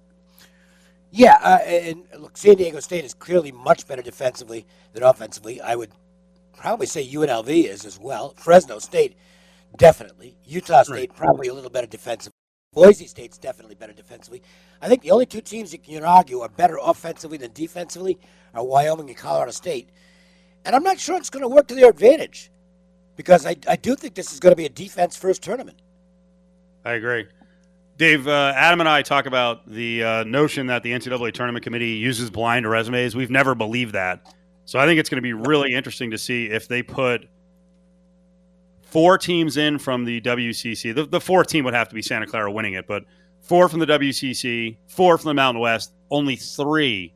Yeah, 1.11 1.39
uh, 1.43 1.59
and 1.65 2.05
look, 2.19 2.37
San 2.37 2.57
Diego 2.57 2.79
State 2.79 3.05
is 3.05 3.15
clearly 3.15 3.51
much 3.51 3.89
better 3.89 4.03
defensively 4.03 4.65
than 4.93 5.03
offensively. 5.03 5.61
I 5.61 5.75
would 5.75 5.91
probably 6.57 6.87
say 6.87 7.05
UNLV 7.05 7.49
is 7.49 7.85
as 7.85 7.99
well. 7.99 8.35
Fresno 8.37 8.79
State, 8.79 9.17
definitely. 9.77 10.37
Utah 10.45 10.85
State, 10.85 11.15
probably 11.15 11.49
a 11.49 11.55
little 11.55 11.71
better 11.71 11.89
defensively. 11.89 12.35
Boise 12.73 13.09
State's 13.09 13.39
definitely 13.39 13.75
better 13.75 13.93
defensively. 13.93 14.43
I 14.81 14.89
think 14.89 15.03
the 15.03 15.11
only 15.11 15.27
two 15.27 15.41
teams 15.41 15.73
you 15.73 15.81
can 15.81 16.05
argue 16.05 16.41
are 16.41 16.49
better 16.49 16.79
offensively 16.81 17.37
than 17.37 17.53
defensively 17.53 18.17
are 18.55 18.65
Wyoming 18.65 19.09
and 19.09 19.17
Colorado 19.17 19.51
State. 19.51 19.89
And 20.65 20.77
I'm 20.77 20.85
not 20.85 21.01
sure 21.01 21.17
it's 21.17 21.31
going 21.31 21.43
to 21.43 21.49
work 21.49 21.67
to 21.69 21.75
their 21.75 21.91
advantage 21.91 22.53
because 23.21 23.45
I, 23.45 23.55
I 23.69 23.77
do 23.77 23.95
think 23.97 24.15
this 24.15 24.33
is 24.33 24.41
going 24.41 24.53
to 24.53 24.57
be 24.57 24.65
a 24.65 24.71
defense 24.71 25.15
first 25.15 25.43
tournament. 25.43 25.83
I 26.87 26.93
agree. 26.93 27.27
Dave, 27.99 28.27
uh, 28.27 28.55
Adam 28.57 28.81
and 28.81 28.89
I 28.89 29.03
talk 29.03 29.27
about 29.27 29.71
the 29.71 30.03
uh, 30.03 30.25
notion 30.25 30.69
that 30.69 30.83
the 30.83 30.93
NCAA 30.93 31.35
tournament 31.35 31.63
committee 31.63 31.91
uses 31.91 32.31
blind 32.31 32.67
resumes. 32.67 33.15
We've 33.15 33.31
never 33.31 33.55
believed 33.55 33.93
that. 33.93 34.35
So 34.65 34.79
I 34.79 34.87
think 34.87 34.99
it's 34.99 35.11
going 35.11 35.19
to 35.19 35.23
be 35.23 35.35
really 35.35 35.75
interesting 35.75 36.11
to 36.13 36.17
see 36.17 36.47
if 36.47 36.67
they 36.67 36.83
put 36.83 37.29
four 38.81 39.19
teams 39.19 39.59
in 39.59 39.79
from 39.79 40.07
the 40.07 40.23
WCC. 40.23 40.95
The, 40.95 41.05
the 41.05 41.21
fourth 41.21 41.49
team 41.49 41.67
would 41.67 41.75
have 41.75 41.91
to 41.91 41.95
be 41.95 42.01
Santa 42.01 42.27
Clara 42.27 42.51
winning 42.51 42.73
it, 42.73 42.87
but 42.87 43.05
four 43.43 43.69
from 43.69 43.81
the 43.81 43.87
WCC, 43.87 44.79
four 44.89 45.19
from 45.19 45.29
the 45.29 45.35
Mountain 45.35 45.61
West, 45.61 45.93
only 46.11 46.37
three 46.37 47.13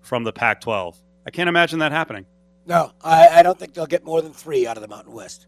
from 0.00 0.24
the 0.24 0.32
Pac 0.32 0.62
12. 0.62 0.98
I 1.28 1.30
can't 1.30 1.48
imagine 1.48 1.78
that 1.78 1.92
happening. 1.92 2.26
No, 2.66 2.92
I, 3.02 3.28
I, 3.28 3.42
don't 3.42 3.58
think 3.58 3.74
they'll 3.74 3.86
get 3.86 4.04
more 4.04 4.22
than 4.22 4.32
three 4.32 4.66
out 4.66 4.76
of 4.76 4.82
the 4.82 4.88
Mountain 4.88 5.12
West. 5.12 5.46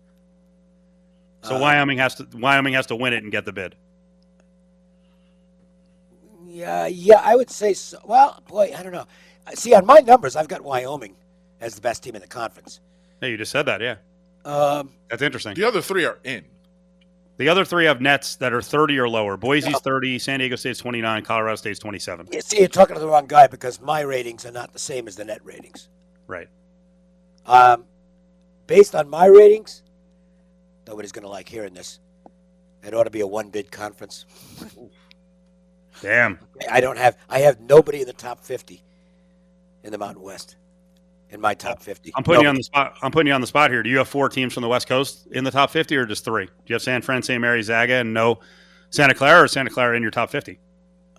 So 1.42 1.56
uh, 1.56 1.60
Wyoming 1.60 1.98
has 1.98 2.14
to 2.16 2.28
Wyoming 2.34 2.74
has 2.74 2.86
to 2.86 2.96
win 2.96 3.12
it 3.12 3.22
and 3.22 3.32
get 3.32 3.44
the 3.44 3.52
bid. 3.52 3.74
Yeah, 6.44 6.86
yeah, 6.86 7.20
I 7.22 7.36
would 7.36 7.50
say 7.50 7.74
so. 7.74 7.98
Well, 8.04 8.42
boy, 8.48 8.72
I 8.76 8.82
don't 8.82 8.92
know. 8.92 9.06
See, 9.54 9.74
on 9.74 9.86
my 9.86 9.98
numbers, 9.98 10.36
I've 10.36 10.48
got 10.48 10.62
Wyoming 10.62 11.14
as 11.60 11.74
the 11.74 11.80
best 11.80 12.02
team 12.02 12.14
in 12.14 12.20
the 12.20 12.26
conference. 12.26 12.80
Hey, 13.20 13.30
you 13.30 13.36
just 13.36 13.52
said 13.52 13.66
that, 13.66 13.80
yeah. 13.80 13.96
Um, 14.44 14.90
That's 15.10 15.22
interesting. 15.22 15.54
The 15.54 15.64
other 15.64 15.82
three 15.82 16.04
are 16.04 16.18
in. 16.24 16.44
The 17.38 17.48
other 17.48 17.64
three 17.64 17.84
have 17.84 18.00
nets 18.00 18.36
that 18.36 18.52
are 18.54 18.62
30 18.62 18.98
or 18.98 19.08
lower. 19.08 19.36
Boise's 19.36 19.72
yeah. 19.72 19.78
30, 19.78 20.18
San 20.18 20.38
Diego 20.38 20.56
State's 20.56 20.78
29, 20.78 21.22
Colorado 21.24 21.56
State's 21.56 21.78
27. 21.78 22.28
Yeah, 22.32 22.40
see, 22.40 22.60
you're 22.60 22.68
talking 22.68 22.94
to 22.94 23.00
the 23.00 23.08
wrong 23.08 23.26
guy 23.26 23.46
because 23.46 23.80
my 23.80 24.00
ratings 24.00 24.46
are 24.46 24.52
not 24.52 24.72
the 24.72 24.78
same 24.78 25.06
as 25.06 25.16
the 25.16 25.24
net 25.24 25.40
ratings. 25.44 25.88
Right. 26.26 26.48
Um, 27.46 27.84
based 28.66 28.94
on 28.94 29.08
my 29.08 29.26
ratings, 29.26 29.82
nobody's 30.86 31.12
going 31.12 31.24
to 31.24 31.30
like 31.30 31.48
hearing 31.48 31.74
this. 31.74 32.00
It 32.82 32.94
ought 32.94 33.04
to 33.04 33.10
be 33.10 33.20
a 33.20 33.26
one 33.26 33.50
bid 33.50 33.70
conference. 33.70 34.26
Damn. 36.02 36.38
I 36.70 36.80
don't 36.80 36.98
have. 36.98 37.16
I 37.28 37.40
have 37.40 37.60
nobody 37.60 38.00
in 38.00 38.06
the 38.06 38.12
top 38.12 38.44
fifty 38.44 38.82
in 39.82 39.92
the 39.92 39.98
Mountain 39.98 40.22
West. 40.22 40.56
In 41.30 41.40
my 41.40 41.54
top 41.54 41.82
fifty. 41.82 42.12
I'm 42.14 42.22
putting 42.22 42.44
nobody. 42.44 42.44
you 42.44 42.50
on 42.50 42.56
the 42.56 42.62
spot. 42.62 42.96
I'm 43.02 43.10
putting 43.10 43.26
you 43.28 43.32
on 43.32 43.40
the 43.40 43.46
spot 43.48 43.70
here. 43.70 43.82
Do 43.82 43.90
you 43.90 43.98
have 43.98 44.08
four 44.08 44.28
teams 44.28 44.54
from 44.54 44.62
the 44.62 44.68
West 44.68 44.86
Coast 44.86 45.26
in 45.32 45.42
the 45.42 45.50
top 45.50 45.70
fifty, 45.70 45.96
or 45.96 46.06
just 46.06 46.24
three? 46.24 46.46
Do 46.46 46.52
you 46.66 46.74
have 46.74 46.82
San 46.82 47.02
Fran, 47.02 47.22
St. 47.22 47.40
Mary, 47.40 47.62
Zaga, 47.62 47.94
and 47.94 48.14
no 48.14 48.38
Santa 48.90 49.14
Clara, 49.14 49.42
or 49.42 49.48
Santa 49.48 49.70
Clara 49.70 49.96
in 49.96 50.02
your 50.02 50.12
top 50.12 50.30
fifty? 50.30 50.60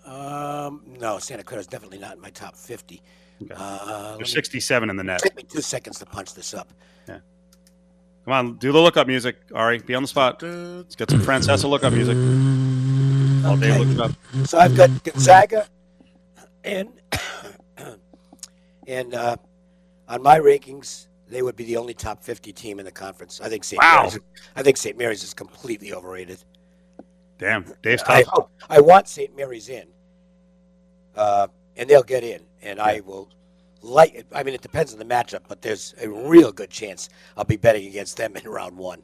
Um, 0.06 0.82
no, 0.98 1.18
Santa 1.18 1.42
Clara 1.42 1.60
is 1.60 1.66
definitely 1.66 1.98
not 1.98 2.16
in 2.16 2.22
my 2.22 2.30
top 2.30 2.56
fifty. 2.56 3.02
Okay. 3.42 3.54
Uh, 3.56 4.16
There's 4.16 4.32
67 4.32 4.90
in 4.90 4.96
the 4.96 5.04
net. 5.04 5.20
Take 5.20 5.36
me 5.36 5.42
two 5.44 5.60
seconds 5.60 5.98
to 6.00 6.06
punch 6.06 6.34
this 6.34 6.54
up. 6.54 6.72
Yeah. 7.08 7.18
Come 8.24 8.34
on, 8.34 8.56
do 8.56 8.72
the 8.72 8.78
lookup 8.78 9.06
music, 9.06 9.36
Ari. 9.54 9.78
Be 9.78 9.94
on 9.94 10.02
the 10.02 10.08
spot. 10.08 10.42
Let's 10.42 10.96
get 10.96 11.10
some 11.10 11.20
Francesa 11.20 11.68
lookup 11.68 11.92
music. 11.92 12.16
All 13.46 13.56
day 13.56 13.78
looking 13.78 14.00
up. 14.00 14.12
So 14.44 14.58
I've 14.58 14.76
got 14.76 14.90
Gonzaga, 15.04 15.66
and 16.64 16.90
and 18.86 19.14
uh, 19.14 19.36
on 20.08 20.22
my 20.22 20.38
rankings, 20.38 21.06
they 21.28 21.42
would 21.42 21.56
be 21.56 21.64
the 21.64 21.76
only 21.76 21.94
top 21.94 22.22
50 22.22 22.52
team 22.52 22.78
in 22.78 22.84
the 22.84 22.92
conference. 22.92 23.40
I 23.40 23.48
think 23.48 23.64
St. 23.64 23.80
Wow. 23.80 24.02
Mary's. 24.02 24.18
I 24.56 24.62
think 24.62 24.76
St. 24.76 24.98
Mary's 24.98 25.22
is 25.22 25.32
completely 25.32 25.92
overrated. 25.94 26.42
Damn, 27.38 27.64
Dave's 27.82 28.02
I, 28.02 28.24
tough. 28.24 28.48
I 28.68 28.80
want 28.80 29.06
St. 29.06 29.34
Mary's 29.36 29.68
in, 29.68 29.86
uh, 31.14 31.46
and 31.76 31.88
they'll 31.88 32.02
get 32.02 32.24
in, 32.24 32.42
and 32.62 32.80
I 32.80 33.00
will. 33.00 33.30
Like, 33.80 34.26
I 34.32 34.42
mean, 34.42 34.54
it 34.54 34.60
depends 34.60 34.92
on 34.92 34.98
the 34.98 35.04
matchup, 35.04 35.42
but 35.48 35.62
there's 35.62 35.94
a 36.00 36.08
real 36.08 36.50
good 36.50 36.70
chance 36.70 37.08
I'll 37.36 37.44
be 37.44 37.56
betting 37.56 37.86
against 37.86 38.16
them 38.16 38.36
in 38.36 38.48
round 38.48 38.76
one. 38.76 39.02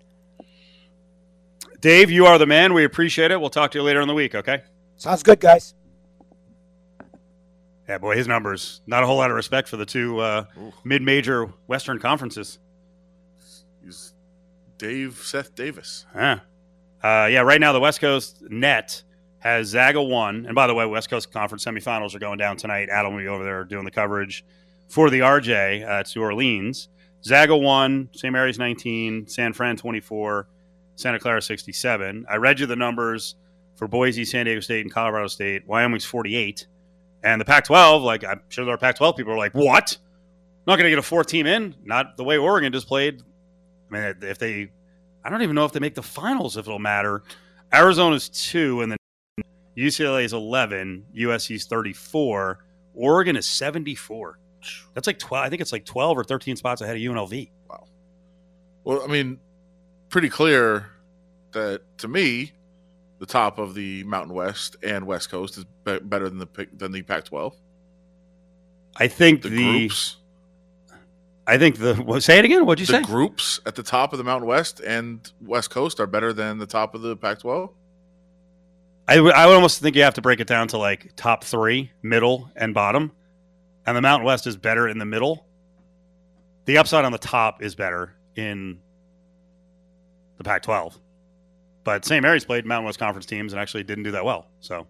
Dave, 1.80 2.10
you 2.10 2.26
are 2.26 2.38
the 2.38 2.46
man. 2.46 2.74
We 2.74 2.84
appreciate 2.84 3.30
it. 3.30 3.40
We'll 3.40 3.50
talk 3.50 3.70
to 3.72 3.78
you 3.78 3.84
later 3.84 4.00
in 4.00 4.08
the 4.08 4.14
week. 4.14 4.34
Okay. 4.34 4.62
Sounds 4.96 5.22
good, 5.22 5.38
guys. 5.38 5.74
Yeah, 7.88 7.98
boy, 7.98 8.16
his 8.16 8.26
numbers. 8.26 8.80
Not 8.86 9.02
a 9.02 9.06
whole 9.06 9.18
lot 9.18 9.30
of 9.30 9.36
respect 9.36 9.68
for 9.68 9.76
the 9.76 9.84
two 9.84 10.18
uh, 10.18 10.44
mid-major 10.84 11.52
Western 11.66 11.98
conferences. 11.98 12.58
He's 13.84 14.14
Dave 14.78 15.20
Seth 15.22 15.54
Davis. 15.54 16.06
Yeah. 16.14 16.40
Uh, 17.02 17.28
yeah, 17.30 17.42
right 17.42 17.60
now 17.60 17.72
the 17.72 17.80
West 17.80 18.00
Coast 18.00 18.42
net 18.48 19.02
has 19.44 19.68
Zaga 19.68 20.02
one. 20.02 20.46
And 20.46 20.54
by 20.54 20.66
the 20.66 20.74
way, 20.74 20.86
West 20.86 21.10
Coast 21.10 21.30
Conference 21.30 21.64
semifinals 21.64 22.14
are 22.14 22.18
going 22.18 22.38
down 22.38 22.56
tonight. 22.56 22.88
Adam 22.88 23.12
will 23.12 23.20
be 23.20 23.28
over 23.28 23.44
there 23.44 23.64
doing 23.64 23.84
the 23.84 23.90
coverage 23.90 24.44
for 24.88 25.10
the 25.10 25.20
RJ 25.20 25.82
at 25.82 26.06
uh, 26.06 26.10
New 26.16 26.22
Orleans. 26.22 26.88
Zaga 27.22 27.56
one, 27.56 28.08
St. 28.12 28.32
Mary's 28.32 28.58
19, 28.58 29.28
San 29.28 29.52
Fran 29.52 29.76
24, 29.76 30.48
Santa 30.96 31.18
Clara 31.18 31.40
67. 31.40 32.26
I 32.28 32.36
read 32.36 32.60
you 32.60 32.66
the 32.66 32.76
numbers 32.76 33.36
for 33.76 33.86
Boise, 33.86 34.24
San 34.24 34.46
Diego 34.46 34.60
State, 34.60 34.82
and 34.82 34.92
Colorado 34.92 35.28
State. 35.28 35.66
Wyoming's 35.66 36.04
48. 36.04 36.66
And 37.22 37.40
the 37.40 37.44
Pac 37.44 37.64
12, 37.64 38.02
like, 38.02 38.24
I'm 38.24 38.40
sure 38.48 38.64
there 38.64 38.74
are 38.74 38.78
Pac 38.78 38.96
12 38.96 39.16
people 39.16 39.32
are 39.32 39.38
like, 39.38 39.54
what? 39.54 39.96
Not 40.66 40.76
going 40.76 40.84
to 40.84 40.90
get 40.90 40.98
a 40.98 41.02
fourth 41.02 41.26
team 41.26 41.46
in? 41.46 41.74
Not 41.84 42.16
the 42.16 42.24
way 42.24 42.36
Oregon 42.36 42.72
just 42.72 42.86
played. 42.86 43.22
I 43.90 43.94
mean, 43.94 44.14
if 44.22 44.38
they 44.38 44.70
I 45.24 45.30
don't 45.30 45.42
even 45.42 45.54
know 45.54 45.64
if 45.64 45.72
they 45.72 45.80
make 45.80 45.94
the 45.94 46.02
finals 46.02 46.56
if 46.56 46.66
it'll 46.66 46.78
matter. 46.78 47.22
Arizona's 47.72 48.28
two, 48.28 48.82
and 48.82 48.92
then 48.92 48.98
UCLA 49.76 50.24
is 50.24 50.32
eleven. 50.32 51.04
USC's 51.16 51.64
thirty-four. 51.66 52.64
Oregon 52.94 53.36
is 53.36 53.46
seventy-four. 53.46 54.38
That's 54.94 55.06
like 55.06 55.18
twelve. 55.18 55.44
I 55.44 55.50
think 55.50 55.60
it's 55.62 55.72
like 55.72 55.84
twelve 55.84 56.16
or 56.16 56.24
thirteen 56.24 56.56
spots 56.56 56.80
ahead 56.80 56.96
of 56.96 57.02
UNLV. 57.02 57.50
Wow. 57.68 57.84
Well, 58.84 59.02
I 59.02 59.06
mean, 59.08 59.38
pretty 60.08 60.28
clear 60.28 60.90
that 61.52 61.82
to 61.98 62.08
me, 62.08 62.52
the 63.18 63.26
top 63.26 63.58
of 63.58 63.74
the 63.74 64.04
Mountain 64.04 64.34
West 64.34 64.76
and 64.82 65.06
West 65.06 65.30
Coast 65.30 65.58
is 65.58 65.64
be- 65.84 65.98
better 66.00 66.28
than 66.28 66.38
the 66.38 66.46
Pac- 66.46 66.76
than 66.76 66.92
the 66.92 67.02
Pac-12. 67.02 67.54
I 68.96 69.08
think 69.08 69.42
The, 69.42 69.48
the, 69.48 69.56
groups, 69.56 70.16
I 71.46 71.58
think 71.58 71.78
the. 71.78 71.94
What, 71.96 72.22
say 72.22 72.38
it 72.38 72.44
again. 72.44 72.64
What'd 72.64 72.80
you 72.80 72.86
the 72.86 73.00
say? 73.00 73.02
groups 73.02 73.60
at 73.66 73.74
the 73.74 73.82
top 73.82 74.12
of 74.12 74.18
the 74.18 74.24
Mountain 74.24 74.48
West 74.48 74.80
and 74.80 75.30
West 75.40 75.70
Coast 75.70 75.98
are 76.00 76.06
better 76.06 76.32
than 76.32 76.58
the 76.58 76.66
top 76.66 76.94
of 76.94 77.02
the 77.02 77.16
Pac-12. 77.16 77.70
I 79.06 79.20
would 79.20 79.34
would 79.34 79.54
almost 79.54 79.80
think 79.80 79.96
you 79.96 80.02
have 80.02 80.14
to 80.14 80.22
break 80.22 80.40
it 80.40 80.46
down 80.46 80.68
to 80.68 80.78
like 80.78 81.12
top 81.16 81.44
three, 81.44 81.90
middle, 82.02 82.50
and 82.56 82.72
bottom. 82.72 83.12
And 83.86 83.96
the 83.96 84.00
Mountain 84.00 84.24
West 84.24 84.46
is 84.46 84.56
better 84.56 84.88
in 84.88 84.98
the 84.98 85.04
middle. 85.04 85.46
The 86.64 86.78
upside 86.78 87.04
on 87.04 87.12
the 87.12 87.18
top 87.18 87.62
is 87.62 87.74
better 87.74 88.14
in 88.34 88.78
the 90.38 90.44
Pac 90.44 90.62
12. 90.62 90.98
But 91.84 92.06
St. 92.06 92.22
Mary's 92.22 92.46
played 92.46 92.64
Mountain 92.64 92.86
West 92.86 92.98
Conference 92.98 93.26
teams 93.26 93.52
and 93.52 93.60
actually 93.60 93.82
didn't 93.82 94.04
do 94.04 94.12
that 94.12 94.24
well. 94.24 94.46
So 94.60 94.86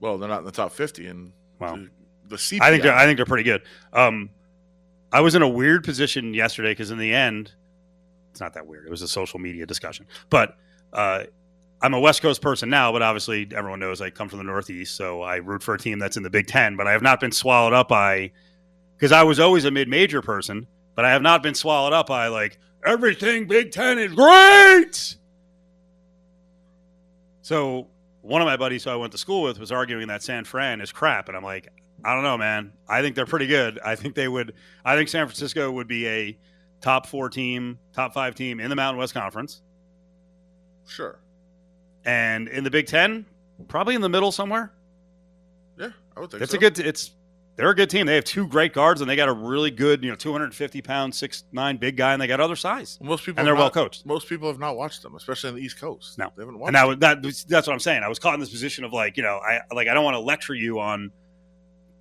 Well, 0.00 0.16
they're 0.16 0.28
not 0.28 0.38
in 0.38 0.44
the 0.46 0.52
top 0.52 0.72
50 0.72 1.06
and 1.06 1.32
Well, 1.58 1.76
the, 1.76 1.90
the 2.28 2.36
CPI. 2.36 2.60
I 2.62 2.70
think 2.70 2.82
they're 2.82 2.94
I 2.94 3.04
think 3.04 3.18
they're 3.18 3.26
pretty 3.26 3.44
good. 3.44 3.62
Um, 3.92 4.30
I 5.12 5.20
was 5.20 5.34
in 5.34 5.42
a 5.42 5.48
weird 5.48 5.84
position 5.84 6.32
yesterday 6.32 6.70
because 6.70 6.90
in 6.90 6.98
the 6.98 7.12
end, 7.12 7.52
it's 8.30 8.40
not 8.40 8.54
that 8.54 8.66
weird. 8.66 8.86
It 8.86 8.90
was 8.90 9.02
a 9.02 9.08
social 9.08 9.38
media 9.38 9.66
discussion, 9.66 10.06
but 10.30 10.56
uh, 10.92 11.24
I'm 11.84 11.92
a 11.92 12.00
West 12.00 12.22
Coast 12.22 12.40
person 12.40 12.70
now. 12.70 12.92
But 12.92 13.02
obviously, 13.02 13.46
everyone 13.54 13.78
knows 13.78 14.00
I 14.00 14.08
come 14.08 14.30
from 14.30 14.38
the 14.38 14.44
Northeast, 14.44 14.96
so 14.96 15.20
I 15.20 15.36
root 15.36 15.62
for 15.62 15.74
a 15.74 15.78
team 15.78 15.98
that's 15.98 16.16
in 16.16 16.22
the 16.22 16.30
Big 16.30 16.46
Ten. 16.46 16.76
But 16.76 16.86
I 16.86 16.92
have 16.92 17.02
not 17.02 17.20
been 17.20 17.30
swallowed 17.30 17.74
up 17.74 17.88
by 17.88 18.32
because 18.96 19.12
I 19.12 19.22
was 19.22 19.38
always 19.38 19.66
a 19.66 19.70
mid-major 19.70 20.22
person, 20.22 20.66
but 20.94 21.04
I 21.04 21.10
have 21.10 21.20
not 21.20 21.42
been 21.42 21.54
swallowed 21.54 21.92
up 21.92 22.06
by 22.06 22.28
like 22.28 22.58
everything 22.86 23.46
Big 23.46 23.70
Ten 23.70 23.98
is 23.98 24.14
great. 24.14 25.16
So 27.42 27.88
one 28.22 28.40
of 28.40 28.46
my 28.46 28.56
buddies 28.56 28.84
who 28.84 28.90
I 28.90 28.96
went 28.96 29.12
to 29.12 29.18
school 29.18 29.42
with 29.42 29.58
was 29.58 29.70
arguing 29.70 30.08
that 30.08 30.22
San 30.22 30.44
Fran 30.44 30.80
is 30.80 30.90
crap, 30.90 31.28
and 31.28 31.36
I'm 31.36 31.44
like, 31.44 31.68
I 32.02 32.14
don't 32.14 32.24
know, 32.24 32.38
man. 32.38 32.72
I 32.88 33.02
think 33.02 33.14
they're 33.14 33.26
pretty 33.26 33.46
good. 33.46 33.78
I 33.84 33.94
think 33.94 34.14
they 34.14 34.28
would. 34.28 34.54
I 34.86 34.96
think 34.96 35.10
San 35.10 35.26
Francisco 35.26 35.70
would 35.70 35.86
be 35.88 36.08
a 36.08 36.38
top 36.80 37.06
four 37.06 37.28
team, 37.28 37.78
top 37.92 38.14
five 38.14 38.34
team 38.34 38.58
in 38.58 38.70
the 38.70 38.76
Mountain 38.76 38.98
West 38.98 39.12
Conference, 39.12 39.60
Sure. 40.86 41.18
And 42.04 42.48
in 42.48 42.64
the 42.64 42.70
Big 42.70 42.86
Ten, 42.86 43.26
probably 43.68 43.94
in 43.94 44.00
the 44.00 44.08
middle 44.08 44.32
somewhere. 44.32 44.72
Yeah, 45.78 45.88
I 46.16 46.20
would 46.20 46.30
think 46.30 46.42
It's 46.42 46.52
so. 46.52 46.58
a 46.58 46.60
good. 46.60 46.78
It's 46.78 47.10
they're 47.56 47.70
a 47.70 47.74
good 47.74 47.88
team. 47.88 48.06
They 48.06 48.16
have 48.16 48.24
two 48.24 48.48
great 48.48 48.72
guards, 48.72 49.00
and 49.00 49.08
they 49.08 49.14
got 49.14 49.28
a 49.28 49.32
really 49.32 49.70
good, 49.70 50.02
you 50.02 50.10
know, 50.10 50.16
250 50.16 50.82
pound, 50.82 51.14
six 51.14 51.44
nine 51.52 51.76
big 51.76 51.96
guy, 51.96 52.12
and 52.12 52.20
they 52.20 52.26
got 52.26 52.40
other 52.40 52.56
size, 52.56 52.98
Most 53.00 53.24
people 53.24 53.38
and 53.40 53.46
they're 53.46 53.54
well 53.54 53.70
coached. 53.70 54.04
Most 54.04 54.28
people 54.28 54.48
have 54.48 54.58
not 54.58 54.76
watched 54.76 55.02
them, 55.02 55.14
especially 55.14 55.50
on 55.50 55.56
the 55.56 55.62
East 55.62 55.78
Coast. 55.78 56.18
No. 56.18 56.32
they 56.36 56.42
haven't 56.42 56.58
watched. 56.58 56.74
And 56.76 56.88
was- 56.88 56.98
that 56.98 57.22
that's 57.48 57.66
what 57.68 57.72
I'm 57.72 57.78
saying. 57.80 58.02
I 58.02 58.08
was 58.08 58.18
caught 58.18 58.34
in 58.34 58.40
this 58.40 58.50
position 58.50 58.82
of 58.84 58.92
like, 58.92 59.16
you 59.16 59.22
know, 59.22 59.36
I 59.38 59.60
like 59.72 59.86
I 59.86 59.94
don't 59.94 60.02
want 60.04 60.14
to 60.16 60.20
lecture 60.20 60.54
you 60.54 60.80
on 60.80 61.12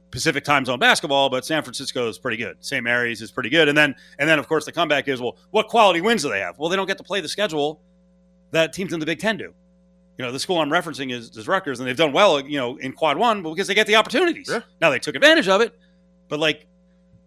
Pacific 0.09 0.43
time 0.43 0.65
zone 0.65 0.79
basketball, 0.79 1.29
but 1.29 1.45
San 1.45 1.61
Francisco 1.63 2.07
is 2.07 2.17
pretty 2.19 2.37
good. 2.37 2.57
St. 2.59 2.83
Mary's 2.83 3.21
is 3.21 3.31
pretty 3.31 3.49
good. 3.49 3.67
And 3.67 3.77
then 3.77 3.93
and 4.19 4.27
then 4.27 4.39
of 4.39 4.47
course 4.47 4.65
the 4.65 4.71
comeback 4.71 5.07
is, 5.07 5.21
well, 5.21 5.37
what 5.51 5.67
quality 5.67 6.01
wins 6.01 6.23
do 6.23 6.29
they 6.29 6.39
have? 6.39 6.57
Well, 6.57 6.69
they 6.69 6.75
don't 6.75 6.87
get 6.87 6.97
to 6.97 7.03
play 7.03 7.21
the 7.21 7.29
schedule 7.29 7.79
that 8.51 8.73
teams 8.73 8.91
in 8.93 8.99
the 8.99 9.05
Big 9.05 9.19
Ten 9.19 9.37
do. 9.37 9.53
You 10.17 10.25
know, 10.25 10.31
the 10.31 10.39
school 10.39 10.59
I'm 10.59 10.69
referencing 10.69 11.11
is, 11.11 11.35
is 11.35 11.47
Rutgers, 11.47 11.79
and 11.79 11.87
they've 11.87 11.97
done 11.97 12.13
well, 12.13 12.39
you 12.39 12.57
know, 12.57 12.77
in 12.77 12.93
quad 12.93 13.17
one 13.17 13.41
because 13.41 13.67
they 13.67 13.73
get 13.73 13.87
the 13.87 13.95
opportunities. 13.95 14.47
Yeah. 14.49 14.61
Now 14.79 14.89
they 14.91 14.99
took 14.99 15.15
advantage 15.15 15.47
of 15.47 15.61
it, 15.61 15.73
but 16.29 16.39
like, 16.39 16.67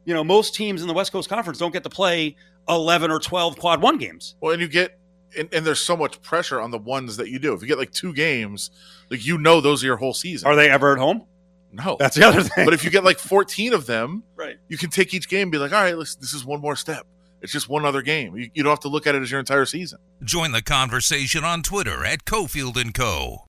you 0.04 0.14
know, 0.14 0.22
most 0.22 0.54
teams 0.54 0.82
in 0.82 0.88
the 0.88 0.94
West 0.94 1.10
Coast 1.10 1.28
Conference 1.28 1.58
don't 1.58 1.72
get 1.72 1.82
to 1.82 1.90
play 1.90 2.36
11 2.68 3.10
or 3.10 3.18
12 3.18 3.58
quad 3.58 3.82
one 3.82 3.98
games. 3.98 4.36
Well, 4.40 4.52
and 4.52 4.62
you 4.62 4.68
get, 4.68 4.98
and, 5.36 5.52
and 5.52 5.66
there's 5.66 5.80
so 5.80 5.96
much 5.96 6.22
pressure 6.22 6.60
on 6.60 6.70
the 6.70 6.78
ones 6.78 7.16
that 7.16 7.28
you 7.28 7.40
do. 7.40 7.54
If 7.54 7.60
you 7.62 7.66
get 7.66 7.78
like 7.78 7.90
two 7.90 8.12
games, 8.12 8.70
like 9.10 9.26
you 9.26 9.36
know 9.36 9.60
those 9.60 9.82
are 9.82 9.86
your 9.86 9.96
whole 9.96 10.14
season. 10.14 10.48
Are 10.48 10.54
they 10.54 10.70
ever 10.70 10.92
at 10.92 10.98
home? 10.98 11.24
no, 11.72 11.96
That's 11.98 12.16
the 12.16 12.24
other 12.26 12.42
thing. 12.42 12.64
but 12.64 12.72
if 12.72 12.84
you 12.84 12.90
get 12.90 13.04
like 13.04 13.18
14 13.18 13.74
of 13.74 13.86
them, 13.86 14.22
right. 14.36 14.56
you 14.68 14.78
can 14.78 14.90
take 14.90 15.12
each 15.12 15.28
game 15.28 15.42
and 15.42 15.52
be 15.52 15.58
like, 15.58 15.72
all 15.72 15.82
right, 15.82 15.96
let's, 15.96 16.14
this 16.14 16.32
is 16.32 16.44
one 16.44 16.60
more 16.60 16.76
step. 16.76 17.06
It's 17.46 17.52
just 17.52 17.68
one 17.68 17.84
other 17.84 18.02
game. 18.02 18.36
You, 18.36 18.50
you 18.54 18.64
don't 18.64 18.70
have 18.72 18.80
to 18.80 18.88
look 18.88 19.06
at 19.06 19.14
it 19.14 19.22
as 19.22 19.30
your 19.30 19.38
entire 19.38 19.66
season. 19.66 20.00
Join 20.24 20.50
the 20.50 20.62
conversation 20.62 21.44
on 21.44 21.62
Twitter 21.62 22.04
at 22.04 22.24
Cofield 22.24 22.74
and 22.76 22.92
Co. 22.92 23.44